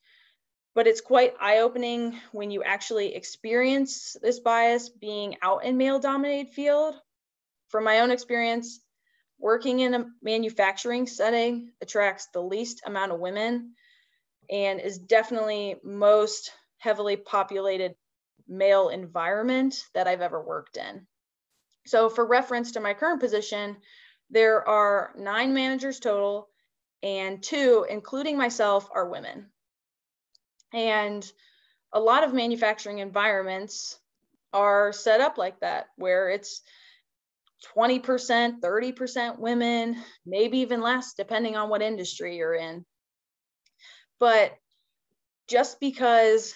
but 0.75 0.87
it's 0.87 1.01
quite 1.01 1.35
eye 1.41 1.59
opening 1.59 2.19
when 2.33 2.51
you 2.51 2.63
actually 2.63 3.15
experience 3.15 4.17
this 4.23 4.41
bias 4.41 4.89
being 4.89 5.37
out 5.43 5.65
in 5.65 5.77
male 5.77 5.99
dominated 5.99 6.53
field. 6.53 6.95
From 7.69 7.85
my 7.85 8.01
own 8.01 8.11
experience, 8.11 8.81
working 9.39 9.81
in 9.81 9.95
a 9.95 10.07
manufacturing 10.23 11.07
setting 11.07 11.73
attracts 11.81 12.29
the 12.33 12.43
least 12.43 12.83
amount 12.87 13.13
of 13.13 13.21
women 13.21 13.75
and 14.51 14.81
is 14.81 14.99
definitely 14.99 15.77
most 15.83 16.53
heavily 16.79 17.17
populated 17.17 17.95
male 18.49 18.89
environment 18.89 19.85
that 19.95 20.07
I've 20.09 20.21
ever 20.21 20.43
worked 20.43 20.77
in. 20.77 21.07
So, 21.87 22.09
for 22.09 22.27
reference 22.27 22.73
to 22.73 22.81
my 22.81 22.95
current 22.95 23.21
position, 23.21 23.77
there 24.31 24.67
are 24.67 25.13
nine 25.17 25.53
managers 25.53 26.01
total, 26.01 26.49
and 27.03 27.43
two, 27.43 27.87
including 27.89 28.37
myself, 28.37 28.89
are 28.95 29.09
women. 29.09 29.52
And 30.73 31.31
a 31.93 32.01
lot 32.01 32.25
of 32.25 32.33
manufacturing 32.33 32.99
environments 32.99 33.99
are 34.53 34.93
set 34.93 35.21
up 35.21 35.39
like 35.39 35.61
that, 35.61 35.87
where 35.97 36.31
it's 36.31 36.63
20%, 37.77 38.61
30% 38.61 39.39
women, 39.39 39.97
maybe 40.27 40.59
even 40.59 40.81
less, 40.81 41.15
depending 41.15 41.57
on 41.57 41.69
what 41.69 41.83
industry 41.83 42.37
you're 42.37 42.55
in. 42.55 42.85
But 44.19 44.53
just 45.49 45.81
because 45.81 46.55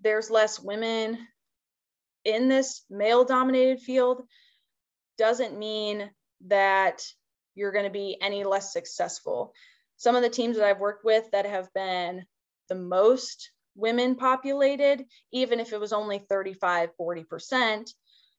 there's 0.00 0.30
less 0.30 0.60
women 0.60 1.18
in 2.24 2.48
this 2.48 2.82
male 2.90 3.24
dominated 3.24 3.80
field 3.80 4.22
doesn't 5.18 5.58
mean 5.58 6.10
that 6.46 7.02
you're 7.54 7.72
going 7.72 7.84
to 7.84 7.90
be 7.90 8.18
any 8.20 8.44
less 8.44 8.72
successful. 8.72 9.52
Some 9.96 10.14
of 10.14 10.22
the 10.22 10.28
teams 10.28 10.56
that 10.56 10.66
I've 10.66 10.80
worked 10.80 11.04
with 11.04 11.30
that 11.32 11.46
have 11.46 11.72
been 11.72 12.24
the 12.68 12.74
most 12.74 13.50
women 13.76 14.16
populated, 14.16 15.04
even 15.32 15.60
if 15.60 15.72
it 15.72 15.80
was 15.80 15.92
only 15.92 16.18
35, 16.18 16.90
40%, 17.00 17.92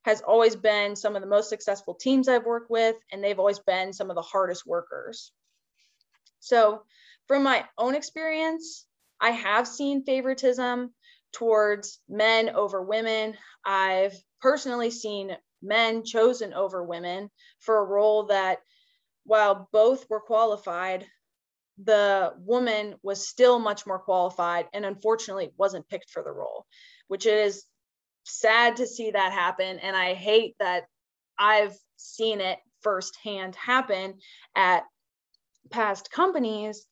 has 0.04 0.22
always 0.22 0.56
been 0.56 0.96
some 0.96 1.16
of 1.16 1.22
the 1.22 1.28
most 1.28 1.50
successful 1.50 1.94
teams 1.94 2.28
I've 2.28 2.46
worked 2.46 2.72
with, 2.72 2.96
and 3.12 3.24
they've 3.24 3.40
always 3.40 3.60
been 3.60 3.94
some 3.94 4.10
of 4.10 4.16
the 4.16 4.22
hardest 4.22 4.66
workers. 4.66 5.32
So, 6.40 6.84
from 7.28 7.44
my 7.44 7.66
own 7.78 7.94
experience, 7.96 8.86
I 9.20 9.32
have 9.32 9.68
seen 9.68 10.04
favoritism 10.04 10.94
towards 11.34 12.00
men 12.08 12.50
over 12.50 12.82
women. 12.82 13.36
I've 13.66 14.16
personally 14.42 14.92
seen 14.92 15.36
men 15.62 16.06
chosen 16.06 16.54
over 16.54 16.84
women 16.84 17.30
for 17.60 17.80
a 17.80 17.86
role 17.86 18.28
that, 18.28 18.60
while 19.26 19.68
both 19.74 20.10
were 20.10 20.22
qualified, 20.22 21.06
the 21.84 22.34
woman 22.40 22.96
was 23.04 23.28
still 23.28 23.60
much 23.60 23.86
more 23.86 24.00
qualified 24.00 24.66
and 24.74 24.86
unfortunately 24.86 25.52
wasn't 25.58 25.88
picked 25.90 26.10
for 26.10 26.24
the 26.24 26.32
role, 26.32 26.66
which 27.08 27.26
is 27.26 27.66
sad 28.24 28.78
to 28.78 28.88
see 28.88 29.12
that 29.12 29.32
happen. 29.32 29.80
And 29.80 29.96
I 29.96 30.14
hate 30.14 30.56
that 30.60 30.86
I've 31.38 31.78
seen 31.98 32.42
it 32.42 32.60
firsthand 32.82 33.56
happen 33.56 34.16
at 34.56 34.84
past 35.70 36.12
companies 36.12 36.86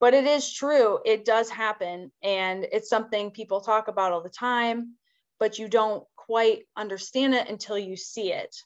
but 0.00 0.14
it 0.14 0.24
is 0.24 0.52
true 0.52 0.98
it 1.04 1.24
does 1.24 1.48
happen 1.48 2.10
and 2.22 2.66
it's 2.72 2.88
something 2.88 3.30
people 3.30 3.60
talk 3.60 3.86
about 3.86 4.10
all 4.10 4.22
the 4.22 4.30
time 4.30 4.94
but 5.38 5.58
you 5.58 5.68
don't 5.68 6.02
quite 6.16 6.62
understand 6.76 7.34
it 7.34 7.48
until 7.48 7.78
you 7.78 7.96
see 7.96 8.32
it 8.32 8.56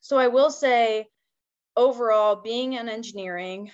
so 0.00 0.16
i 0.16 0.28
will 0.28 0.50
say 0.50 1.06
overall, 1.76 2.36
being 2.36 2.74
in 2.74 2.88
engineering, 2.88 3.70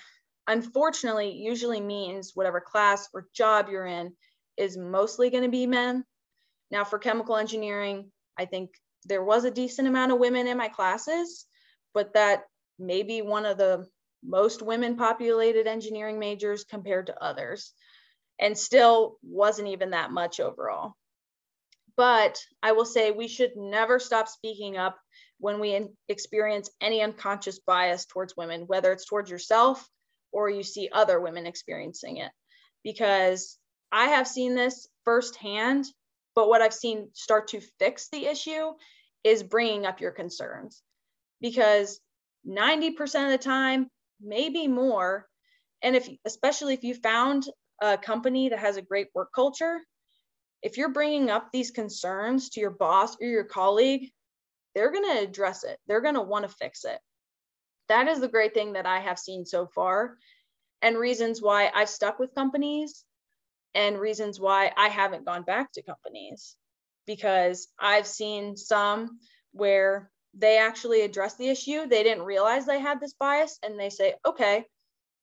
unfortunately, 0.46 1.32
usually 1.32 1.80
means 1.80 2.32
whatever 2.34 2.60
class 2.60 3.08
or 3.12 3.28
job 3.34 3.68
you're 3.68 3.86
in 3.86 4.12
is 4.56 4.76
mostly 4.76 5.30
going 5.30 5.42
to 5.42 5.48
be 5.48 5.66
men. 5.66 6.04
Now, 6.70 6.84
for 6.84 6.98
chemical 6.98 7.36
engineering, 7.36 8.10
I 8.38 8.46
think 8.46 8.70
there 9.04 9.24
was 9.24 9.44
a 9.44 9.50
decent 9.50 9.88
amount 9.88 10.12
of 10.12 10.18
women 10.18 10.46
in 10.46 10.56
my 10.56 10.68
classes, 10.68 11.46
but 11.94 12.14
that 12.14 12.44
may 12.78 13.02
be 13.02 13.22
one 13.22 13.46
of 13.46 13.58
the 13.58 13.86
most 14.24 14.62
women 14.62 14.96
populated 14.96 15.66
engineering 15.66 16.18
majors 16.18 16.64
compared 16.64 17.06
to 17.06 17.22
others, 17.22 17.72
and 18.40 18.58
still 18.58 19.18
wasn't 19.22 19.68
even 19.68 19.90
that 19.90 20.10
much 20.10 20.40
overall. 20.40 20.94
But 21.96 22.38
I 22.62 22.72
will 22.72 22.84
say 22.84 23.10
we 23.10 23.28
should 23.28 23.56
never 23.56 23.98
stop 23.98 24.28
speaking 24.28 24.76
up 24.76 24.98
when 25.38 25.60
we 25.60 25.88
experience 26.08 26.70
any 26.80 27.02
unconscious 27.02 27.58
bias 27.60 28.04
towards 28.06 28.36
women, 28.36 28.62
whether 28.62 28.92
it's 28.92 29.06
towards 29.06 29.30
yourself 29.30 29.88
or 30.36 30.50
you 30.50 30.62
see 30.62 30.90
other 30.92 31.18
women 31.18 31.46
experiencing 31.46 32.18
it. 32.18 32.30
Because 32.84 33.56
I 33.90 34.08
have 34.08 34.28
seen 34.28 34.54
this 34.54 34.86
firsthand, 35.02 35.86
but 36.34 36.50
what 36.50 36.60
I've 36.60 36.74
seen 36.74 37.08
start 37.14 37.48
to 37.48 37.62
fix 37.78 38.10
the 38.10 38.26
issue 38.26 38.72
is 39.24 39.42
bringing 39.42 39.86
up 39.86 40.02
your 40.02 40.10
concerns. 40.12 40.82
Because 41.40 42.00
90% 42.46 42.90
of 43.24 43.30
the 43.30 43.38
time, 43.38 43.88
maybe 44.20 44.68
more, 44.68 45.26
and 45.82 45.96
if 45.96 46.06
especially 46.26 46.74
if 46.74 46.84
you 46.84 46.94
found 46.94 47.48
a 47.80 47.96
company 47.96 48.50
that 48.50 48.58
has 48.58 48.76
a 48.76 48.82
great 48.82 49.08
work 49.14 49.30
culture, 49.34 49.80
if 50.62 50.76
you're 50.76 50.92
bringing 50.92 51.30
up 51.30 51.48
these 51.50 51.70
concerns 51.70 52.50
to 52.50 52.60
your 52.60 52.70
boss 52.70 53.16
or 53.22 53.26
your 53.26 53.44
colleague, 53.44 54.10
they're 54.74 54.92
going 54.92 55.16
to 55.16 55.22
address 55.22 55.64
it. 55.64 55.78
They're 55.86 56.02
going 56.02 56.14
to 56.14 56.20
want 56.20 56.46
to 56.46 56.54
fix 56.54 56.84
it. 56.84 56.98
That 57.88 58.08
is 58.08 58.20
the 58.20 58.28
great 58.28 58.54
thing 58.54 58.72
that 58.72 58.86
I 58.86 59.00
have 59.00 59.18
seen 59.18 59.44
so 59.46 59.66
far, 59.66 60.16
and 60.82 60.98
reasons 60.98 61.40
why 61.40 61.70
I've 61.74 61.88
stuck 61.88 62.18
with 62.18 62.34
companies, 62.34 63.04
and 63.74 63.98
reasons 63.98 64.40
why 64.40 64.72
I 64.76 64.88
haven't 64.88 65.26
gone 65.26 65.42
back 65.42 65.72
to 65.72 65.82
companies. 65.82 66.56
Because 67.06 67.68
I've 67.78 68.06
seen 68.06 68.56
some 68.56 69.20
where 69.52 70.10
they 70.34 70.58
actually 70.58 71.02
address 71.02 71.36
the 71.36 71.48
issue, 71.48 71.86
they 71.86 72.02
didn't 72.02 72.24
realize 72.24 72.66
they 72.66 72.80
had 72.80 73.00
this 73.00 73.14
bias, 73.14 73.58
and 73.62 73.78
they 73.78 73.90
say, 73.90 74.14
okay, 74.26 74.64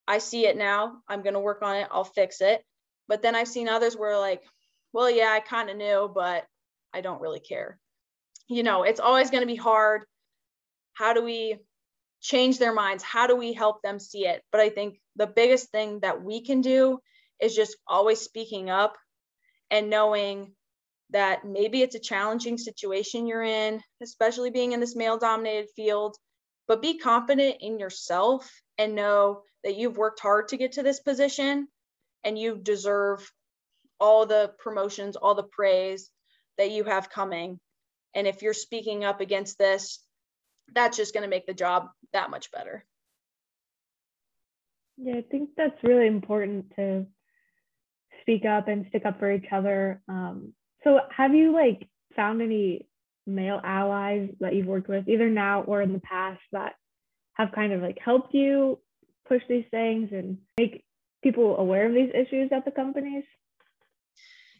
I 0.08 0.18
see 0.20 0.48
it 0.48 0.58
now. 0.58 0.98
I'm 1.08 1.22
going 1.24 1.34
to 1.34 1.40
work 1.40 1.62
on 1.62 1.76
it. 1.76 1.88
I'll 1.92 2.04
fix 2.04 2.42
it. 2.42 2.64
But 3.08 3.22
then 3.22 3.36
I've 3.36 3.48
seen 3.48 3.68
others 3.68 3.98
where, 3.98 4.18
like, 4.18 4.44
well, 4.94 5.10
yeah, 5.10 5.30
I 5.32 5.40
kind 5.40 5.70
of 5.70 5.78
knew, 5.78 6.12
but 6.14 6.46
I 6.94 7.02
don't 7.02 7.22
really 7.22 7.40
care. 7.40 7.80
You 8.48 8.64
know, 8.64 8.84
it's 8.84 9.00
always 9.00 9.30
going 9.30 9.42
to 9.42 9.48
be 9.48 9.56
hard. 9.56 10.04
How 10.94 11.14
do 11.14 11.24
we 11.24 11.58
change 12.24 12.58
their 12.58 12.74
minds? 12.74 13.04
How 13.04 13.28
do 13.28 13.36
we 13.36 13.54
help 13.54 13.82
them 13.84 14.00
see 14.00 14.26
it? 14.26 14.42
But 14.52 14.62
I 14.62 14.70
think 14.70 15.00
the 15.16 15.28
biggest 15.28 15.70
thing 15.70 16.00
that 16.00 16.24
we 16.24 16.42
can 16.42 16.62
do 16.62 17.00
is 17.40 17.56
just 17.56 17.76
always 17.86 18.22
speaking 18.22 18.70
up 18.70 18.96
and 19.70 19.90
knowing 19.90 20.54
that 21.12 21.46
maybe 21.46 21.82
it's 21.82 21.96
a 21.96 22.00
challenging 22.00 22.58
situation 22.58 23.28
you're 23.28 23.44
in, 23.44 23.82
especially 24.02 24.50
being 24.50 24.72
in 24.72 24.80
this 24.80 24.96
male 24.96 25.18
dominated 25.18 25.68
field, 25.76 26.16
but 26.68 26.82
be 26.82 26.98
confident 26.98 27.58
in 27.60 27.78
yourself 27.78 28.50
and 28.78 28.96
know 28.96 29.42
that 29.64 29.76
you've 29.76 29.98
worked 29.98 30.22
hard 30.22 30.48
to 30.48 30.58
get 30.58 30.74
to 30.74 30.84
this 30.84 31.02
position 31.02 31.68
and 32.24 32.40
you 32.40 32.58
deserve 32.58 33.30
all 34.00 34.26
the 34.26 34.52
promotions, 34.60 35.16
all 35.16 35.36
the 35.36 35.44
praise 35.44 36.10
that 36.58 36.72
you 36.72 36.84
have 36.86 37.10
coming. 37.10 37.60
And 38.16 38.28
if 38.28 38.42
you're 38.42 38.54
speaking 38.54 39.04
up 39.04 39.22
against 39.22 39.58
this, 39.58 40.00
that's 40.74 40.98
just 40.98 41.14
going 41.14 41.24
to 41.24 41.30
make 41.30 41.46
the 41.46 41.54
job 41.54 41.90
that 42.14 42.30
much 42.30 42.52
better. 42.52 42.86
Yeah, 44.98 45.18
I 45.18 45.22
think 45.30 45.52
that's 45.58 45.84
really 45.84 46.08
important 46.08 46.72
to 46.76 47.06
speak 48.22 48.46
up 48.46 48.68
and 48.68 48.86
stick 48.90 49.06
up 49.06 49.20
for 49.20 49.32
each 49.32 49.48
other. 49.52 50.02
Um, 50.08 50.54
so, 50.84 51.00
have 51.16 51.34
you 51.34 51.54
like 51.54 51.88
found 52.16 52.42
any 52.42 52.88
male 53.26 53.60
allies 53.64 54.30
that 54.40 54.54
you've 54.54 54.68
worked 54.68 54.90
with, 54.90 55.08
either 55.08 55.30
now 55.30 55.64
or 55.64 55.82
in 55.82 55.94
the 55.94 56.00
past, 56.00 56.42
that 56.52 56.74
have 57.34 57.52
kind 57.54 57.74
of 57.74 57.82
like 57.82 57.98
helped 58.04 58.34
you 58.34 58.80
push 59.28 59.42
these 59.50 59.66
things 59.72 60.10
and 60.12 60.38
make 60.58 60.84
people 61.24 61.58
aware 61.58 61.88
of 61.88 61.94
these 61.94 62.12
issues 62.14 62.52
at 62.52 62.66
the 62.66 62.72
companies? 62.72 63.24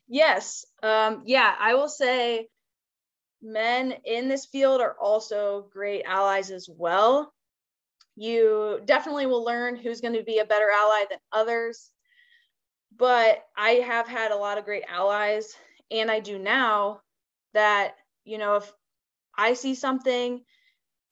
Yes. 0.08 0.66
Um, 0.82 1.24
yeah, 1.26 1.54
I 1.60 1.76
will 1.76 1.90
say 1.90 2.48
men 3.44 3.94
in 4.06 4.28
this 4.30 4.46
field 4.46 4.82
are 4.82 4.96
also 5.00 5.68
great 5.72 6.04
allies 6.06 6.50
as 6.50 6.70
well. 6.70 7.34
You 8.16 8.82
definitely 8.86 9.26
will 9.26 9.44
learn 9.44 9.76
who's 9.76 10.02
going 10.02 10.14
to 10.14 10.24
be 10.24 10.40
a 10.40 10.46
better 10.46 10.70
ally 10.70 11.06
than 11.10 11.20
others. 11.32 11.90
But 12.96 13.44
I 13.58 13.72
have 13.72 14.08
had 14.08 14.32
a 14.32 14.38
lot 14.38 14.58
of 14.58 14.66
great 14.66 14.84
allies, 14.88 15.54
and 15.90 16.12
I 16.12 16.20
do 16.20 16.38
now 16.38 17.02
that, 17.54 17.96
you 18.24 18.38
know, 18.38 18.58
if 18.58 18.72
I 19.36 19.54
see 19.54 19.74
something 19.74 20.44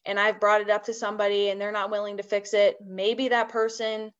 and 0.06 0.20
I've 0.20 0.40
brought 0.40 0.62
it 0.62 0.70
up 0.70 0.86
to 0.86 0.94
somebody 0.94 1.50
and 1.50 1.60
they're 1.60 1.72
not 1.72 1.92
willing 1.92 2.18
to 2.18 2.24
fix 2.24 2.54
it, 2.54 2.78
maybe 2.86 3.30
that 3.30 3.50
person, 3.50 4.12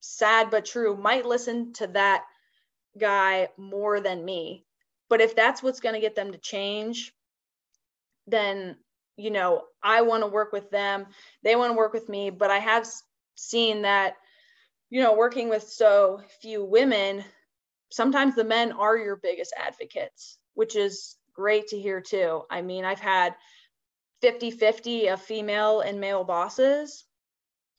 sad 0.00 0.50
but 0.50 0.64
true, 0.64 0.96
might 0.96 1.26
listen 1.26 1.72
to 1.74 1.88
that 1.88 2.24
guy 2.98 3.48
more 3.56 4.00
than 4.00 4.24
me. 4.24 4.64
But 5.08 5.20
if 5.20 5.34
that's 5.34 5.62
what's 5.62 5.80
going 5.80 5.96
to 5.96 6.00
get 6.00 6.14
them 6.14 6.30
to 6.30 6.38
change, 6.38 7.12
then, 8.30 8.76
you 9.16 9.30
know, 9.30 9.64
I 9.82 10.02
want 10.02 10.22
to 10.22 10.28
work 10.28 10.52
with 10.52 10.70
them. 10.70 11.06
They 11.42 11.56
want 11.56 11.70
to 11.72 11.76
work 11.76 11.92
with 11.92 12.08
me. 12.08 12.30
But 12.30 12.50
I 12.50 12.58
have 12.58 12.86
seen 13.34 13.82
that, 13.82 14.14
you 14.88 15.02
know, 15.02 15.14
working 15.14 15.48
with 15.48 15.64
so 15.64 16.22
few 16.40 16.64
women, 16.64 17.24
sometimes 17.90 18.34
the 18.34 18.44
men 18.44 18.72
are 18.72 18.96
your 18.96 19.16
biggest 19.16 19.52
advocates, 19.56 20.38
which 20.54 20.76
is 20.76 21.16
great 21.32 21.68
to 21.68 21.80
hear 21.80 22.00
too. 22.00 22.42
I 22.50 22.62
mean, 22.62 22.84
I've 22.84 23.00
had 23.00 23.34
50 24.20 24.50
50 24.50 25.08
of 25.08 25.22
female 25.22 25.80
and 25.80 26.00
male 26.00 26.24
bosses. 26.24 27.04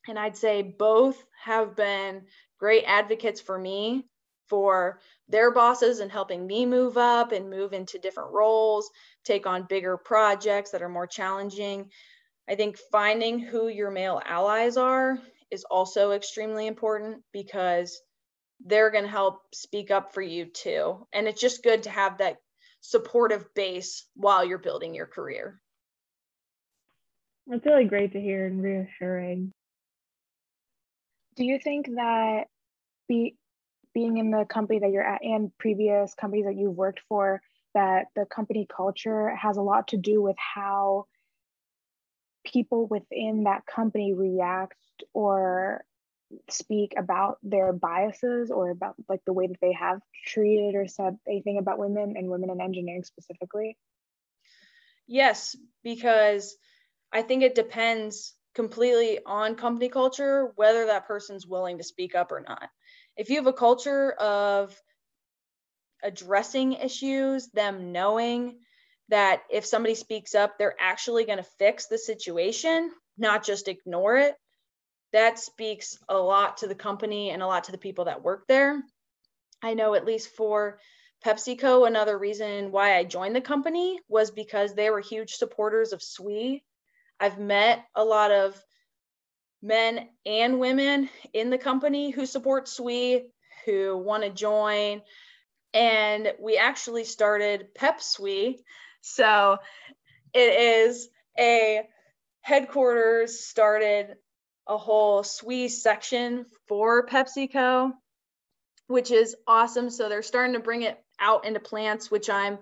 And 0.07 0.17
I'd 0.17 0.37
say 0.37 0.63
both 0.63 1.23
have 1.43 1.75
been 1.75 2.23
great 2.59 2.83
advocates 2.85 3.39
for 3.39 3.57
me 3.57 4.07
for 4.51 4.99
their 5.29 5.53
bosses 5.53 6.01
and 6.01 6.11
helping 6.11 6.45
me 6.45 6.65
move 6.65 6.97
up 6.97 7.31
and 7.31 7.49
move 7.49 7.71
into 7.71 7.97
different 7.97 8.33
roles, 8.33 8.91
take 9.23 9.47
on 9.47 9.65
bigger 9.69 9.95
projects 9.95 10.71
that 10.71 10.81
are 10.81 10.89
more 10.89 11.07
challenging. 11.07 11.89
I 12.49 12.55
think 12.55 12.77
finding 12.91 13.39
who 13.39 13.69
your 13.69 13.91
male 13.91 14.21
allies 14.25 14.75
are 14.75 15.17
is 15.49 15.63
also 15.63 16.11
extremely 16.11 16.67
important 16.67 17.23
because 17.31 18.01
they're 18.65 18.91
going 18.91 19.05
to 19.05 19.09
help 19.09 19.39
speak 19.53 19.89
up 19.89 20.13
for 20.13 20.21
you 20.21 20.45
too. 20.45 21.07
And 21.13 21.29
it's 21.29 21.39
just 21.39 21.63
good 21.63 21.83
to 21.83 21.89
have 21.89 22.17
that 22.17 22.35
supportive 22.81 23.53
base 23.53 24.05
while 24.15 24.43
you're 24.43 24.57
building 24.57 24.93
your 24.93 25.07
career. 25.07 25.61
That's 27.47 27.65
really 27.65 27.85
great 27.85 28.11
to 28.11 28.19
hear 28.19 28.47
and 28.47 28.61
reassuring. 28.61 29.53
Do 31.37 31.45
you 31.45 31.57
think 31.57 31.87
that 31.95 32.47
be 33.07 33.35
being 33.93 34.17
in 34.17 34.31
the 34.31 34.45
company 34.45 34.79
that 34.79 34.91
you're 34.91 35.03
at 35.03 35.21
and 35.23 35.51
previous 35.57 36.13
companies 36.13 36.45
that 36.45 36.55
you've 36.55 36.75
worked 36.75 37.01
for 37.07 37.41
that 37.73 38.07
the 38.15 38.25
company 38.25 38.67
culture 38.75 39.35
has 39.35 39.57
a 39.57 39.61
lot 39.61 39.89
to 39.89 39.97
do 39.97 40.21
with 40.21 40.35
how 40.37 41.05
people 42.45 42.87
within 42.87 43.43
that 43.43 43.65
company 43.65 44.13
react 44.13 44.77
or 45.13 45.83
speak 46.49 46.93
about 46.97 47.37
their 47.43 47.73
biases 47.73 48.51
or 48.51 48.69
about 48.69 48.95
like 49.09 49.21
the 49.25 49.33
way 49.33 49.47
that 49.47 49.59
they 49.61 49.73
have 49.73 49.99
treated 50.25 50.75
or 50.75 50.87
said 50.87 51.17
anything 51.27 51.57
about 51.57 51.77
women 51.77 52.15
and 52.17 52.29
women 52.29 52.49
in 52.49 52.61
engineering 52.61 53.03
specifically? 53.03 53.77
Yes 55.07 55.55
because 55.83 56.55
i 57.11 57.21
think 57.21 57.43
it 57.43 57.55
depends 57.55 58.35
completely 58.53 59.19
on 59.25 59.55
company 59.55 59.89
culture 59.89 60.51
whether 60.55 60.85
that 60.85 61.07
person's 61.07 61.47
willing 61.47 61.77
to 61.77 61.83
speak 61.83 62.15
up 62.15 62.31
or 62.31 62.43
not 62.47 62.69
if 63.21 63.29
you 63.29 63.35
have 63.35 63.45
a 63.45 63.53
culture 63.53 64.13
of 64.13 64.75
addressing 66.01 66.73
issues, 66.73 67.49
them 67.49 67.91
knowing 67.91 68.57
that 69.09 69.43
if 69.51 69.63
somebody 69.63 69.93
speaks 69.93 70.33
up, 70.33 70.57
they're 70.57 70.75
actually 70.79 71.25
going 71.25 71.37
to 71.37 71.45
fix 71.59 71.85
the 71.85 71.99
situation, 71.99 72.89
not 73.19 73.45
just 73.45 73.67
ignore 73.67 74.17
it, 74.17 74.33
that 75.13 75.37
speaks 75.37 75.99
a 76.09 76.17
lot 76.17 76.57
to 76.57 76.67
the 76.67 76.73
company 76.73 77.29
and 77.29 77.43
a 77.43 77.45
lot 77.45 77.65
to 77.65 77.71
the 77.71 77.77
people 77.77 78.05
that 78.05 78.23
work 78.23 78.45
there. 78.47 78.81
I 79.61 79.75
know 79.75 79.93
at 79.93 80.05
least 80.05 80.29
for 80.29 80.79
PepsiCo, 81.23 81.85
another 81.85 82.17
reason 82.17 82.71
why 82.71 82.97
I 82.97 83.03
joined 83.03 83.35
the 83.35 83.41
company 83.41 83.99
was 84.07 84.31
because 84.31 84.73
they 84.73 84.89
were 84.89 84.99
huge 84.99 85.33
supporters 85.33 85.93
of 85.93 86.01
SWE. 86.01 86.63
I've 87.19 87.37
met 87.37 87.85
a 87.93 88.03
lot 88.03 88.31
of 88.31 88.59
men 89.61 90.07
and 90.25 90.59
women 90.59 91.09
in 91.33 91.49
the 91.49 91.57
company 91.57 92.09
who 92.09 92.25
support 92.25 92.67
SWE, 92.67 93.21
who 93.65 93.97
want 93.97 94.23
to 94.23 94.29
join. 94.29 95.01
And 95.73 96.33
we 96.39 96.57
actually 96.57 97.05
started 97.05 97.73
Pep 97.75 98.01
SWE. 98.01 98.57
So 99.01 99.57
it 100.33 100.87
is 100.87 101.09
a 101.37 101.81
headquarters 102.41 103.39
started 103.39 104.15
a 104.67 104.77
whole 104.77 105.23
SWE 105.23 105.67
section 105.69 106.45
for 106.67 107.05
PepsiCo, 107.05 107.91
which 108.87 109.11
is 109.11 109.35
awesome. 109.47 109.89
So 109.89 110.09
they're 110.09 110.23
starting 110.23 110.53
to 110.53 110.59
bring 110.59 110.83
it 110.83 110.99
out 111.19 111.45
into 111.45 111.59
plants, 111.59 112.09
which 112.09 112.29
I'm 112.29 112.59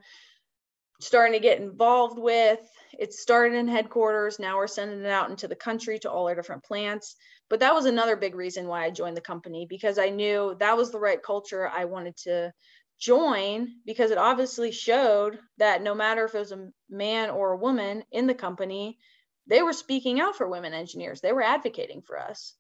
starting 1.00 1.34
to 1.34 1.39
get 1.39 1.60
involved 1.60 2.20
with. 2.20 2.60
It 3.00 3.14
started 3.14 3.58
in 3.58 3.70
headquarters. 3.70 4.39
Now 4.39 4.58
we're 4.58 4.68
sending 4.68 5.00
it 5.00 5.10
out 5.10 5.30
into 5.30 5.47
the 5.47 5.56
country 5.56 5.97
to 6.00 6.12
all 6.12 6.28
our 6.28 6.36
different 6.36 6.66
plants. 6.66 7.16
But 7.50 7.62
that 7.62 7.74
was 7.74 7.86
another 7.86 8.18
big 8.18 8.36
reason 8.36 8.68
why 8.68 8.84
I 8.84 8.89
joined 8.89 9.16
the 9.16 9.22
company 9.22 9.66
because 9.70 9.97
I 9.97 10.10
knew 10.10 10.56
that 10.60 10.76
was 10.76 10.91
the 10.91 11.00
right 11.00 11.24
culture 11.24 11.68
I 11.68 11.86
wanted 11.86 12.18
to 12.26 12.54
join 13.00 13.70
because 13.86 14.12
it 14.12 14.18
obviously 14.18 14.74
showed 14.74 15.39
that 15.60 15.82
no 15.82 15.95
matter 15.95 16.26
if 16.26 16.36
it 16.36 16.39
was 16.39 16.52
a 16.52 16.70
man 16.89 17.30
or 17.30 17.54
a 17.54 17.58
woman 17.58 18.04
in 18.12 18.28
the 18.28 18.34
company, 18.34 19.00
they 19.47 19.64
were 19.64 19.74
speaking 19.74 20.20
out 20.20 20.36
for 20.36 20.50
women 20.50 20.74
engineers. 20.74 21.22
They 21.22 21.32
were 21.32 21.41
advocating 21.41 22.02
for 22.02 22.20
us. 22.20 22.54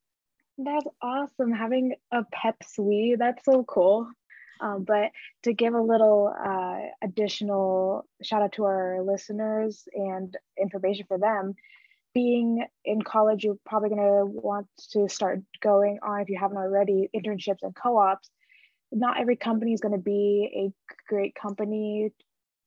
That's 0.57 0.87
awesome. 1.01 1.51
Having 1.51 1.95
a 2.11 2.23
pep 2.31 2.55
SWE, 2.63 3.17
that's 3.17 3.43
so 3.43 3.65
cool. 3.65 4.09
Um, 4.61 4.83
but 4.83 5.11
to 5.43 5.53
give 5.53 5.73
a 5.73 5.81
little 5.81 6.33
uh, 6.37 6.79
additional 7.01 8.05
shout 8.21 8.41
out 8.41 8.53
to 8.53 8.65
our 8.65 9.01
listeners 9.01 9.87
and 9.93 10.35
information 10.59 11.05
for 11.07 11.17
them, 11.17 11.55
being 12.13 12.65
in 12.83 13.01
college, 13.01 13.43
you're 13.43 13.57
probably 13.65 13.89
going 13.89 14.01
to 14.01 14.25
want 14.25 14.67
to 14.91 15.07
start 15.07 15.39
going 15.61 15.99
on, 16.01 16.21
if 16.21 16.29
you 16.29 16.37
haven't 16.39 16.57
already, 16.57 17.09
internships 17.15 17.59
and 17.61 17.75
co 17.75 17.97
ops. 17.97 18.29
Not 18.91 19.19
every 19.19 19.35
company 19.35 19.73
is 19.73 19.81
going 19.81 19.93
to 19.93 19.99
be 19.99 20.49
a 20.55 20.93
great 21.07 21.35
company 21.35 22.11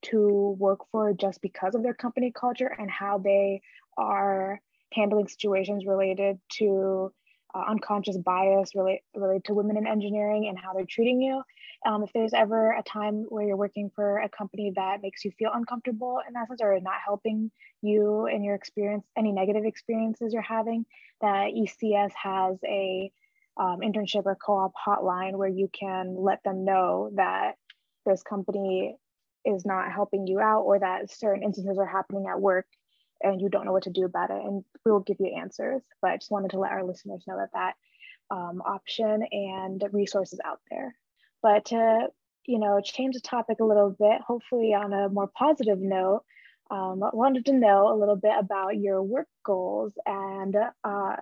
to 0.03 0.57
work 0.59 0.81
for 0.91 1.13
just 1.13 1.41
because 1.43 1.75
of 1.75 1.83
their 1.83 1.95
company 1.95 2.33
culture 2.35 2.75
and 2.79 2.91
how 2.91 3.19
they 3.19 3.63
are 3.97 4.61
handling 4.93 5.29
situations 5.29 5.85
related 5.87 6.39
to 6.59 7.13
uh, 7.55 7.65
unconscious 7.69 8.17
bias 8.17 8.75
relate, 8.75 9.01
related 9.15 9.45
to 9.45 9.55
women 9.55 9.77
in 9.77 9.87
engineering 9.87 10.47
and 10.49 10.59
how 10.59 10.73
they're 10.73 10.85
treating 10.85 11.21
you. 11.21 11.43
Um, 11.85 12.05
if 12.05 12.13
there's 12.13 12.33
ever 12.33 12.71
a 12.73 12.83
time 12.83 13.27
where 13.29 13.45
you're 13.45 13.57
working 13.57 13.91
for 13.95 14.19
a 14.19 14.29
company 14.29 14.73
that 14.77 15.03
makes 15.03 15.25
you 15.25 15.33
feel 15.33 15.51
uncomfortable 15.53 16.21
in 16.27 16.35
that 16.35 16.47
sense 16.47 16.61
or 16.63 16.79
not 16.81 17.01
helping 17.05 17.51
you 17.81 18.27
in 18.27 18.45
your 18.45 18.55
experience, 18.55 19.05
any 19.17 19.33
negative 19.33 19.65
experiences 19.65 20.33
you're 20.33 20.43
having, 20.43 20.87
that 21.21 21.51
ECS 21.51 22.13
has 22.15 22.57
a 22.65 23.11
um, 23.57 23.81
internship 23.81 24.27
or 24.27 24.37
co-op 24.37 24.73
hotline 24.87 25.37
where 25.37 25.49
you 25.49 25.69
can 25.73 26.15
let 26.17 26.43
them 26.45 26.65
know 26.65 27.11
that 27.17 27.55
this 28.07 28.23
company 28.23 28.97
is 29.45 29.67
not 29.67 29.91
helping 29.93 30.27
you 30.27 30.39
out 30.41 30.63
or 30.63 30.79
that 30.79 31.11
certain 31.11 31.43
instances 31.43 31.79
are 31.79 31.87
happening 31.87 32.27
at 32.31 32.41
work 32.41 32.67
and 33.23 33.41
you 33.41 33.49
don't 33.49 33.65
know 33.65 33.73
what 33.73 33.85
to 33.85 33.91
do 33.91 34.05
about 34.05 34.31
it 34.31 34.37
and 34.37 34.65
we 34.85 34.93
will 34.93 35.01
give 35.01 35.17
you 35.19 35.37
answers. 35.37 35.83
But 36.01 36.13
i 36.13 36.17
just 36.17 36.31
wanted 36.31 36.53
to 36.53 36.61
let 36.61 36.73
our 36.73 36.85
listeners 36.85 37.25
know 37.27 37.39
that 37.39 37.51
that 37.55 37.75
um, 38.31 38.63
option 38.65 39.25
and 39.31 39.85
resources 39.93 40.41
out 40.45 40.61
there 40.71 40.95
but 41.43 41.67
to 41.67 42.09
you 42.47 42.59
know 42.59 42.81
change 42.81 43.15
the 43.15 43.21
topic 43.21 43.61
a 43.61 43.65
little 43.65 43.91
bit 43.91 44.21
hopefully 44.27 44.75
on 44.75 44.93
a 44.93 45.09
more 45.09 45.29
positive 45.37 45.79
note 45.79 46.23
um, 46.71 47.03
I 47.03 47.11
wanted 47.13 47.45
to 47.47 47.53
know 47.53 47.93
a 47.93 47.99
little 47.99 48.17
bit 48.17 48.33
about 48.39 48.79
your 48.79 49.03
work 49.03 49.29
goals 49.45 49.93
and 50.07 50.57
uh, 50.83 51.17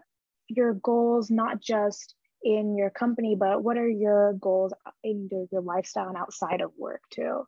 your 0.49 0.75
goals 0.75 1.31
not 1.31 1.61
just 1.61 2.15
in 2.43 2.77
your 2.77 2.91
company 2.91 3.35
but 3.35 3.63
what 3.63 3.77
are 3.77 3.89
your 3.89 4.35
goals 4.35 4.73
in 5.03 5.29
your, 5.31 5.47
your 5.51 5.63
lifestyle 5.63 6.09
and 6.09 6.17
outside 6.17 6.61
of 6.61 6.73
work 6.79 7.03
too? 7.11 7.45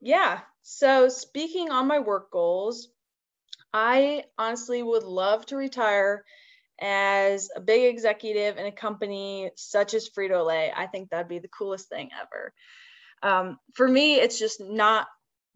Yeah. 0.00 0.40
So 0.62 1.08
speaking 1.08 1.70
on 1.70 1.86
my 1.86 2.00
work 2.00 2.30
goals 2.30 2.88
I 3.72 4.24
honestly 4.36 4.82
would 4.82 5.04
love 5.04 5.46
to 5.46 5.56
retire 5.56 6.24
as 6.80 7.50
a 7.54 7.60
big 7.60 7.92
executive 7.92 8.56
in 8.56 8.66
a 8.66 8.72
company 8.72 9.50
such 9.56 9.94
as 9.94 10.08
Frito 10.08 10.44
Lay. 10.46 10.72
I 10.74 10.86
think 10.86 11.10
that'd 11.10 11.28
be 11.28 11.38
the 11.38 11.48
coolest 11.48 11.88
thing 11.88 12.10
ever. 12.20 12.52
Um, 13.22 13.58
for 13.74 13.86
me, 13.86 14.16
it's 14.16 14.38
just 14.38 14.60
not 14.60 15.06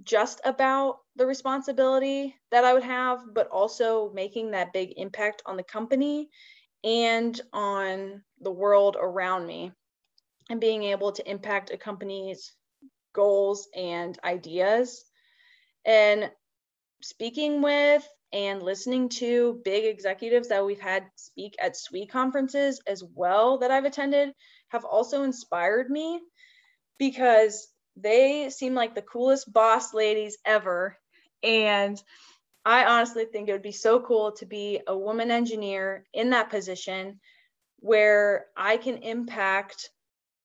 just 0.03 0.41
about 0.45 0.99
the 1.17 1.27
responsibility 1.27 2.35
that 2.51 2.65
I 2.65 2.75
would 2.75 2.83
have, 2.83 3.21
but 3.33 3.49
also 3.49 4.11
making 4.13 4.51
that 4.51 4.73
big 4.73 4.95
impact 4.97 5.43
on 5.47 5.57
the 5.57 5.63
company 5.63 6.29
and 6.83 7.41
on 7.53 8.23
the 8.41 8.51
world 8.51 8.97
around 9.01 9.47
me 9.47 9.73
and 10.51 10.61
being 10.61 10.85
able 10.85 11.13
to 11.13 11.31
impact 11.31 11.71
a 11.71 11.79
company's 11.79 12.53
goals 13.15 13.69
and 13.75 14.19
ideas. 14.25 15.05
And 15.87 16.31
speaking 17.01 17.63
with 17.63 18.07
and 18.35 18.65
listening 18.65 19.09
to 19.09 19.61
big 19.65 19.85
executives 19.85 20.49
that 20.49 20.67
we've 20.67 20.81
had 20.81 21.05
speak 21.15 21.55
at 21.63 21.77
SWE 21.77 22.07
conferences 22.07 22.81
as 22.85 23.03
well 23.15 23.59
that 23.59 23.71
I've 23.71 23.85
attended 23.85 24.35
have 24.71 24.85
also 24.85 25.23
inspired 25.23 25.89
me 25.89 26.21
because 26.99 27.69
they 27.97 28.51
seem 28.51 28.75
like 28.75 28.97
the 28.97 29.03
coolest 29.03 29.51
boss 29.53 29.95
ladies 29.95 30.37
ever. 30.45 30.99
And 31.45 32.03
I 32.65 32.85
honestly 32.87 33.25
think 33.25 33.49
it 33.49 33.53
would 33.53 33.63
be 33.63 33.71
so 33.71 34.01
cool 34.01 34.33
to 34.33 34.47
be 34.47 34.81
a 34.85 34.99
woman 34.99 35.31
engineer 35.31 36.05
in 36.13 36.31
that 36.31 36.51
position 36.51 37.21
where 37.79 38.47
I 38.57 38.79
can 38.79 38.97
impact 38.99 39.91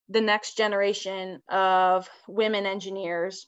the 0.09 0.21
next 0.21 0.57
generation 0.57 1.41
of 1.49 2.07
women 2.27 2.67
engineers 2.67 3.47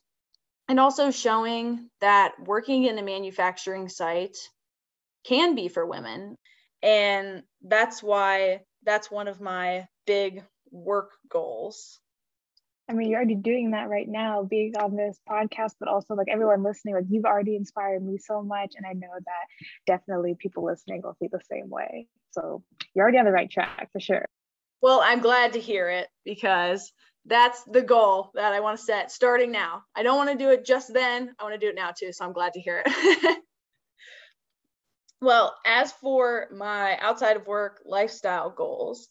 and 0.68 0.80
also 0.80 1.12
showing 1.12 1.90
that 2.00 2.34
working 2.46 2.86
in 2.86 2.98
a 2.98 3.04
manufacturing 3.04 3.90
site 3.90 4.38
can 5.26 5.56
be 5.56 5.68
for 5.68 5.86
women 5.86 6.38
and 6.82 7.44
that's 7.64 8.02
why 8.02 8.62
that's 8.84 9.12
one 9.12 9.28
of 9.28 9.40
my 9.40 9.88
big 10.06 10.44
work 10.72 11.12
goals 11.30 12.00
I 12.92 12.94
mean, 12.94 13.10
you're 13.10 13.20
already 13.20 13.36
doing 13.36 13.72
that 13.72 13.88
right 13.88 14.08
now, 14.08 14.44
being 14.44 14.76
on 14.76 14.98
this 14.98 15.18
podcast, 15.30 15.76
but 15.80 15.88
also 15.88 16.14
like 16.14 16.28
everyone 16.30 16.62
listening, 16.62 16.96
like 16.96 17.06
you've 17.10 17.24
already 17.24 17.56
inspired 17.56 18.04
me 18.04 18.18
so 18.18 18.44
much. 18.44 18.74
And 18.76 18.86
I 18.86 18.92
know 18.92 19.14
that 19.18 19.46
definitely 19.88 20.36
people 20.38 20.66
listening 20.66 21.02
will 21.02 21.14
feel 21.14 21.30
the 21.32 21.40
same 21.50 21.70
way. 21.70 22.08
So 22.32 22.64
you're 22.94 23.04
already 23.04 23.20
on 23.20 23.24
the 23.24 23.32
right 23.32 23.50
track 23.50 23.90
for 23.94 24.02
sure. 24.02 24.26
Well, 24.82 25.00
I'm 25.02 25.22
glad 25.22 25.54
to 25.54 25.60
hear 25.60 25.90
it 25.90 26.10
because 26.26 26.92
that's 27.26 27.64
the 27.64 27.82
goal 27.82 28.32
that 28.34 28.54
I 28.54 28.60
want 28.60 28.80
to 28.80 28.84
set 28.84 29.12
starting 29.12 29.52
now. 29.52 29.84
I 29.96 30.04
don't 30.04 30.18
want 30.18 30.32
to 30.32 30.44
do 30.44 30.50
it 30.50 30.66
just 30.66 30.94
then. 30.94 31.36
I 31.40 31.44
want 31.44 31.54
to 31.54 31.60
do 31.60 31.70
it 31.70 31.76
now 31.76 31.92
too. 31.92 32.12
So 32.12 32.26
I'm 32.26 32.34
glad 32.34 32.54
to 32.54 32.62
hear 32.62 32.84
it. 32.86 33.38
well, 35.22 35.56
as 35.66 35.92
for 35.92 36.48
my 36.52 36.98
outside 36.98 37.38
of 37.38 37.46
work 37.46 37.82
lifestyle 37.86 38.50
goals, 38.50 39.08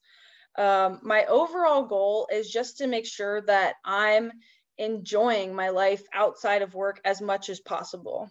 um, 0.58 0.98
my 1.02 1.24
overall 1.26 1.84
goal 1.84 2.28
is 2.32 2.50
just 2.50 2.78
to 2.78 2.88
make 2.88 3.06
sure 3.06 3.42
that 3.42 3.76
I'm 3.84 4.32
enjoying 4.78 5.54
my 5.54 5.68
life 5.68 6.02
outside 6.12 6.62
of 6.62 6.74
work 6.74 7.00
as 7.04 7.20
much 7.20 7.48
as 7.48 7.60
possible. 7.60 8.28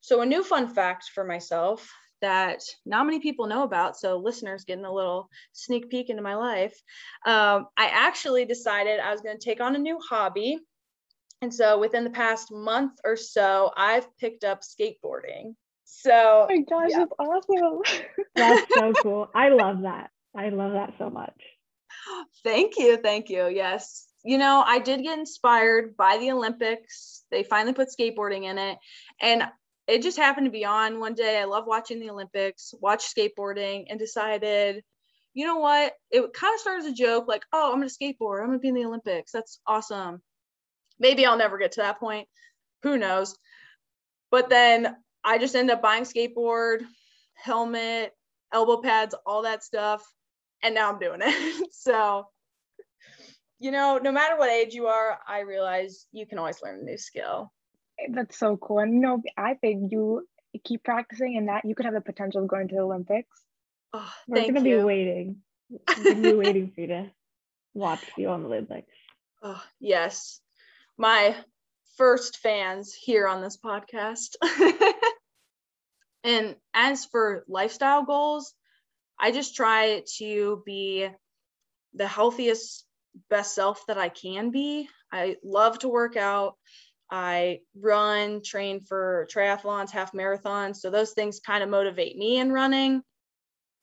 So, 0.00 0.20
a 0.20 0.26
new 0.26 0.44
fun 0.44 0.68
fact 0.68 1.10
for 1.12 1.24
myself 1.24 1.90
that 2.20 2.60
not 2.84 3.06
many 3.06 3.20
people 3.20 3.46
know 3.46 3.62
about. 3.62 3.96
So, 3.96 4.16
listeners 4.16 4.64
getting 4.64 4.84
a 4.84 4.92
little 4.92 5.28
sneak 5.52 5.90
peek 5.90 6.10
into 6.10 6.22
my 6.22 6.34
life. 6.34 6.74
Um, 7.26 7.66
I 7.76 7.86
actually 7.86 8.44
decided 8.44 9.00
I 9.00 9.12
was 9.12 9.20
going 9.20 9.38
to 9.38 9.44
take 9.44 9.60
on 9.60 9.76
a 9.76 9.78
new 9.78 9.98
hobby. 9.98 10.58
And 11.42 11.52
so, 11.52 11.78
within 11.78 12.04
the 12.04 12.10
past 12.10 12.50
month 12.50 12.92
or 13.04 13.16
so, 13.16 13.72
I've 13.76 14.06
picked 14.18 14.44
up 14.44 14.62
skateboarding. 14.62 15.54
So, 15.84 16.46
oh 16.50 16.54
my 16.54 16.62
gosh, 16.68 16.90
yeah. 16.90 16.98
that's 16.98 17.12
awesome. 17.18 17.80
that's 18.34 18.74
so 18.74 18.92
cool. 19.02 19.30
I 19.34 19.50
love 19.50 19.82
that. 19.82 20.10
I 20.36 20.48
love 20.48 20.72
that 20.72 20.94
so 20.98 21.10
much. 21.10 21.40
Thank 22.44 22.78
you. 22.78 22.96
Thank 22.96 23.30
you. 23.30 23.48
Yes. 23.48 24.06
You 24.24 24.38
know, 24.38 24.62
I 24.66 24.80
did 24.80 25.02
get 25.02 25.18
inspired 25.18 25.96
by 25.96 26.18
the 26.18 26.32
Olympics. 26.32 27.24
They 27.30 27.44
finally 27.44 27.72
put 27.72 27.88
skateboarding 27.88 28.44
in 28.44 28.58
it. 28.58 28.78
And 29.20 29.44
it 29.86 30.02
just 30.02 30.16
happened 30.16 30.46
to 30.46 30.50
be 30.50 30.64
on 30.64 31.00
one 31.00 31.14
day. 31.14 31.38
I 31.38 31.44
love 31.44 31.64
watching 31.66 32.00
the 32.00 32.10
Olympics, 32.10 32.74
watch 32.80 33.04
skateboarding, 33.04 33.86
and 33.88 33.98
decided, 33.98 34.82
you 35.34 35.46
know 35.46 35.58
what? 35.58 35.92
It 36.10 36.32
kind 36.32 36.54
of 36.54 36.60
started 36.60 36.86
as 36.86 36.92
a 36.92 36.94
joke, 36.94 37.26
like, 37.28 37.44
oh, 37.52 37.72
I'm 37.72 37.78
gonna 37.78 37.86
skateboard, 37.86 38.40
I'm 38.40 38.48
gonna 38.48 38.58
be 38.58 38.68
in 38.68 38.74
the 38.74 38.84
Olympics. 38.84 39.32
That's 39.32 39.60
awesome. 39.66 40.22
Maybe 40.98 41.26
I'll 41.26 41.38
never 41.38 41.58
get 41.58 41.72
to 41.72 41.82
that 41.82 42.00
point. 42.00 42.26
Who 42.82 42.98
knows? 42.98 43.36
But 44.30 44.48
then 44.48 44.96
I 45.22 45.38
just 45.38 45.54
end 45.54 45.70
up 45.70 45.82
buying 45.82 46.04
skateboard, 46.04 46.80
helmet, 47.34 48.12
elbow 48.52 48.80
pads, 48.80 49.14
all 49.24 49.42
that 49.42 49.62
stuff. 49.62 50.02
And 50.62 50.74
now 50.74 50.90
I'm 50.90 50.98
doing 50.98 51.20
it. 51.22 51.68
so, 51.72 52.26
you 53.58 53.70
know, 53.70 53.98
no 54.02 54.10
matter 54.10 54.36
what 54.36 54.50
age 54.50 54.74
you 54.74 54.86
are, 54.86 55.18
I 55.28 55.40
realize 55.40 56.06
you 56.12 56.26
can 56.26 56.38
always 56.38 56.62
learn 56.62 56.80
a 56.80 56.82
new 56.82 56.98
skill. 56.98 57.52
That's 58.10 58.38
so 58.38 58.56
cool. 58.56 58.80
And 58.80 58.94
you 58.94 59.00
know, 59.00 59.22
I 59.36 59.54
think 59.54 59.92
you 59.92 60.26
keep 60.64 60.84
practicing 60.84 61.36
and 61.36 61.48
that 61.48 61.64
you 61.64 61.74
could 61.74 61.86
have 61.86 61.94
the 61.94 62.00
potential 62.00 62.42
of 62.42 62.48
going 62.48 62.68
to 62.68 62.74
the 62.74 62.80
Olympics. 62.82 63.42
Oh, 63.92 64.12
We're 64.26 64.46
gonna 64.46 64.68
you. 64.68 64.78
be 64.78 64.84
waiting. 64.84 65.36
We're 65.98 66.14
gonna 66.14 66.30
be 66.30 66.34
waiting 66.34 66.72
for 66.74 66.80
you 66.80 66.86
to 66.88 67.10
watch 67.74 68.00
you 68.16 68.28
on 68.28 68.42
the 68.42 68.48
Olympics. 68.48 68.92
Oh, 69.42 69.62
yes. 69.80 70.40
My 70.98 71.36
first 71.96 72.38
fans 72.38 72.94
here 72.94 73.26
on 73.28 73.42
this 73.42 73.58
podcast. 73.58 74.36
and 76.24 76.56
as 76.74 77.04
for 77.06 77.44
lifestyle 77.48 78.04
goals, 78.04 78.54
I 79.18 79.30
just 79.30 79.56
try 79.56 80.02
to 80.18 80.62
be 80.64 81.08
the 81.94 82.06
healthiest, 82.06 82.84
best 83.30 83.54
self 83.54 83.86
that 83.86 83.98
I 83.98 84.08
can 84.08 84.50
be. 84.50 84.88
I 85.12 85.36
love 85.42 85.78
to 85.80 85.88
work 85.88 86.16
out. 86.16 86.56
I 87.10 87.60
run, 87.80 88.42
train 88.42 88.80
for 88.80 89.28
triathlons, 89.32 89.90
half 89.90 90.12
marathons. 90.12 90.76
So 90.76 90.90
those 90.90 91.12
things 91.12 91.40
kind 91.40 91.62
of 91.62 91.68
motivate 91.68 92.16
me 92.16 92.38
in 92.38 92.52
running. 92.52 93.02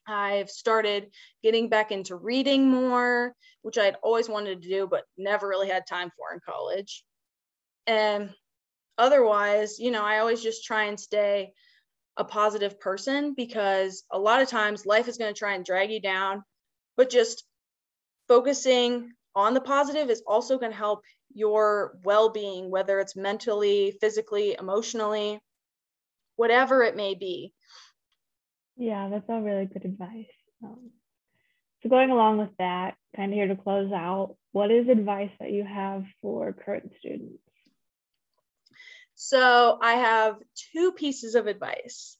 I've 0.07 0.49
started 0.49 1.11
getting 1.41 1.69
back 1.69 1.91
into 1.91 2.15
reading 2.15 2.69
more, 2.69 3.33
which 3.61 3.77
I'd 3.77 3.95
always 4.03 4.27
wanted 4.27 4.61
to 4.61 4.69
do, 4.69 4.87
but 4.87 5.05
never 5.17 5.47
really 5.47 5.69
had 5.69 5.87
time 5.87 6.11
for 6.17 6.33
in 6.33 6.41
college. 6.45 7.03
And 7.87 8.31
otherwise, 8.97 9.79
you 9.79 9.91
know, 9.91 10.03
I 10.03 10.19
always 10.19 10.43
just 10.43 10.65
try 10.65 10.85
and 10.85 10.99
stay 10.99 11.53
a 12.17 12.25
positive 12.25 12.79
person 12.79 13.33
because 13.35 14.03
a 14.11 14.19
lot 14.19 14.41
of 14.41 14.49
times 14.49 14.85
life 14.85 15.07
is 15.07 15.17
going 15.17 15.33
to 15.33 15.39
try 15.39 15.55
and 15.55 15.65
drag 15.65 15.91
you 15.91 16.01
down, 16.01 16.43
but 16.97 17.09
just 17.09 17.45
focusing 18.27 19.13
on 19.35 19.53
the 19.53 19.61
positive 19.61 20.09
is 20.09 20.23
also 20.27 20.57
going 20.57 20.71
to 20.71 20.77
help 20.77 21.03
your 21.33 21.97
well 22.03 22.29
being, 22.29 22.69
whether 22.69 22.99
it's 22.99 23.15
mentally, 23.15 23.97
physically, 23.99 24.55
emotionally, 24.59 25.39
whatever 26.35 26.83
it 26.83 26.95
may 26.95 27.15
be. 27.15 27.53
Yeah, 28.77 29.09
that's 29.09 29.29
all 29.29 29.41
really 29.41 29.65
good 29.65 29.85
advice. 29.85 30.25
Um, 30.63 30.91
so, 31.81 31.89
going 31.89 32.11
along 32.11 32.37
with 32.37 32.55
that, 32.59 32.95
kind 33.15 33.31
of 33.31 33.35
here 33.35 33.47
to 33.47 33.55
close 33.55 33.91
out, 33.91 34.35
what 34.51 34.71
is 34.71 34.87
advice 34.87 35.31
that 35.39 35.51
you 35.51 35.63
have 35.63 36.05
for 36.21 36.53
current 36.53 36.91
students? 36.99 37.39
So, 39.15 39.77
I 39.81 39.93
have 39.93 40.37
two 40.73 40.91
pieces 40.91 41.35
of 41.35 41.47
advice. 41.47 42.17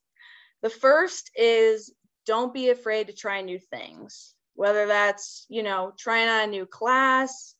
The 0.61 0.70
first 0.70 1.32
is 1.36 1.93
don't 2.26 2.53
be 2.53 2.70
afraid 2.70 3.07
to 3.07 3.14
try 3.14 3.41
new 3.41 3.59
things, 3.59 4.34
whether 4.56 4.88
that's, 4.88 5.45
you 5.49 5.64
know, 5.64 5.93
trying 5.97 6.30
on 6.30 6.49
a 6.49 6.51
new 6.51 6.66
class, 6.66 7.56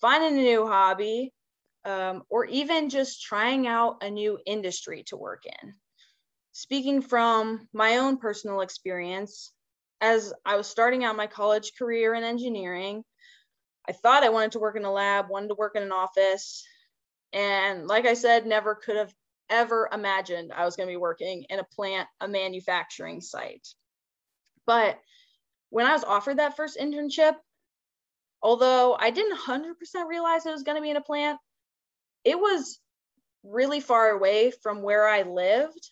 finding 0.00 0.38
a 0.38 0.42
new 0.42 0.66
hobby, 0.66 1.32
um, 1.84 2.24
or 2.28 2.44
even 2.46 2.90
just 2.90 3.22
trying 3.22 3.66
out 3.66 4.02
a 4.02 4.10
new 4.10 4.38
industry 4.44 5.04
to 5.04 5.16
work 5.16 5.44
in. 5.46 5.74
Speaking 6.52 7.00
from 7.00 7.68
my 7.72 7.98
own 7.98 8.16
personal 8.16 8.60
experience, 8.60 9.52
as 10.00 10.32
I 10.44 10.56
was 10.56 10.66
starting 10.66 11.04
out 11.04 11.16
my 11.16 11.26
college 11.26 11.72
career 11.78 12.14
in 12.14 12.24
engineering, 12.24 13.04
I 13.88 13.92
thought 13.92 14.24
I 14.24 14.30
wanted 14.30 14.52
to 14.52 14.58
work 14.58 14.76
in 14.76 14.84
a 14.84 14.92
lab, 14.92 15.28
wanted 15.30 15.48
to 15.48 15.54
work 15.54 15.76
in 15.76 15.82
an 15.82 15.92
office. 15.92 16.64
And 17.32 17.86
like 17.86 18.06
I 18.06 18.14
said, 18.14 18.46
never 18.46 18.74
could 18.74 18.96
have 18.96 19.14
ever 19.48 19.88
imagined 19.92 20.52
I 20.52 20.64
was 20.64 20.76
going 20.76 20.88
to 20.88 20.92
be 20.92 20.96
working 20.96 21.44
in 21.48 21.60
a 21.60 21.64
plant, 21.64 22.08
a 22.20 22.26
manufacturing 22.26 23.20
site. 23.20 23.68
But 24.66 24.98
when 25.70 25.86
I 25.86 25.92
was 25.92 26.04
offered 26.04 26.38
that 26.38 26.56
first 26.56 26.78
internship, 26.78 27.34
although 28.42 28.96
I 28.98 29.10
didn't 29.10 29.38
100% 29.38 29.74
realize 30.08 30.46
it 30.46 30.52
was 30.52 30.62
going 30.62 30.76
to 30.76 30.82
be 30.82 30.90
in 30.90 30.96
a 30.96 31.02
plant, 31.02 31.38
it 32.24 32.38
was 32.38 32.78
really 33.42 33.80
far 33.80 34.10
away 34.10 34.52
from 34.62 34.82
where 34.82 35.08
I 35.08 35.22
lived. 35.22 35.90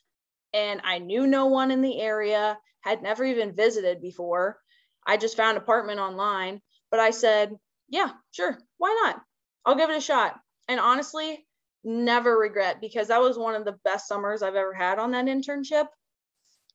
And 0.53 0.81
I 0.85 0.99
knew 0.99 1.27
no 1.27 1.47
one 1.47 1.70
in 1.70 1.83
the 1.83 2.01
area, 2.01 2.57
had 2.81 3.03
never 3.03 3.25
even 3.25 3.57
visited 3.57 4.01
before. 4.01 4.59
I 5.07 5.16
just 5.16 5.37
found 5.37 5.57
an 5.57 5.62
apartment 5.62 6.01
online, 6.01 6.61
but 6.91 7.01
I 7.01 7.11
said, 7.11 7.57
yeah, 7.89 8.11
sure, 8.31 8.59
why 8.79 9.01
not? 9.05 9.20
I'll 9.64 9.75
give 9.75 9.91
it 9.91 9.97
a 9.97 10.01
shot. 10.01 10.39
And 10.68 10.79
honestly, 10.79 11.45
never 11.83 12.37
regret 12.37 12.81
because 12.81 13.09
that 13.09 13.20
was 13.20 13.37
one 13.37 13.55
of 13.55 13.64
the 13.64 13.79
best 13.85 14.07
summers 14.07 14.43
I've 14.43 14.55
ever 14.55 14.72
had 14.72 14.99
on 14.99 15.11
that 15.12 15.27
internship. 15.27 15.87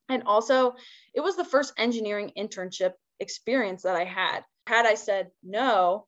And 0.09 0.23
also, 0.25 0.75
it 1.13 1.21
was 1.21 1.35
the 1.35 1.45
first 1.45 1.73
engineering 1.77 2.31
internship 2.37 2.93
experience 3.19 3.83
that 3.83 3.95
I 3.95 4.05
had. 4.05 4.43
Had 4.67 4.85
I 4.85 4.95
said 4.95 5.29
no, 5.43 6.07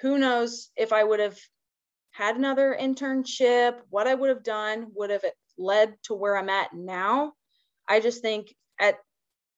who 0.00 0.18
knows 0.18 0.70
if 0.76 0.92
I 0.92 1.02
would 1.02 1.20
have 1.20 1.38
had 2.10 2.36
another 2.36 2.76
internship, 2.78 3.80
what 3.90 4.08
I 4.08 4.14
would 4.14 4.28
have 4.28 4.42
done, 4.42 4.88
would 4.94 5.10
have 5.10 5.24
led 5.56 5.94
to 6.04 6.14
where 6.14 6.36
I'm 6.36 6.50
at 6.50 6.72
now. 6.72 7.32
I 7.88 8.00
just 8.00 8.22
think 8.22 8.54
at 8.80 8.98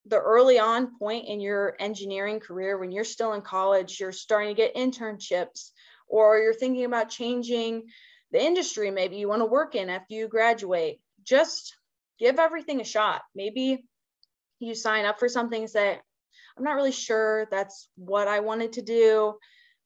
the 0.07 0.19
early 0.19 0.59
on 0.59 0.99
point 0.99 1.29
in 1.29 1.41
your 1.41 1.77
engineering 1.79 2.41
career, 2.41 2.79
when 2.79 2.93
you're 2.93 3.05
still 3.05 3.33
in 3.35 3.43
college, 3.43 4.01
you're 4.01 4.13
starting 4.13 4.55
to 4.55 4.55
get 4.55 4.75
internships, 4.75 5.71
or 6.09 6.39
you're 6.39 6.55
thinking 6.55 6.85
about 6.85 7.11
changing 7.11 7.85
the 8.33 8.43
industry 8.43 8.91
maybe 8.91 9.17
you 9.17 9.29
want 9.29 9.41
to 9.41 9.47
work 9.47 9.75
in 9.75 9.91
after 9.91 10.15
you 10.15 10.29
graduate. 10.29 11.01
Just 11.23 11.77
give 12.21 12.39
everything 12.39 12.81
a 12.81 12.85
shot. 12.85 13.23
Maybe 13.35 13.85
you 14.61 14.75
sign 14.75 15.07
up 15.07 15.19
for 15.19 15.29
something 15.29 15.63
and 15.63 15.71
say, 15.71 15.99
I'm 16.57 16.65
not 16.65 16.77
really 16.77 16.93
sure 16.93 17.49
that's 17.51 17.89
what 17.97 18.29
I 18.29 18.41
wanted 18.41 18.75
to 18.75 18.83
do, 18.83 19.35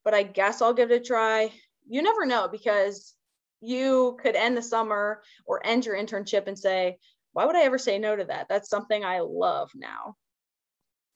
but 0.04 0.12
I 0.12 0.24
guess 0.24 0.60
I'll 0.60 0.74
give 0.74 0.90
it 0.90 1.00
a 1.00 1.04
try. 1.04 1.52
You 1.88 2.02
never 2.02 2.26
know 2.26 2.48
because 2.50 3.14
you 3.60 4.18
could 4.20 4.34
end 4.34 4.56
the 4.56 4.62
summer 4.62 5.22
or 5.46 5.64
end 5.64 5.86
your 5.86 5.96
internship 5.96 6.48
and 6.48 6.58
say, 6.58 6.98
why 7.32 7.46
would 7.46 7.56
I 7.56 7.62
ever 7.62 7.78
say 7.78 7.98
no 7.98 8.14
to 8.16 8.24
that? 8.24 8.48
That's 8.48 8.68
something 8.68 9.04
I 9.04 9.20
love 9.20 9.70
now. 9.74 10.16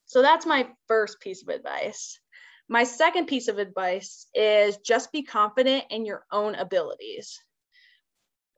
So 0.05 0.21
that's 0.21 0.45
my 0.45 0.67
first 0.87 1.19
piece 1.19 1.43
of 1.43 1.49
advice. 1.49 2.19
My 2.67 2.83
second 2.83 3.27
piece 3.27 3.47
of 3.47 3.57
advice 3.57 4.27
is 4.33 4.77
just 4.77 5.11
be 5.11 5.23
confident 5.23 5.85
in 5.89 6.05
your 6.05 6.25
own 6.31 6.55
abilities. 6.55 7.39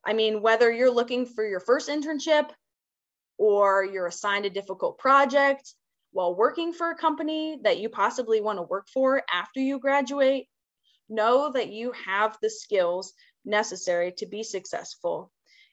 I 0.05 0.13
mean, 0.13 0.41
whether 0.41 0.71
you're 0.71 0.91
looking 0.91 1.25
for 1.25 1.47
your 1.47 1.59
first 1.59 1.89
internship 1.89 2.49
or 3.37 3.85
you're 3.85 4.07
assigned 4.07 4.45
a 4.45 4.49
difficult 4.49 4.97
project 4.97 5.73
while 6.11 6.35
working 6.35 6.73
for 6.73 6.89
a 6.89 6.97
company 6.97 7.59
that 7.63 7.79
you 7.79 7.89
possibly 7.89 8.41
want 8.41 8.59
to 8.59 8.63
work 8.63 8.87
for 8.93 9.23
after 9.31 9.59
you 9.59 9.79
graduate, 9.79 10.47
know 11.09 11.51
that 11.51 11.69
you 11.69 11.93
have 12.05 12.37
the 12.41 12.49
skills 12.49 13.13
necessary 13.45 14.11
to 14.17 14.25
be 14.25 14.43
successful 14.43 15.31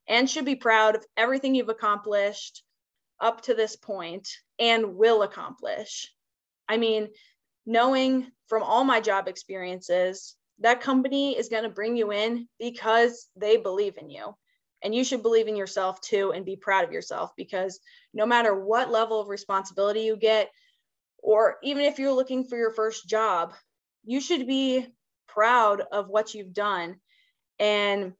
and 0.09 0.29
should 0.29 0.45
be 0.45 0.57
proud 0.57 0.97
of 0.97 1.07
everything 1.17 1.55
you've 1.55 1.69
accomplished 1.69 2.63
up 3.21 3.43
to 3.43 3.55
this 3.55 3.77
point 3.77 4.29
and 4.59 4.97
will 4.97 5.23
accomplish. 5.23 6.13
I 6.69 6.77
mean, 6.77 7.09
knowing 7.67 8.31
from 8.47 8.63
all 8.63 8.85
my 8.85 9.01
job 9.01 9.29
experiences, 9.29 10.37
that 10.61 10.81
company 10.81 11.37
is 11.37 11.49
going 11.49 11.63
to 11.63 11.69
bring 11.69 11.97
you 11.97 12.13
in 12.13 12.49
because 12.59 13.29
they 13.37 13.57
believe 13.57 13.97
in 13.97 14.11
you. 14.11 14.35
And 14.83 14.95
you 14.95 15.03
should 15.05 15.23
believe 15.23 15.49
in 15.49 15.57
yourself 15.57 16.01
too 16.01 16.33
and 16.33 16.45
be 16.45 16.57
proud 16.57 16.85
of 16.85 16.93
yourself 16.93 17.33
because 17.37 17.81
no 18.15 18.27
matter 18.27 18.55
what 18.55 18.91
level 18.91 19.21
of 19.21 19.29
responsibility 19.29 20.03
you 20.03 20.17
get, 20.17 20.51
or 21.21 21.57
even 21.65 21.85
if 21.85 21.99
you're 21.99 22.13
looking 22.13 22.45
for 22.45 22.57
your 22.57 22.71
first 22.71 23.09
job, 23.09 23.55
you 24.05 24.21
should 24.21 24.47
be 24.47 24.87
proud 25.27 25.83
of 25.93 26.09
what 26.09 26.33
you've 26.35 26.53
done 26.53 26.97
and 27.59 28.13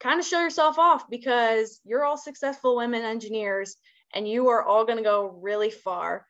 kind 0.00 0.18
of 0.18 0.26
show 0.26 0.40
yourself 0.40 0.78
off 0.78 1.08
because 1.08 1.80
you're 1.84 2.04
all 2.04 2.16
successful 2.16 2.76
women 2.76 3.02
engineers 3.02 3.76
and 4.12 4.28
you 4.28 4.48
are 4.48 4.62
all 4.62 4.84
going 4.84 4.98
to 4.98 5.04
go 5.04 5.38
really 5.40 5.70
far. 5.70 6.26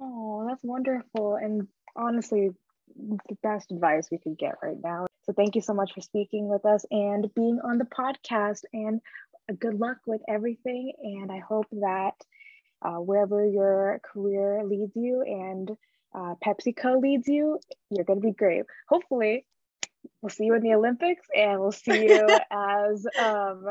Oh, 0.00 0.46
that's 0.48 0.62
wonderful. 0.62 1.36
And 1.36 1.66
honestly, 1.96 2.50
the 2.96 3.36
best 3.42 3.70
advice 3.72 4.08
we 4.10 4.18
could 4.18 4.38
get 4.38 4.54
right 4.62 4.76
now. 4.82 5.06
So 5.24 5.32
thank 5.32 5.54
you 5.54 5.62
so 5.62 5.74
much 5.74 5.92
for 5.94 6.00
speaking 6.00 6.48
with 6.48 6.64
us 6.64 6.84
and 6.90 7.32
being 7.34 7.60
on 7.64 7.78
the 7.78 7.84
podcast. 7.84 8.62
And 8.72 9.00
good 9.58 9.78
luck 9.78 9.98
with 10.06 10.20
everything. 10.28 10.92
And 11.02 11.30
I 11.30 11.38
hope 11.38 11.66
that 11.72 12.14
uh, 12.82 12.96
wherever 12.96 13.46
your 13.46 14.00
career 14.12 14.62
leads 14.64 14.92
you 14.96 15.22
and 15.22 15.70
uh, 16.14 16.34
PepsiCo 16.44 17.00
leads 17.00 17.28
you, 17.28 17.58
you're 17.90 18.04
going 18.04 18.20
to 18.20 18.26
be 18.26 18.32
great. 18.32 18.64
Hopefully, 18.88 19.46
we'll 20.20 20.30
see 20.30 20.44
you 20.44 20.54
in 20.54 20.62
the 20.62 20.74
Olympics 20.74 21.26
and 21.34 21.60
we'll 21.60 21.72
see 21.72 22.08
you 22.08 22.26
as, 22.50 23.06
um, 23.18 23.64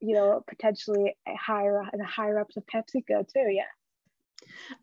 you 0.00 0.14
know, 0.14 0.42
potentially 0.48 1.14
higher 1.28 1.82
the 1.92 2.04
higher 2.04 2.40
ups 2.40 2.56
of 2.56 2.64
PepsiCo 2.66 3.26
too. 3.28 3.48
Yeah. 3.50 3.64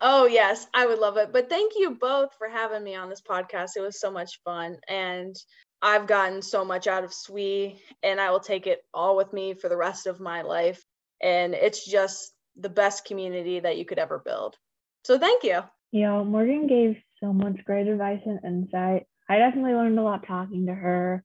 Oh, 0.02 0.26
yes, 0.26 0.68
I 0.74 0.86
would 0.86 1.00
love 1.00 1.18
it. 1.18 1.32
But 1.34 1.50
thank 1.50 1.74
you 1.76 1.92
both 1.92 2.30
for 2.38 2.48
having 2.48 2.84
me 2.84 2.96
on 2.96 3.10
this 3.10 3.22
podcast. 3.22 3.72
It 3.76 3.82
was 3.82 4.00
so 4.00 4.12
much 4.12 4.42
fun. 4.44 4.78
And 4.88 5.36
I've 5.82 6.08
gotten 6.08 6.42
so 6.42 6.64
much 6.64 6.88
out 6.88 7.04
of 7.04 7.14
SWE, 7.14 7.78
and 8.02 8.20
I 8.20 8.32
will 8.32 8.40
take 8.40 8.68
it 8.68 8.80
all 8.94 9.18
with 9.18 9.34
me 9.34 9.54
for 9.54 9.68
the 9.70 9.78
rest 9.78 10.08
of 10.08 10.20
my 10.20 10.42
life. 10.42 10.82
And 11.22 11.54
it's 11.54 11.86
just 11.86 12.34
the 12.56 12.70
best 12.70 13.06
community 13.06 13.60
that 13.60 13.78
you 13.78 13.86
could 13.86 14.00
ever 14.00 14.20
build. 14.24 14.56
So 15.04 15.20
thank 15.20 15.44
you. 15.44 15.62
Yeah, 15.92 16.24
Morgan 16.24 16.68
gave 16.68 16.98
so 17.20 17.34
much 17.34 17.64
great 17.66 17.88
advice 17.88 18.22
and 18.26 18.40
insight. 18.44 19.08
I 19.30 19.38
definitely 19.38 19.74
learned 19.74 20.00
a 20.00 20.04
lot 20.04 20.26
talking 20.26 20.66
to 20.68 20.74
her. 20.74 21.24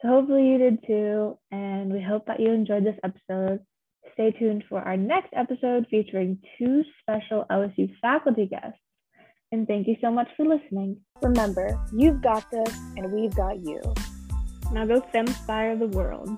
So 0.00 0.08
hopefully 0.08 0.48
you 0.48 0.58
did 0.58 0.86
too. 0.86 1.38
And 1.50 1.92
we 1.92 2.00
hope 2.00 2.26
that 2.26 2.40
you 2.40 2.52
enjoyed 2.52 2.84
this 2.84 2.98
episode. 3.04 3.60
Stay 4.14 4.32
tuned 4.32 4.64
for 4.68 4.80
our 4.80 4.96
next 4.96 5.32
episode 5.36 5.86
featuring 5.90 6.38
two 6.58 6.82
special 7.00 7.44
LSU 7.50 7.90
faculty 8.00 8.46
guests. 8.46 8.78
And 9.52 9.66
thank 9.66 9.86
you 9.86 9.96
so 10.00 10.10
much 10.10 10.28
for 10.36 10.46
listening. 10.46 10.98
Remember, 11.22 11.78
you've 11.92 12.22
got 12.22 12.50
this 12.50 12.76
and 12.96 13.12
we've 13.12 13.34
got 13.34 13.60
you. 13.60 13.80
Now 14.72 14.86
go 14.86 15.00
FemSpire 15.12 15.78
the 15.78 15.88
world. 15.88 16.28